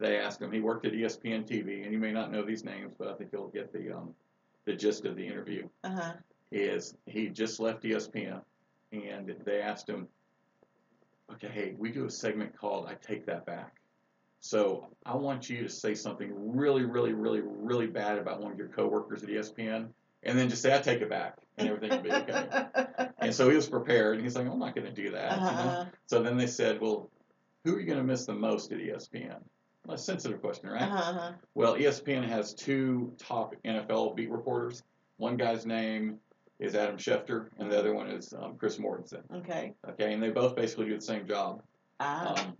they 0.02 0.18
asked 0.18 0.40
him, 0.42 0.52
he 0.52 0.60
worked 0.60 0.84
at 0.84 0.92
ESPN 0.92 1.48
TV, 1.48 1.84
and 1.84 1.92
you 1.92 1.98
may 1.98 2.12
not 2.12 2.30
know 2.30 2.44
these 2.44 2.64
names, 2.64 2.92
but 2.98 3.08
I 3.08 3.14
think 3.14 3.30
you'll 3.32 3.48
get 3.48 3.72
the 3.72 3.96
um, 3.96 4.14
the 4.64 4.74
gist 4.74 5.04
of 5.06 5.16
the 5.16 5.26
interview. 5.26 5.68
Uh 5.84 5.90
huh. 5.90 6.12
Is 6.50 6.94
he 7.06 7.28
just 7.28 7.60
left 7.60 7.82
ESPN, 7.82 8.42
and 8.92 9.34
they 9.44 9.60
asked 9.62 9.88
him, 9.88 10.06
okay, 11.32 11.48
hey, 11.48 11.74
we 11.78 11.90
do 11.90 12.04
a 12.04 12.10
segment 12.10 12.56
called 12.58 12.86
I 12.86 12.94
Take 12.94 13.24
That 13.26 13.46
Back. 13.46 13.76
So 14.40 14.88
I 15.06 15.14
want 15.14 15.48
you 15.48 15.62
to 15.62 15.68
say 15.68 15.94
something 15.94 16.30
really, 16.56 16.82
really, 16.82 17.12
really, 17.12 17.40
really 17.42 17.86
bad 17.86 18.18
about 18.18 18.40
one 18.40 18.52
of 18.52 18.58
your 18.58 18.68
coworkers 18.68 19.22
at 19.22 19.28
ESPN, 19.28 19.88
and 20.24 20.38
then 20.38 20.48
just 20.48 20.62
say 20.62 20.74
I 20.76 20.80
take 20.80 21.00
it 21.00 21.08
back, 21.08 21.38
and 21.56 21.68
everything 21.68 21.90
will 21.90 22.02
be 22.02 22.12
okay. 22.12 22.66
and 23.18 23.34
so 23.34 23.48
he 23.48 23.56
was 23.56 23.68
prepared, 23.68 24.16
and 24.16 24.24
he's 24.24 24.34
like, 24.34 24.46
I'm 24.46 24.58
not 24.58 24.74
going 24.74 24.86
to 24.86 24.92
do 24.92 25.12
that. 25.12 25.38
you 25.38 25.44
know? 25.44 25.48
Uh-huh. 25.48 25.84
So 26.06 26.22
then 26.22 26.36
they 26.36 26.48
said, 26.48 26.80
well, 26.80 27.08
who 27.64 27.76
are 27.76 27.80
you 27.80 27.86
going 27.86 27.98
to 27.98 28.04
miss 28.04 28.26
the 28.26 28.34
most 28.34 28.72
at 28.72 28.78
ESPN? 28.78 29.38
A 29.88 29.98
sensitive 29.98 30.40
question, 30.40 30.68
right? 30.70 30.82
Uh-huh. 30.82 31.32
Well, 31.54 31.76
E 31.76 31.82
ESPN 31.82 32.26
has 32.28 32.54
two 32.54 33.12
top 33.18 33.54
NFL 33.64 34.14
beat 34.14 34.30
reporters. 34.30 34.82
One 35.16 35.36
guy's 35.36 35.66
name 35.66 36.18
is 36.60 36.76
Adam 36.76 36.96
Schefter, 36.96 37.48
and 37.58 37.70
the 37.70 37.78
other 37.78 37.92
one 37.92 38.08
is 38.08 38.32
um, 38.40 38.56
Chris 38.56 38.78
Mortensen. 38.78 39.22
Okay. 39.38 39.74
Okay, 39.90 40.12
and 40.12 40.22
they 40.22 40.30
both 40.30 40.54
basically 40.54 40.86
do 40.86 40.94
the 40.96 41.02
same 41.02 41.26
job, 41.26 41.62
Ah. 41.98 42.32
um, 42.46 42.56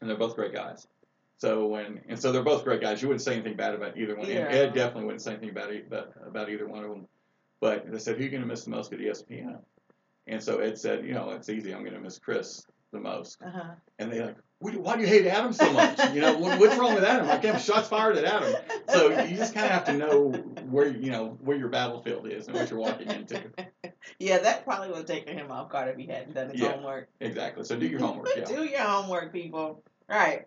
and 0.00 0.10
they're 0.10 0.16
both 0.16 0.34
great 0.34 0.52
guys. 0.52 0.88
So 1.36 1.66
when 1.68 2.00
and 2.08 2.18
so 2.18 2.32
they're 2.32 2.42
both 2.42 2.64
great 2.64 2.80
guys. 2.80 3.00
You 3.00 3.06
wouldn't 3.06 3.22
say 3.22 3.34
anything 3.34 3.54
bad 3.56 3.74
about 3.74 3.96
either 3.96 4.16
one. 4.16 4.28
And 4.28 4.48
Ed 4.52 4.74
definitely 4.74 5.04
wouldn't 5.04 5.22
say 5.22 5.32
anything 5.32 5.50
about, 5.50 5.70
about 5.72 6.12
about 6.26 6.50
either 6.50 6.66
one 6.66 6.82
of 6.82 6.90
them. 6.90 7.06
But 7.60 7.90
they 7.90 7.98
said, 7.98 8.16
"Who 8.16 8.22
are 8.22 8.24
you 8.24 8.30
going 8.30 8.42
to 8.42 8.48
miss 8.48 8.64
the 8.64 8.70
most 8.70 8.92
at 8.92 8.98
ESPN?" 8.98 9.58
And 10.26 10.42
so 10.42 10.58
Ed 10.58 10.76
said, 10.76 11.04
"You 11.06 11.14
know, 11.14 11.30
it's 11.30 11.48
easy. 11.48 11.72
I'm 11.72 11.82
going 11.82 11.94
to 11.94 12.00
miss 12.00 12.18
Chris 12.18 12.66
the 12.90 12.98
most." 12.98 13.40
uh-huh. 13.42 13.74
And 14.00 14.12
they 14.12 14.20
like, 14.20 14.36
"Why 14.60 14.96
do- 14.96 15.00
you 15.02 15.06
hate 15.06 15.26
Adam 15.26 15.52
so 15.52 15.72
much? 15.72 15.98
You 16.12 16.20
know, 16.20 16.36
what, 16.38 16.58
what's 16.58 16.76
wrong 16.76 16.94
with 16.94 17.04
Adam? 17.04 17.28
I 17.30 17.38
can't 17.38 17.60
shots 17.60 17.88
fired 17.88 18.16
at 18.16 18.24
Adam." 18.24 18.54
So 18.88 19.08
you 19.24 19.36
just 19.36 19.54
kind 19.54 19.66
of 19.66 19.72
have 19.72 19.84
to 19.84 19.92
know 19.92 20.30
where 20.70 20.88
you 20.88 21.10
know 21.10 21.38
where 21.42 21.56
your 21.56 21.68
battlefield 21.68 22.26
is 22.26 22.48
and 22.48 22.56
what 22.56 22.68
you're 22.70 22.78
walking 22.80 23.08
into. 23.08 23.40
yeah, 24.18 24.38
that 24.38 24.64
probably 24.64 24.88
would 24.88 24.98
have 24.98 25.06
taken 25.06 25.36
him 25.38 25.50
off 25.52 25.70
guard 25.70 25.88
if 25.88 25.96
he 25.96 26.06
hadn't 26.06 26.34
done 26.34 26.50
his 26.50 26.60
Yeah. 26.60 26.72
homework. 26.72 27.08
Exactly. 27.20 27.64
So 27.64 27.76
do 27.78 27.86
your 27.86 28.00
homework. 28.00 28.28
Yeah. 28.36 28.44
Do 28.44 28.64
your 28.64 28.80
homework, 28.80 29.32
people. 29.32 29.82
All 30.10 30.18
right. 30.18 30.46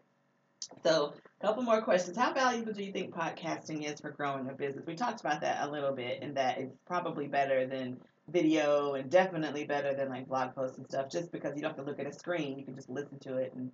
So, 0.84 1.14
a 1.42 1.46
couple 1.46 1.64
more 1.64 1.82
questions. 1.82 2.16
How 2.18 2.34
valuable 2.34 2.72
do 2.74 2.84
you 2.84 2.92
think 2.92 3.14
podcasting 3.14 3.84
is 3.90 4.00
for 4.00 4.12
growing 4.12 4.48
a 4.50 4.54
business? 4.54 4.86
We 4.86 4.96
talked 4.96 5.20
about 5.22 5.42
that 5.42 5.68
a 5.68 5.72
little 5.72 5.92
bit, 5.94 6.20
and 6.22 6.36
that 6.38 6.60
it's 6.60 6.76
probably 6.86 7.28
better 7.28 7.66
than 7.66 7.98
video, 8.30 8.94
and 8.94 9.10
definitely 9.10 9.66
better 9.66 9.94
than 9.94 10.10
like 10.10 10.28
blog 10.28 10.54
posts 10.56 10.78
and 10.78 10.88
stuff. 10.88 11.10
Just 11.10 11.32
because 11.32 11.56
you 11.56 11.62
don't 11.62 11.76
have 11.76 11.84
to 11.86 11.90
look 11.90 12.00
at 12.00 12.08
a 12.08 12.14
screen, 12.14 12.58
you 12.58 12.64
can 12.66 12.76
just 12.76 12.90
listen 12.90 13.20
to 13.20 13.38
it 13.38 13.54
and 13.56 13.72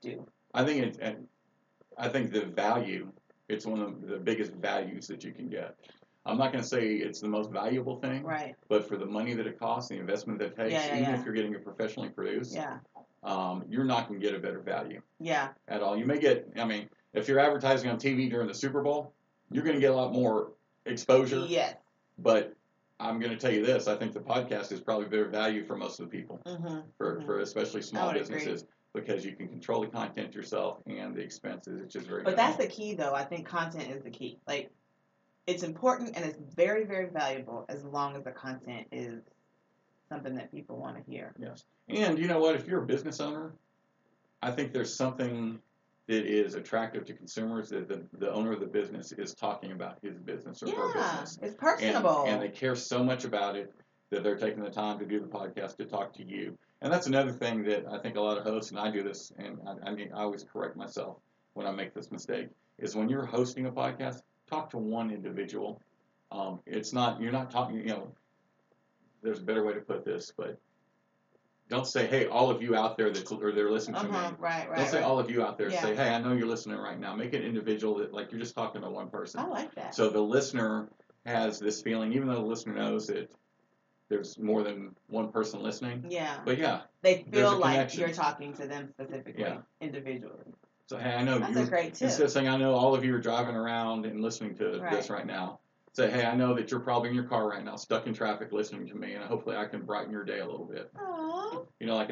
do. 0.00 0.26
I 0.54 0.64
think 0.64 0.82
it's, 0.84 0.98
and 0.98 1.26
I 1.98 2.08
think 2.08 2.32
the 2.32 2.42
value, 2.46 3.10
it's 3.48 3.66
one 3.66 3.80
of 3.80 4.06
the 4.06 4.16
biggest 4.16 4.52
values 4.52 5.06
that 5.08 5.24
you 5.24 5.32
can 5.32 5.48
get. 5.48 5.76
I'm 6.26 6.36
not 6.36 6.52
going 6.52 6.62
to 6.62 6.68
say 6.68 6.86
it's 6.96 7.20
the 7.20 7.28
most 7.28 7.50
valuable 7.50 7.98
thing, 8.00 8.22
Right. 8.22 8.54
but 8.68 8.86
for 8.86 8.96
the 8.96 9.06
money 9.06 9.34
that 9.34 9.46
it 9.46 9.58
costs, 9.58 9.88
the 9.88 9.96
investment 9.96 10.38
that 10.40 10.46
it 10.52 10.56
takes, 10.56 10.72
Yeah, 10.72 10.86
yeah, 10.86 10.92
even 11.00 11.14
yeah. 11.14 11.18
if 11.18 11.24
you're 11.24 11.34
getting 11.34 11.54
it 11.54 11.64
professionally 11.64 12.10
produced, 12.10 12.54
Yeah. 12.54 12.78
um, 13.22 13.64
you're 13.68 13.84
not 13.84 14.08
going 14.08 14.20
to 14.20 14.26
get 14.26 14.34
a 14.34 14.38
better 14.38 14.60
value 14.60 15.00
Yeah. 15.18 15.48
at 15.68 15.82
all. 15.82 15.96
You 15.96 16.04
may 16.04 16.18
get, 16.18 16.46
I 16.56 16.64
mean, 16.64 16.88
if 17.14 17.26
you're 17.26 17.40
advertising 17.40 17.90
on 17.90 17.98
TV 17.98 18.28
during 18.28 18.48
the 18.48 18.54
Super 18.54 18.82
Bowl, 18.82 19.12
you're 19.50 19.64
going 19.64 19.74
to 19.74 19.80
get 19.80 19.90
a 19.90 19.94
lot 19.94 20.12
more 20.12 20.52
exposure. 20.86 21.44
Yes. 21.48 21.74
But 22.18 22.54
I'm 23.00 23.18
going 23.18 23.32
to 23.32 23.38
tell 23.38 23.50
you 23.50 23.64
this: 23.64 23.88
I 23.88 23.96
think 23.96 24.12
the 24.12 24.20
podcast 24.20 24.72
is 24.72 24.80
probably 24.80 25.06
better 25.06 25.26
value 25.26 25.64
for 25.64 25.74
most 25.76 25.98
of 26.00 26.10
the 26.10 26.16
people, 26.16 26.38
mm-hmm. 26.44 26.80
for, 26.98 27.16
Mhm. 27.16 27.24
for 27.26 27.40
especially 27.40 27.80
small 27.82 28.12
would 28.12 28.16
agree. 28.20 28.56
Because 28.94 29.24
you 29.24 29.32
can 29.32 29.48
control 29.48 29.80
the 29.80 29.86
content 29.86 30.34
yourself 30.34 30.78
and 30.86 31.14
the 31.14 31.20
expenses. 31.20 31.80
It's 31.80 31.92
just 31.92 32.06
very. 32.06 32.22
But 32.22 32.36
that's 32.36 32.56
the 32.56 32.66
key, 32.66 32.94
though. 32.94 33.14
I 33.14 33.24
think 33.24 33.46
content 33.46 33.90
is 33.90 34.02
the 34.02 34.10
key. 34.10 34.38
Like, 34.46 34.70
it's 35.46 35.62
important 35.62 36.16
and 36.16 36.24
it's 36.24 36.38
very, 36.54 36.84
very 36.84 37.08
valuable 37.08 37.64
as 37.68 37.84
long 37.84 38.16
as 38.16 38.24
the 38.24 38.30
content 38.32 38.86
is 38.92 39.22
something 40.08 40.34
that 40.34 40.52
people 40.52 40.76
want 40.76 40.96
to 40.96 41.10
hear. 41.10 41.32
Yes. 41.38 41.64
And 41.88 42.18
you 42.18 42.26
know 42.26 42.38
what? 42.40 42.54
If 42.56 42.66
you're 42.66 42.82
a 42.82 42.86
business 42.86 43.20
owner, 43.20 43.52
I 44.42 44.50
think 44.50 44.72
there's 44.72 44.94
something 44.94 45.58
that 46.08 46.26
is 46.26 46.54
attractive 46.54 47.04
to 47.06 47.14
consumers 47.14 47.68
that 47.70 47.88
the, 47.88 48.02
the 48.18 48.32
owner 48.32 48.52
of 48.52 48.60
the 48.60 48.66
business 48.66 49.12
is 49.12 49.34
talking 49.34 49.72
about 49.72 49.98
his 50.02 50.18
business 50.18 50.62
or 50.62 50.70
her 50.70 50.98
Yeah, 50.98 51.10
business. 51.20 51.38
it's 51.42 51.52
And, 51.52 51.58
personable. 51.58 52.24
and 52.26 52.42
they 52.42 52.48
care 52.48 52.74
so 52.74 53.04
much 53.04 53.24
about 53.24 53.54
it 53.54 53.72
that 54.10 54.24
they're 54.24 54.36
taking 54.36 54.62
the 54.62 54.70
time 54.70 54.98
to 54.98 55.04
do 55.06 55.20
the 55.20 55.26
podcast 55.26 55.76
to 55.76 55.84
talk 55.84 56.12
to 56.14 56.24
you. 56.24 56.58
And 56.82 56.92
that's 56.92 57.06
another 57.06 57.32
thing 57.32 57.62
that 57.64 57.84
I 57.90 57.98
think 57.98 58.16
a 58.16 58.20
lot 58.20 58.38
of 58.38 58.44
hosts, 58.44 58.70
and 58.70 58.80
I 58.80 58.90
do 58.90 59.02
this, 59.02 59.32
and 59.38 59.58
I, 59.66 59.90
I 59.90 59.94
mean, 59.94 60.10
I 60.14 60.22
always 60.22 60.44
correct 60.44 60.76
myself 60.76 61.18
when 61.54 61.66
I 61.66 61.70
make 61.72 61.94
this 61.94 62.10
mistake, 62.10 62.48
is 62.78 62.96
when 62.96 63.08
you're 63.08 63.26
hosting 63.26 63.66
a 63.66 63.72
podcast, 63.72 64.22
talk 64.48 64.70
to 64.70 64.78
one 64.78 65.10
individual. 65.10 65.82
Um, 66.32 66.60
it's 66.66 66.92
not, 66.92 67.20
you're 67.20 67.32
not 67.32 67.50
talking, 67.50 67.76
you 67.76 67.86
know, 67.86 68.12
there's 69.22 69.40
a 69.40 69.42
better 69.42 69.64
way 69.64 69.74
to 69.74 69.80
put 69.80 70.04
this, 70.04 70.32
but 70.34 70.58
don't 71.68 71.86
say, 71.86 72.06
hey, 72.06 72.26
all 72.26 72.50
of 72.50 72.62
you 72.62 72.74
out 72.74 72.96
there 72.96 73.10
that 73.10 73.30
or 73.30 73.52
they're 73.52 73.70
listening 73.70 74.00
to 74.00 74.08
uh-huh, 74.08 74.30
me. 74.30 74.36
right, 74.40 74.68
right. 74.68 74.76
Don't 74.76 74.88
say 74.88 74.98
right. 74.98 75.04
all 75.04 75.20
of 75.20 75.30
you 75.30 75.44
out 75.44 75.56
there. 75.56 75.70
Yeah. 75.70 75.82
Say, 75.82 75.94
hey, 75.94 76.08
I 76.08 76.18
know 76.18 76.32
you're 76.32 76.48
listening 76.48 76.78
right 76.78 76.98
now. 76.98 77.14
Make 77.14 77.32
it 77.32 77.44
individual 77.44 77.98
that 77.98 78.12
like 78.12 78.32
you're 78.32 78.40
just 78.40 78.56
talking 78.56 78.82
to 78.82 78.90
one 78.90 79.08
person. 79.08 79.40
I 79.40 79.46
like 79.46 79.74
that. 79.76 79.94
So 79.94 80.10
the 80.10 80.20
listener 80.20 80.88
has 81.26 81.60
this 81.60 81.80
feeling, 81.80 82.12
even 82.12 82.26
though 82.26 82.34
the 82.34 82.40
listener 82.40 82.74
knows 82.74 83.06
that 83.06 83.30
there's 84.10 84.38
more 84.38 84.62
than 84.62 84.94
one 85.06 85.32
person 85.32 85.62
listening. 85.62 86.04
yeah, 86.10 86.40
But 86.44 86.58
yeah, 86.58 86.82
they 87.00 87.24
feel 87.32 87.56
like 87.56 87.74
connection. 87.76 88.00
you're 88.00 88.10
talking 88.12 88.52
to 88.54 88.66
them 88.66 88.88
specifically, 88.90 89.40
Yeah. 89.40 89.58
individually. 89.80 90.44
so 90.86 90.98
hey, 90.98 91.14
I 91.14 91.22
know 91.22 91.38
That's 91.38 91.54
you. 91.56 91.62
a 91.62 91.66
great 91.66 91.94
tip. 91.94 92.02
Instead 92.08 92.24
of 92.26 92.30
saying, 92.32 92.48
I 92.48 92.56
know 92.58 92.74
all 92.74 92.94
of 92.94 93.04
you 93.04 93.14
are 93.14 93.20
driving 93.20 93.54
around 93.54 94.04
and 94.04 94.20
listening 94.20 94.56
to 94.56 94.80
Right. 94.80 94.90
this 94.90 95.08
right 95.08 95.24
now. 95.26 95.60
Say, 95.92 96.10
hey, 96.10 96.24
I 96.24 96.34
know 96.36 96.54
that 96.54 96.70
you're 96.70 96.80
probably 96.80 97.08
in 97.08 97.14
your 97.14 97.24
car 97.24 97.48
right 97.48 97.64
now, 97.64 97.76
stuck 97.76 98.06
in 98.06 98.14
traffic, 98.14 98.52
listening 98.52 98.86
to 98.88 98.94
me, 98.94 99.14
and 99.14 99.24
hopefully 99.24 99.56
I 99.56 99.64
can 99.66 99.82
brighten 99.82 100.12
your 100.12 100.24
day 100.24 100.40
a 100.40 100.46
little 100.46 100.66
bit. 100.66 100.90
Aw, 100.98 101.62
You 101.80 101.86
know, 101.86 101.96
like 101.96 102.10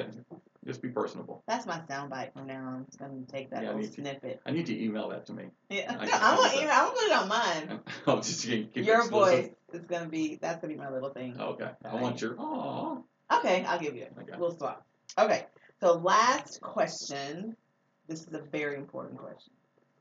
just 0.66 0.83
be 0.83 0.88
personable. 0.88 1.42
that's 1.47 1.66
my 1.66 1.81
soundbite 1.88 2.33
from 2.33 2.47
now 2.47 2.66
on. 2.66 2.75
I'm 2.75 2.85
just 2.87 2.99
gonna 2.99 3.12
take 3.31 3.51
that 3.51 3.62
Yeah, 3.62 3.73
little 3.73 3.90
snippet. 3.90 4.40
I 4.44 4.51
need 4.51 4.66
to 4.66 4.85
email 4.85 5.09
that 5.11 5.27
to 5.27 5.33
me. 5.33 5.44
Yeah, 5.71 5.97
I 5.99 6.05
no, 6.07 6.12
I'm 6.12 6.37
gonna 6.37 6.55
email. 6.55 6.71
I'm 6.73 6.85
gonna 6.87 6.97
put 6.97 7.07
it 7.07 7.12
on 7.12 7.29
mine. 7.29 7.81
I'll 8.07 8.21
just 8.21 8.44
keep 8.44 8.77
it 8.77 8.85
Your 8.85 9.09
voice 9.09 9.51
is 9.73 9.85
gonna 9.85 10.09
be. 10.09 10.38
That's 10.40 10.61
gonna 10.61 10.75
be 10.75 10.79
my 10.79 10.90
little 10.90 11.11
thing. 11.11 11.40
Okay. 11.40 11.71
I 11.85 11.94
want 11.94 12.21
your. 12.21 12.37
Oh. 12.38 13.05
Okay, 13.33 13.64
I'll 13.64 13.79
give 13.79 13.94
you 13.94 14.03
it. 14.03 14.12
Okay. 14.21 14.33
We'll 14.38 14.57
swap. 14.57 14.87
Okay, 15.18 15.47
so 15.81 15.94
last 15.94 16.61
question. 16.61 17.57
This 18.09 18.23
is 18.23 18.33
a 18.33 18.40
very 18.40 18.77
important 18.77 19.18
question. 19.18 19.53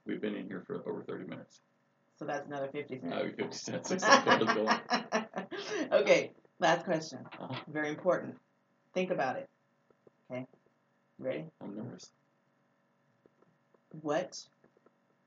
We've 0.05 0.21
been 0.21 0.35
in 0.35 0.47
here 0.47 0.63
for 0.65 0.81
over 0.89 1.03
30 1.03 1.25
minutes. 1.25 1.59
So 2.17 2.25
that's 2.25 2.47
another 2.47 2.69
50 2.71 2.99
cents. 3.01 3.13
Oh, 3.15 3.29
50 3.37 3.57
cents. 3.57 3.91
Exactly. 3.91 4.67
Okay, 5.91 6.31
last 6.59 6.85
question. 6.85 7.19
Uh-huh. 7.39 7.53
Very 7.67 7.89
important. 7.89 8.35
Think 8.93 9.11
about 9.11 9.35
it. 9.35 9.49
Okay, 10.31 10.45
ready? 11.19 11.45
I'm 11.61 11.75
nervous. 11.75 12.11
What 14.01 14.37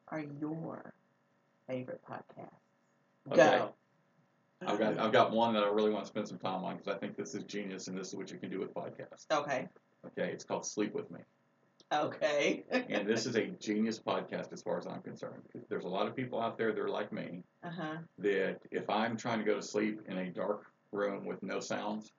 are 0.08 0.20
your 0.40 0.92
favorite 1.66 2.00
podcasts? 2.08 2.50
Okay. 3.32 3.58
Go. 3.58 3.74
I've 4.66 4.78
got 4.78 4.98
I've 4.98 5.12
got 5.12 5.32
one 5.32 5.54
that 5.54 5.62
I 5.62 5.68
really 5.68 5.90
want 5.90 6.04
to 6.04 6.08
spend 6.08 6.28
some 6.28 6.38
time 6.38 6.64
on 6.64 6.76
because 6.76 6.94
I 6.94 6.98
think 6.98 7.16
this 7.16 7.34
is 7.34 7.44
genius 7.44 7.88
and 7.88 7.96
this 7.96 8.08
is 8.08 8.14
what 8.14 8.30
you 8.30 8.38
can 8.38 8.50
do 8.50 8.60
with 8.60 8.74
podcasts. 8.74 9.24
Okay. 9.32 9.68
Okay, 10.06 10.30
it's 10.30 10.44
called 10.44 10.66
Sleep 10.66 10.94
with 10.94 11.10
Me, 11.10 11.20
Okay. 11.92 12.64
and 12.70 13.06
this 13.06 13.26
is 13.26 13.36
a 13.36 13.46
genius 13.46 13.98
podcast 13.98 14.52
as 14.52 14.62
far 14.62 14.78
as 14.78 14.86
I'm 14.86 15.02
concerned. 15.02 15.42
There's 15.68 15.84
a 15.84 15.88
lot 15.88 16.06
of 16.06 16.16
people 16.16 16.40
out 16.40 16.56
there 16.56 16.72
that 16.72 16.80
are 16.80 16.88
like 16.88 17.12
me 17.12 17.42
uh 17.64 17.70
huh. 17.70 17.96
that 18.18 18.58
if 18.70 18.88
I'm 18.88 19.16
trying 19.16 19.38
to 19.38 19.44
go 19.44 19.54
to 19.54 19.62
sleep 19.62 20.00
in 20.08 20.18
a 20.18 20.30
dark 20.30 20.66
room 20.92 21.24
with 21.24 21.42
no 21.42 21.60
sounds, 21.60 22.12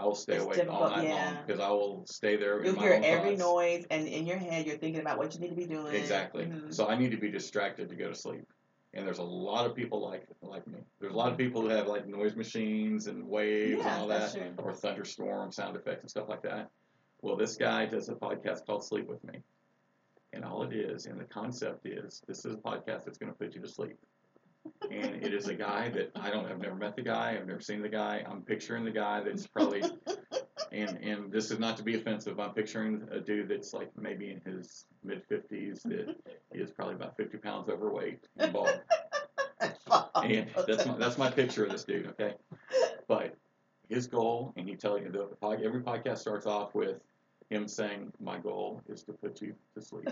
I 0.00 0.04
will 0.04 0.14
stay 0.14 0.36
It's 0.36 0.44
awake 0.44 0.66
all 0.70 0.88
night 0.90 1.08
yeah. 1.08 1.14
long 1.14 1.36
because 1.46 1.60
I 1.60 1.70
will 1.70 2.04
stay 2.06 2.36
there. 2.36 2.60
You'll 2.64 2.70
in 2.70 2.76
my 2.76 2.82
hear 2.82 3.00
every 3.02 3.30
thoughts. 3.36 3.40
noise, 3.40 3.86
and 3.90 4.06
in 4.06 4.26
your 4.26 4.36
head, 4.38 4.64
you're 4.66 4.78
thinking 4.78 5.00
about 5.00 5.18
what 5.18 5.34
you 5.34 5.40
need 5.40 5.48
to 5.50 5.56
be 5.56 5.66
doing. 5.66 5.92
Exactly. 5.94 6.44
Mhm. 6.44 6.72
So 6.72 6.86
I 6.86 6.96
need 6.96 7.10
to 7.10 7.16
be 7.16 7.30
distracted 7.30 7.88
to 7.88 7.96
go 7.96 8.08
to 8.08 8.14
sleep. 8.14 8.46
And 8.94 9.06
there's 9.06 9.18
a 9.18 9.22
lot 9.24 9.66
of 9.66 9.74
people 9.74 10.00
like 10.00 10.24
like 10.40 10.66
me. 10.68 10.78
There's 11.00 11.12
a 11.12 11.16
lot 11.16 11.32
of 11.32 11.36
people 11.38 11.60
who 11.62 11.68
have 11.68 11.88
like 11.88 12.06
noise 12.06 12.36
machines 12.36 13.06
and 13.08 13.28
waves 13.28 13.78
Yeah, 13.78 13.92
and 13.92 14.02
all 14.02 14.08
that, 14.08 14.32
true. 14.32 14.52
or 14.58 14.72
thunderstorm 14.72 15.50
sound 15.52 15.76
effects 15.76 16.02
and 16.02 16.10
stuff 16.10 16.28
like 16.28 16.42
that. 16.42 16.70
Well, 17.20 17.36
this 17.36 17.56
guy 17.56 17.84
does 17.86 18.08
a 18.08 18.14
podcast 18.14 18.64
called 18.66 18.84
Sleep 18.84 19.06
with 19.08 19.22
Me, 19.24 19.42
and 20.32 20.44
all 20.44 20.62
it 20.62 20.72
is, 20.72 21.06
and 21.06 21.20
the 21.20 21.24
concept 21.24 21.84
is, 21.86 22.22
this 22.28 22.44
is 22.44 22.54
a 22.54 22.58
podcast 22.58 23.04
that's 23.04 23.18
going 23.18 23.32
to 23.32 23.36
put 23.38 23.54
you 23.56 23.60
to 23.60 23.68
sleep. 23.68 23.98
And 24.90 25.22
it 25.22 25.34
is 25.34 25.48
a 25.48 25.54
guy 25.54 25.90
that 25.90 26.10
I 26.16 26.30
don't, 26.30 26.46
I've 26.46 26.60
never 26.60 26.74
met 26.74 26.96
the 26.96 27.02
guy, 27.02 27.36
I've 27.38 27.46
never 27.46 27.60
seen 27.60 27.82
the 27.82 27.88
guy. 27.88 28.24
I'm 28.28 28.42
picturing 28.42 28.84
the 28.84 28.90
guy 28.90 29.20
that's 29.20 29.46
probably, 29.46 29.82
and 30.72 30.98
and 31.02 31.30
this 31.32 31.50
is 31.50 31.58
not 31.58 31.76
to 31.78 31.82
be 31.82 31.94
offensive. 31.96 32.40
I'm 32.40 32.52
picturing 32.52 33.06
a 33.10 33.20
dude 33.20 33.48
that's 33.48 33.72
like 33.72 33.90
maybe 33.96 34.30
in 34.30 34.52
his 34.52 34.86
mid 35.04 35.28
50s 35.28 35.82
that 35.82 36.16
is 36.52 36.70
probably 36.70 36.94
about 36.94 37.16
50 37.16 37.38
pounds 37.38 37.68
overweight 37.68 38.20
and 38.36 38.52
bald. 38.52 38.80
And 40.24 40.48
that's 40.66 40.86
my, 40.86 40.96
that's 40.98 41.18
my 41.18 41.30
picture 41.30 41.64
of 41.64 41.72
this 41.72 41.84
dude, 41.84 42.06
okay? 42.08 42.34
But 43.06 43.34
his 43.88 44.06
goal, 44.06 44.52
and 44.56 44.68
he 44.68 44.76
tells 44.76 45.00
you, 45.00 45.10
the, 45.10 45.48
every 45.64 45.80
podcast 45.80 46.18
starts 46.18 46.46
off 46.46 46.74
with 46.74 47.00
him 47.50 47.66
saying, 47.66 48.12
My 48.20 48.38
goal 48.38 48.82
is 48.88 49.02
to 49.04 49.12
put 49.12 49.40
you 49.40 49.54
to 49.74 49.82
sleep. 49.82 50.08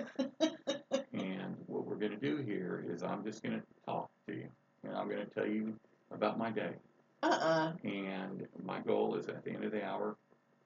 What 1.86 1.94
we're 1.94 2.08
going 2.08 2.18
to 2.18 2.26
do 2.26 2.42
here 2.42 2.84
is 2.88 3.02
I'm 3.02 3.24
just 3.24 3.42
going 3.42 3.60
to 3.60 3.62
talk 3.84 4.10
to 4.26 4.34
you, 4.34 4.48
and 4.84 4.94
I'm 4.94 5.08
going 5.08 5.24
to 5.24 5.32
tell 5.32 5.46
you 5.46 5.74
about 6.12 6.38
my 6.38 6.50
day. 6.50 6.72
Uh-uh. 7.22 7.72
And 7.84 8.46
my 8.64 8.80
goal 8.80 9.14
is 9.14 9.28
at 9.28 9.44
the 9.44 9.52
end 9.52 9.64
of 9.64 9.72
the 9.72 9.84
hour 9.84 10.16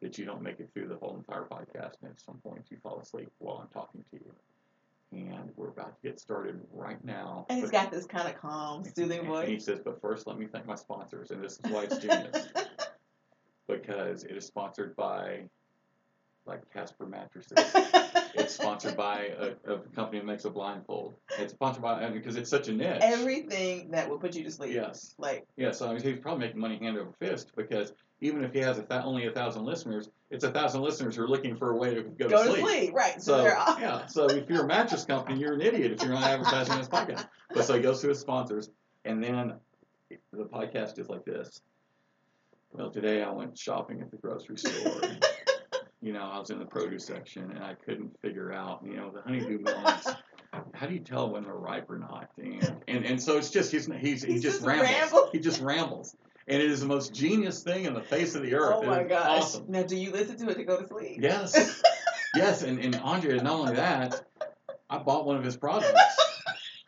that 0.01 0.17
you 0.19 0.25
don't 0.25 0.43
make 0.43 0.61
it 0.61 0.71
through 0.73 0.89
the 0.89 0.97
whole 0.97 1.17
entire 1.17 1.45
podcast, 1.45 1.97
and 2.03 2.11
at 2.11 2.21
some 2.21 2.37
point 2.43 2.65
you 2.71 2.79
fall 2.83 2.99
asleep 3.01 3.31
while 3.39 3.59
I'm 3.59 3.69
talking 3.69 4.03
to 4.11 4.17
you. 4.17 4.33
And 5.13 5.51
we're 5.57 5.69
about 5.69 6.01
to 6.01 6.09
get 6.09 6.21
started 6.21 6.61
right 6.73 7.03
now. 7.05 7.45
And 7.49 7.59
he's 7.59 7.71
but- 7.71 7.73
got 7.73 7.91
this 7.91 8.07
kind 8.07 8.27
of 8.29 8.41
calm, 8.41 8.85
soothing 8.85 9.27
and 9.27 9.49
He 9.49 9.59
says, 9.59 9.81
but 9.85 10.01
first 10.01 10.27
let 10.27 10.39
me 10.39 10.47
thank 10.47 10.67
my 10.67 10.75
sponsors, 10.75 11.31
and 11.31 11.45
this 11.45 11.61
is 11.63 11.71
why 11.71 11.85
it's 11.85 11.99
genius. 11.99 12.49
because 13.69 14.25
it 14.25 14.37
is 14.37 14.47
sponsored 14.47 14.97
by, 14.97 15.43
like 16.47 16.63
Casper 16.73 17.07
mattresses. 17.07 17.53
It's 18.33 18.55
sponsored 18.55 18.97
by 18.97 19.31
a, 19.39 19.73
a 19.73 19.79
company 19.95 20.21
that 20.21 20.25
makes 20.25 20.45
a 20.45 20.51
blindfold. 20.51 21.15
It's 21.39 21.53
sponsored 21.53 21.83
by 21.83 22.09
because 22.11 22.37
it's 22.37 22.49
such 22.49 22.69
a 22.69 22.73
niche. 22.73 23.01
Everything 23.03 23.91
that 23.91 24.09
will 24.09 24.19
put 24.19 24.37
you 24.37 24.45
to 24.45 24.51
sleep. 24.51 24.73
Yes. 24.73 25.15
Like, 25.19 25.47
Yeah, 25.57 25.73
so 25.73 25.89
I 25.89 25.95
mean, 25.95 26.03
he's 26.03 26.21
probably 26.21 26.47
making 26.47 26.61
money 26.61 26.79
hand 26.81 26.97
over 26.97 27.11
fist 27.19 27.51
because 27.57 27.93
even 28.21 28.45
if 28.45 28.53
he 28.53 28.61
has 28.61 28.79
a 28.79 28.83
th- 28.83 29.03
only 29.05 29.27
a 29.27 29.33
thousand 29.33 29.65
listeners, 29.65 30.11
it's 30.31 30.45
a 30.45 30.53
thousand 30.53 30.83
listeners 30.83 31.17
who 31.17 31.25
are 31.25 31.29
looking 31.29 31.57
for 31.57 31.73
a 31.73 31.77
way 31.77 31.95
to 31.95 32.03
go, 32.03 32.29
go 32.29 32.45
to 32.45 32.51
sleep. 32.51 32.67
sleep. 32.67 32.95
Right. 32.95 33.21
So, 33.21 33.39
So 33.39 33.45
yeah, 33.81 34.07
so 34.07 34.27
if 34.27 34.49
you're 34.49 34.65
a 34.65 34.69
mattress 34.69 35.05
company, 35.05 35.41
you're 35.41 35.55
an 35.55 35.61
idiot 35.61 35.93
if 35.93 36.03
you're 36.03 36.13
not 36.13 36.23
advertising 36.25 36.77
this 36.77 36.89
podcast. 36.89 37.27
But 37.53 37.65
so 37.65 37.75
he 37.75 37.81
goes 37.81 38.01
to 38.03 38.09
his 38.09 38.21
sponsors, 38.21 38.71
and 39.05 39.23
then 39.23 39.55
the 40.33 40.45
podcast 40.45 40.99
is 40.99 41.09
like 41.09 41.25
this. 41.25 41.61
Well, 42.73 42.91
today 42.91 43.23
I 43.23 43.31
went 43.31 43.59
shopping 43.59 44.01
at 44.01 44.11
the 44.13 44.19
grocery 44.19 44.57
store. 44.57 45.03
you 46.03 46.13
know, 46.13 46.23
I 46.33 46.39
was 46.39 46.51
in 46.51 46.59
the 46.59 46.65
produce 46.65 47.07
section 47.07 47.51
and 47.51 47.63
I 47.63 47.75
couldn't 47.75 48.19
figure 48.21 48.53
out, 48.53 48.81
you 48.85 48.97
know, 48.97 49.11
the 49.11 49.23
honeydew 49.23 49.59
melons. 49.61 50.07
How 50.75 50.87
do 50.87 50.95
you 50.95 51.01
tell 51.01 51.31
when 51.31 51.45
they're 51.45 51.55
ripe 51.55 51.89
or 51.91 51.99
not? 51.99 52.29
And 52.39 52.83
and, 52.89 53.05
and 53.05 53.23
so 53.23 53.37
it's 53.37 53.51
just 53.51 53.71
he's 53.71 53.87
he's 54.01 54.23
he 54.23 54.35
just 54.35 54.43
just 54.43 54.63
rambles. 54.63 54.89
ramble- 54.91 55.29
He 55.33 55.39
just 55.39 55.61
rambles. 55.61 56.17
And 56.49 56.61
it 56.61 56.69
is 56.71 56.81
the 56.81 56.87
most 56.87 57.15
genius 57.15 57.63
thing 57.63 57.85
in 57.85 57.95
the 57.95 58.03
face 58.03 58.35
of 58.35 58.43
the 58.43 58.55
earth. 58.55 58.75
Oh 58.79 58.83
my 58.83 59.05
gosh. 59.05 59.27
Awesome. 59.43 59.67
Now, 59.69 59.83
do 59.83 59.95
you 59.97 60.11
listen 60.11 60.37
to 60.39 60.49
it 60.51 60.57
to 60.57 60.65
go 60.65 60.81
to 60.81 60.87
sleep? 60.89 61.19
Yes. 61.21 61.81
yes, 62.35 62.63
and, 62.63 62.81
and 62.81 62.97
Andrea, 62.97 63.41
not 63.41 63.53
only 63.53 63.75
that, 63.77 64.25
I 64.89 64.99
bought 64.99 65.27
one 65.27 65.37
of 65.37 65.45
his 65.45 65.57
products 65.57 66.01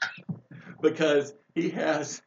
because 0.82 1.34
he 1.54 1.70
has 1.70 2.22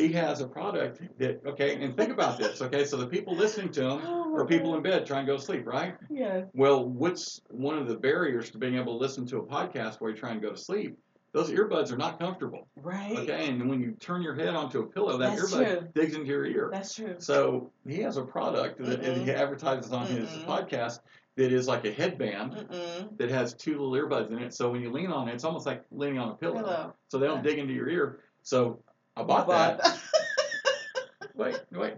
he 0.00 0.12
has 0.14 0.40
a 0.40 0.46
product 0.46 1.00
that 1.18 1.40
okay, 1.46 1.82
and 1.82 1.96
think 1.96 2.10
about 2.10 2.38
this, 2.38 2.60
okay, 2.62 2.84
so 2.84 2.96
the 2.96 3.06
people 3.06 3.34
listening 3.34 3.70
to 3.72 3.82
him 3.82 4.00
Oh 4.04 4.34
are 4.36 4.46
people 4.46 4.74
in 4.76 4.82
bed 4.82 5.06
trying 5.06 5.26
to 5.26 5.32
go 5.32 5.36
to 5.38 5.42
sleep, 5.44 5.66
right? 5.66 5.94
Yes. 6.08 6.46
Well, 6.54 6.84
what's 6.88 7.40
one 7.50 7.78
of 7.78 7.86
the 7.88 7.96
barriers 7.96 8.50
to 8.50 8.58
being 8.58 8.76
able 8.76 8.98
to 8.98 9.02
listen 9.02 9.26
to 9.26 9.38
a 9.38 9.42
podcast 9.42 10.00
while 10.00 10.10
you're 10.10 10.18
trying 10.18 10.40
to 10.40 10.46
go 10.46 10.52
to 10.52 10.60
sleep? 10.60 10.96
Those 11.32 11.50
earbuds 11.50 11.92
are 11.92 11.96
not 11.96 12.18
comfortable. 12.18 12.66
Right. 12.76 13.16
Okay, 13.18 13.48
and 13.48 13.68
when 13.68 13.80
you 13.80 13.92
turn 14.00 14.20
your 14.20 14.34
head 14.34 14.48
onto 14.56 14.80
a 14.80 14.86
pillow, 14.86 15.16
that 15.18 15.36
That's 15.36 15.52
earbud 15.54 15.78
true. 15.78 15.88
digs 15.94 16.14
into 16.14 16.26
your 16.26 16.44
ear. 16.44 16.70
That's 16.72 16.94
true. 16.94 17.14
So 17.18 17.70
he 17.86 17.98
has 18.02 18.16
a 18.16 18.22
product 18.22 18.84
that 18.84 19.02
Mm-mm. 19.02 19.24
he 19.24 19.30
advertises 19.30 19.92
on 19.92 20.06
his 20.08 20.28
Mm-mm. 20.28 20.46
podcast 20.46 20.98
that 21.36 21.52
is 21.52 21.68
like 21.68 21.84
a 21.84 21.92
headband 21.92 22.52
Mm-mm. 22.54 23.16
that 23.18 23.30
has 23.30 23.54
two 23.54 23.78
little 23.80 23.92
earbuds 23.92 24.32
in 24.32 24.38
it. 24.40 24.52
So 24.54 24.70
when 24.72 24.80
you 24.82 24.90
lean 24.90 25.12
on 25.12 25.28
it, 25.28 25.34
it's 25.34 25.44
almost 25.44 25.66
like 25.66 25.84
leaning 25.92 26.18
on 26.18 26.30
a 26.30 26.34
pillow. 26.34 26.58
Hello. 26.58 26.92
So 27.08 27.18
they 27.18 27.26
don't 27.28 27.36
Yeah. 27.44 27.50
dig 27.50 27.58
into 27.60 27.74
your 27.74 27.88
ear. 27.88 28.18
So 28.42 28.82
I 29.16 29.22
bought 29.22 29.48
that. 29.48 29.80
Wait, 31.34 31.58
wait. 31.72 31.94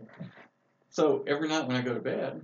So 0.90 1.24
every 1.26 1.48
night 1.48 1.66
when 1.66 1.76
I 1.76 1.82
go 1.82 1.94
to 1.94 2.00
bed, 2.00 2.42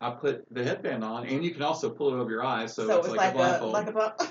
I 0.00 0.10
put 0.10 0.44
the 0.54 0.62
headband 0.62 1.02
on, 1.02 1.26
and 1.26 1.44
you 1.44 1.50
can 1.50 1.62
also 1.62 1.90
pull 1.90 2.14
it 2.14 2.18
over 2.20 2.30
your 2.30 2.44
eyes, 2.44 2.72
so, 2.74 2.86
So, 2.86 2.98
it's, 2.98 3.08
like, 3.08 3.30
a 3.30 3.34
blindfold. 3.34 3.72
like 3.72 3.88
a 3.88 3.92
bu- 3.92 4.24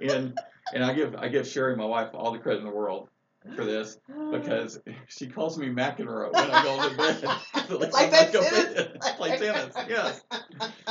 and 0.12 0.38
and 0.74 0.84
I 0.84 0.92
give 0.92 1.14
I 1.16 1.28
give 1.28 1.46
Sherry, 1.46 1.76
my 1.76 1.84
wife, 1.86 2.10
all 2.12 2.32
the 2.32 2.38
credit 2.38 2.58
in 2.58 2.66
the 2.66 2.70
world 2.74 3.08
for 3.56 3.64
this 3.64 3.98
because 4.30 4.80
she 5.08 5.28
calls 5.28 5.56
me 5.56 5.68
McEnroe 5.68 6.32
when 6.32 6.50
I 6.50 6.62
go 6.62 6.88
to 6.88 6.96
bed. 6.96 7.22
like, 7.80 7.92
Like 7.92 8.06
I 8.06 8.10
that 8.10 8.32
tennis? 8.32 8.74
bed. 8.74 8.98
I 9.02 9.12
play 9.12 9.38
tennis. 9.38 9.74
Yes. 9.88 10.20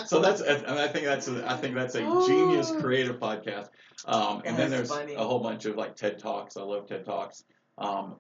So 0.08 0.20
that's 0.20 0.42
and 0.42 0.66
I 0.68 0.88
think 0.88 1.06
that's 1.06 1.28
a, 1.28 1.48
I 1.50 1.58
think 1.58 1.76
that's 1.76 1.94
a 1.96 2.02
genius 2.26 2.72
creative 2.72 3.18
podcast. 3.20 3.68
Um, 4.06 4.42
and 4.46 4.58
then 4.58 4.72
there's 4.72 4.90
funny. 4.90 5.14
a 5.14 5.24
whole 5.24 5.40
bunch 5.40 5.66
of 5.66 5.76
like 5.76 5.96
TED 5.96 6.18
talks. 6.18 6.58
I 6.58 6.62
love 6.64 6.88
TED 6.88 7.06
talks. 7.06 7.44
Um, 7.80 8.16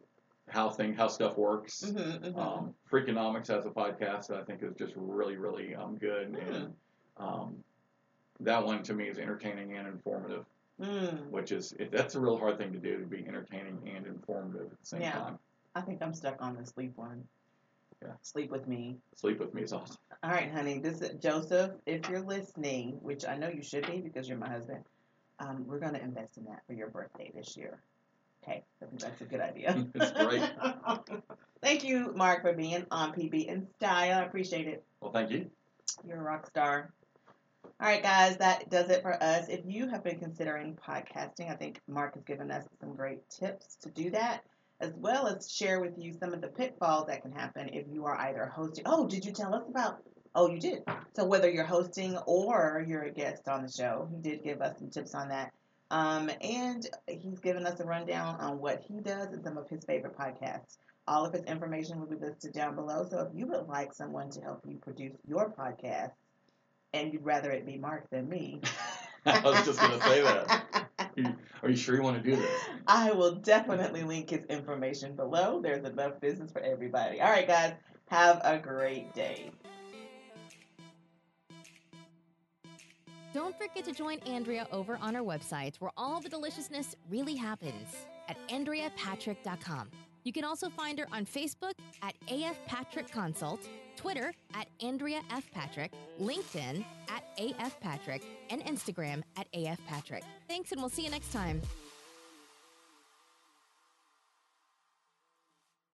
how 0.48 0.70
thing 0.70 0.94
how 0.96 1.08
stuff 1.08 1.38
works. 1.38 1.84
Mhm, 1.86 2.20
mhm. 2.34 2.38
Um, 2.38 2.74
Freakonomics 2.92 3.48
has 3.48 3.66
a 3.66 3.70
podcast 3.70 4.28
that 4.28 4.40
I 4.40 4.44
think 4.44 4.64
is 4.64 4.74
just 4.78 4.94
really 4.96 5.38
really 5.38 5.76
um, 5.76 5.98
good 5.98 6.30
Hmm. 6.30 6.54
and 6.54 6.74
um, 7.18 7.64
that 8.40 8.66
one 8.66 8.82
to 8.84 8.94
me 8.94 9.08
is 9.10 9.18
entertaining 9.20 9.74
and 9.78 9.88
informative 9.88 10.46
Mm. 10.80 11.28
which 11.28 11.52
is 11.52 11.74
it, 11.74 11.92
that's 11.92 12.16
a 12.16 12.20
real 12.22 12.38
hard 12.38 12.58
thing 12.58 12.72
to 12.72 12.80
do 12.80 12.98
to 13.00 13.06
be 13.06 13.26
entertaining 13.28 13.78
and 13.94 14.08
informative 14.08 14.72
at 14.72 14.80
the 14.80 14.86
same 14.86 15.02
Yeah. 15.02 15.12
time. 15.12 15.40
I 15.76 15.82
think 15.82 16.02
I'm 16.02 16.14
stuck 16.14 16.42
on 16.42 16.56
the 16.56 16.66
sleep 16.66 16.96
one. 16.96 17.28
Yeah. 18.02 18.14
Sleep 18.22 18.50
with 18.50 18.66
me. 18.66 18.98
Sleep 19.14 19.40
with 19.42 19.54
me 19.54 19.64
is 19.64 19.74
awesome. 19.74 19.98
All 20.24 20.30
right, 20.32 20.50
honey. 20.50 20.80
This 20.80 21.02
is 21.02 21.22
Joseph. 21.22 21.72
If 21.86 22.08
you're 22.08 22.22
listening, 22.22 22.92
which 23.02 23.26
I 23.26 23.36
know 23.36 23.50
you 23.50 23.62
should 23.62 23.88
be 23.88 24.00
because 24.00 24.30
you're 24.30 24.38
my 24.38 24.48
husband, 24.48 24.86
um, 25.40 25.68
we're 25.68 25.80
going 25.80 25.96
to 25.96 26.02
invest 26.02 26.38
in 26.38 26.46
that 26.46 26.66
for 26.66 26.72
your 26.72 26.88
birthday 26.90 27.30
this 27.36 27.58
year. 27.58 27.82
Okay, 28.44 28.64
I 28.82 28.86
think 28.86 29.02
that's 29.02 29.22
a 29.22 29.26
good 29.26 29.42
idea. 29.42 29.86
It's 29.96 30.12
great. 30.12 30.42
Thank 31.62 31.84
you, 31.84 32.14
Mark, 32.16 32.42
for 32.42 32.54
being 32.54 32.86
on 32.90 33.12
PB 33.14 33.48
in 33.48 33.68
Style. 33.76 34.20
I 34.20 34.24
appreciate 34.24 34.68
it. 34.68 34.84
Well, 35.02 35.12
thank 35.12 35.30
you. 35.30 35.50
You're 36.08 36.20
a 36.20 36.24
rock 36.24 36.48
star. 36.48 36.94
All 37.82 37.88
right, 37.88 38.02
guys, 38.02 38.38
that 38.38 38.70
does 38.70 38.90
it 38.90 39.02
for 39.02 39.22
us. 39.22 39.50
If 39.50 39.62
you 39.66 39.88
have 39.90 40.04
been 40.04 40.20
considering 40.20 40.78
podcasting, 40.88 41.52
I 41.52 41.56
think 41.56 41.82
Mark 41.88 42.16
has 42.16 42.24
given 42.24 42.50
us 42.50 42.66
some 42.80 42.96
great 42.96 43.30
tips 43.30 43.76
to 43.82 43.90
do 43.90 44.10
that, 44.12 44.44
as 44.80 44.94
well 44.96 45.28
as 45.28 45.52
share 45.52 45.82
with 45.82 45.98
you 45.98 46.14
some 46.14 46.34
of 46.34 46.42
the 46.42 46.48
pitfalls 46.48 47.08
that 47.08 47.22
can 47.22 47.32
happen 47.32 47.70
if 47.74 47.86
you 47.92 48.06
are 48.06 48.18
either 48.18 48.46
hosting. 48.46 48.84
Oh, 48.88 49.08
did 49.08 49.26
you 49.26 49.32
tell 49.32 49.54
us 49.54 49.64
about? 49.68 50.02
Oh, 50.36 50.50
you 50.50 50.60
did. 50.60 50.84
So 51.16 51.26
whether 51.26 51.50
you're 51.50 51.66
hosting 51.66 52.18
or 52.26 52.84
you're 52.88 53.04
a 53.04 53.12
guest 53.12 53.48
on 53.50 53.64
the 53.64 53.72
show, 53.72 54.08
he 54.12 54.18
did 54.22 54.44
give 54.44 54.62
us 54.62 54.78
some 54.78 54.90
tips 54.90 55.16
on 55.16 55.30
that. 55.30 55.52
Um, 55.92 56.30
and 56.42 56.88
he's 57.08 57.40
given 57.40 57.66
us 57.66 57.80
a 57.80 57.84
rundown 57.84 58.36
on 58.40 58.60
what 58.60 58.84
he 58.88 59.00
does 59.00 59.34
and 59.34 59.44
some 59.44 59.58
of 59.58 59.68
his 59.70 59.84
favorite 59.86 60.18
podcasts. 60.18 60.78
All 61.08 61.26
of 61.26 61.34
his 61.34 61.44
information 61.46 62.00
will 62.00 62.08
be 62.08 62.16
listed 62.16 62.54
down 62.54 62.76
below. 62.76 63.08
So 63.10 63.20
if 63.22 63.30
you 63.34 63.48
would 63.48 63.68
like 63.68 63.94
someone 63.94 64.30
to 64.32 64.42
help 64.42 64.64
you 64.68 64.78
produce 64.78 65.16
your 65.28 65.52
podcast, 65.52 66.12
and 66.94 67.12
you'd 67.14 67.26
rather 67.26 67.52
it 67.52 67.66
be 67.66 67.78
Mark 67.78 68.10
than 68.12 68.30
me, 68.30 68.62
I 69.26 69.40
was 69.42 69.66
just 69.66 69.80
gonna 69.80 70.00
say 70.02 70.22
that. 70.22 70.90
Are 71.64 71.70
you 71.70 71.76
sure 71.76 71.96
you 71.96 72.02
want 72.02 72.24
to 72.24 72.30
do 72.30 72.36
this? 72.36 72.62
I 72.88 73.12
will 73.12 73.36
definitely 73.36 74.04
link 74.04 74.30
his 74.30 74.46
information 74.46 75.16
below. 75.16 75.60
There's 75.62 75.86
enough 75.86 76.22
business 76.22 76.52
for 76.52 76.62
everybody. 76.62 77.20
All 77.20 77.30
right, 77.30 77.48
guys, 77.48 77.74
have 78.10 78.40
a 78.44 78.58
great 78.58 79.14
day. 79.14 79.52
Don't 83.34 83.56
forget 83.58 83.86
to 83.86 83.92
join 83.92 84.18
Andrea 84.20 84.68
over 84.72 84.98
on 85.02 85.16
our 85.16 85.22
website 85.22 85.76
where 85.78 85.92
all 85.96 86.20
the 86.20 86.30
deliciousness 86.30 86.96
really 87.10 87.36
happens 87.36 87.96
at 88.28 88.38
AndreaPatrick.com. 88.50 89.90
You 90.24 90.34
can 90.34 90.44
also 90.44 90.70
find 90.70 91.00
her 91.00 91.08
on 91.12 91.26
Facebook 91.26 91.74
at 92.02 92.16
AF 92.28 92.58
Patrick 92.66 93.10
Consult, 93.12 93.62
Twitter 93.96 94.34
at 94.54 94.68
Andrea 94.82 95.22
F. 95.32 95.50
Patrick, 95.52 95.92
LinkedIn 96.20 96.84
at 97.10 97.24
AF 97.38 97.80
Patrick, 97.80 98.24
and 98.50 98.64
Instagram 98.66 99.24
at 99.38 99.48
AF 99.54 99.80
Patrick. 99.88 100.24
Thanks, 100.48 100.72
and 100.72 100.82
we'll 100.82 100.90
see 100.90 101.04
you 101.04 101.10
next 101.10 101.32
time. 101.32 101.62